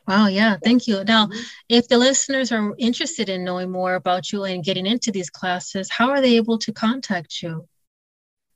Wow, 0.09 0.29
yeah, 0.29 0.57
thank 0.63 0.87
you. 0.87 1.03
Now, 1.05 1.29
if 1.69 1.89
the 1.89 1.99
listeners 1.99 2.53
are 2.53 2.73
interested 2.79 3.29
in 3.29 3.43
knowing 3.43 3.73
more 3.73 3.97
about 3.97 4.33
you 4.33 4.45
and 4.45 4.63
getting 4.63 4.87
into 4.87 5.11
these 5.11 5.31
classes, 5.31 5.91
how 5.91 6.11
are 6.11 6.21
they 6.21 6.37
able 6.37 6.59
to 6.59 6.73
contact 6.73 7.43
you? 7.43 7.67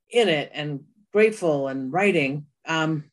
in 0.10 0.30
it 0.30 0.52
and 0.54 0.82
grateful 1.12 1.68
and 1.68 1.92
writing, 1.92 2.46
um, 2.66 3.06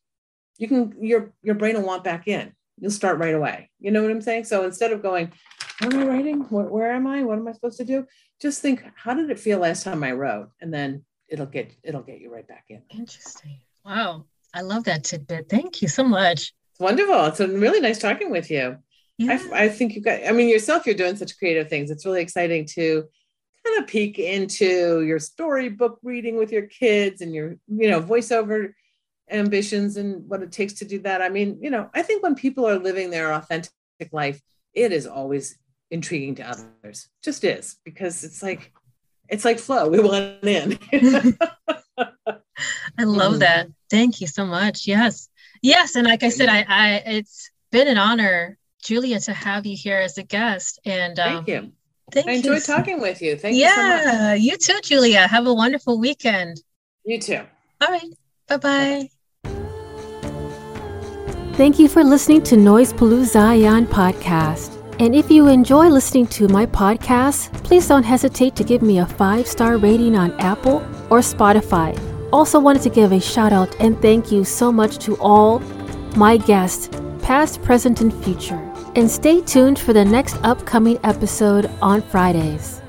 you 0.61 0.69
can 0.69 0.95
your 1.01 1.33
your 1.43 1.55
brain 1.55 1.75
will 1.75 1.87
want 1.87 2.05
back 2.05 2.29
in. 2.29 2.53
You'll 2.79 2.91
start 2.91 3.19
right 3.19 3.35
away. 3.35 3.71
You 3.81 3.91
know 3.91 4.03
what 4.03 4.11
i'm 4.11 4.21
saying? 4.21 4.45
So 4.45 4.65
instead 4.65 4.93
of 4.93 5.03
going 5.03 5.33
what 5.81 5.95
am 5.95 6.01
i 6.01 6.07
writing? 6.07 6.41
Where, 6.51 6.67
where 6.67 6.93
am 6.93 7.07
i? 7.07 7.23
What 7.25 7.39
am 7.39 7.49
i 7.49 7.53
supposed 7.53 7.79
to 7.79 7.85
do? 7.85 8.07
Just 8.41 8.61
think 8.61 8.85
how 8.95 9.15
did 9.15 9.31
it 9.31 9.41
feel 9.41 9.59
last 9.59 9.85
time 9.85 10.05
i 10.05 10.13
wrote? 10.13 10.51
And 10.61 10.73
then 10.73 11.05
it'll 11.29 11.47
get 11.47 11.73
it'll 11.83 12.03
get 12.03 12.21
you 12.21 12.33
right 12.33 12.47
back 12.47 12.67
in. 12.69 12.83
Interesting. 12.91 13.59
Wow. 13.85 14.27
I 14.53 14.61
love 14.61 14.85
that 14.85 15.05
tidbit. 15.05 15.49
Thank 15.49 15.81
you 15.81 15.89
so 15.89 16.05
much. 16.05 16.53
It's 16.73 16.81
wonderful. 16.81 17.25
It's 17.27 17.41
really 17.41 17.81
nice 17.81 17.99
talking 17.99 18.31
with 18.31 18.51
you. 18.51 18.77
Yeah. 19.17 19.39
I, 19.53 19.65
I 19.65 19.69
think 19.71 19.95
you've 19.95 20.05
got 20.05 20.21
i 20.27 20.33
mean 20.33 20.49
yourself 20.49 20.85
you're 20.85 20.95
doing 20.95 21.17
such 21.17 21.39
creative 21.39 21.71
things. 21.71 21.91
It's 21.91 22.05
really 22.05 22.21
exciting 22.21 22.67
to 22.75 23.09
kind 23.65 23.83
of 23.83 23.89
peek 23.89 24.19
into 24.19 25.03
your 25.03 25.19
storybook 25.19 25.99
reading 26.03 26.37
with 26.37 26.53
your 26.53 26.67
kids 26.67 27.23
and 27.23 27.35
your 27.35 27.57
you 27.67 27.89
know 27.89 28.03
voiceover 28.03 28.73
ambitions 29.31 29.97
and 29.97 30.29
what 30.29 30.43
it 30.43 30.53
takes 30.53 30.75
to 30.75 30.85
do 30.85 30.99
that. 31.01 31.23
I 31.23 31.29
mean, 31.29 31.59
you 31.61 31.71
know, 31.71 31.91
I 31.95 32.03
think 32.03 32.23
when 32.23 32.35
people 32.35 32.67
are 32.69 32.79
living 32.79 33.11
their 33.11 33.33
authentic 33.33 33.71
life, 34.13 34.41
it 34.75 34.93
is 34.93 35.07
always 35.07 35.59
intriguing 35.91 36.35
to 36.37 36.49
others. 36.49 37.09
Just 37.23 37.45
is 37.45 37.77
because 37.85 38.25
it's 38.25 38.43
like 38.43 38.73
it's 39.29 39.45
like 39.45 39.59
flow. 39.59 39.89
We 39.89 40.01
want 40.01 40.45
in. 40.45 40.79
I 42.99 43.05
love 43.05 43.41
that. 43.41 43.69
Thank 43.89 44.21
you 44.21 44.27
so 44.27 44.45
much. 44.45 44.87
Yes. 44.87 45.29
Yes. 45.63 45.97
And 45.97 46.07
like 46.07 46.23
I 46.23 46.29
said, 46.29 46.49
I, 46.49 46.65
I 46.69 47.03
it's 47.07 47.51
been 47.71 47.89
an 47.89 47.99
honor, 47.99 48.59
Julia, 48.83 49.21
to 49.21 49.33
have 49.33 49.67
you 49.67 49.77
here 49.77 49.99
as 49.99 50.19
a 50.19 50.23
guest. 50.23 50.81
And 50.85 51.19
um, 51.19 51.45
thank 51.45 51.49
you. 51.49 51.73
Thank 52.13 52.29
I 52.29 52.33
enjoyed 52.33 52.65
talking 52.65 53.01
with 53.01 53.23
you. 53.23 53.37
Thank 53.37 53.57
yeah, 53.57 53.69
you 53.69 54.11
so 54.11 54.19
much. 54.19 54.41
you 54.41 54.57
too, 54.57 54.81
Julia. 54.83 55.29
Have 55.29 55.47
a 55.47 55.55
wonderful 55.55 56.01
weekend. 56.01 56.61
You 57.05 57.21
too. 57.21 57.43
All 57.81 57.89
right. 57.89 58.03
Bye 58.49 58.57
bye. 58.57 59.11
Thank 61.61 61.79
you 61.79 61.89
for 61.89 62.03
listening 62.03 62.41
to 62.45 62.57
Noise 62.57 62.95
Zion 63.27 63.87
podcast. 63.87 64.83
And 64.99 65.15
if 65.15 65.31
you 65.31 65.47
enjoy 65.49 65.89
listening 65.89 66.27
to 66.29 66.49
my 66.49 66.65
podcast, 66.65 67.53
please 67.65 67.87
don't 67.87 68.03
hesitate 68.03 68.57
to 68.57 68.65
give 68.65 68.81
me 68.81 69.01
a 69.01 69.05
five 69.05 69.47
star 69.47 69.77
rating 69.77 70.17
on 70.17 70.33
Apple 70.41 70.77
or 71.11 71.19
Spotify. 71.19 71.93
Also, 72.33 72.59
wanted 72.59 72.81
to 72.85 72.89
give 72.89 73.13
a 73.13 73.21
shout 73.21 73.53
out 73.53 73.79
and 73.79 74.01
thank 74.01 74.33
you 74.33 74.43
so 74.43 74.73
much 74.73 74.97
to 75.01 75.19
all 75.19 75.59
my 76.17 76.39
guests, 76.39 76.89
past, 77.21 77.61
present, 77.61 78.01
and 78.01 78.15
future. 78.25 78.73
And 78.97 79.11
stay 79.11 79.43
tuned 79.43 79.79
for 79.79 79.93
the 79.93 80.07
next 80.07 80.39
upcoming 80.43 80.99
episode 81.05 81.71
on 81.83 82.01
Fridays. 82.01 82.80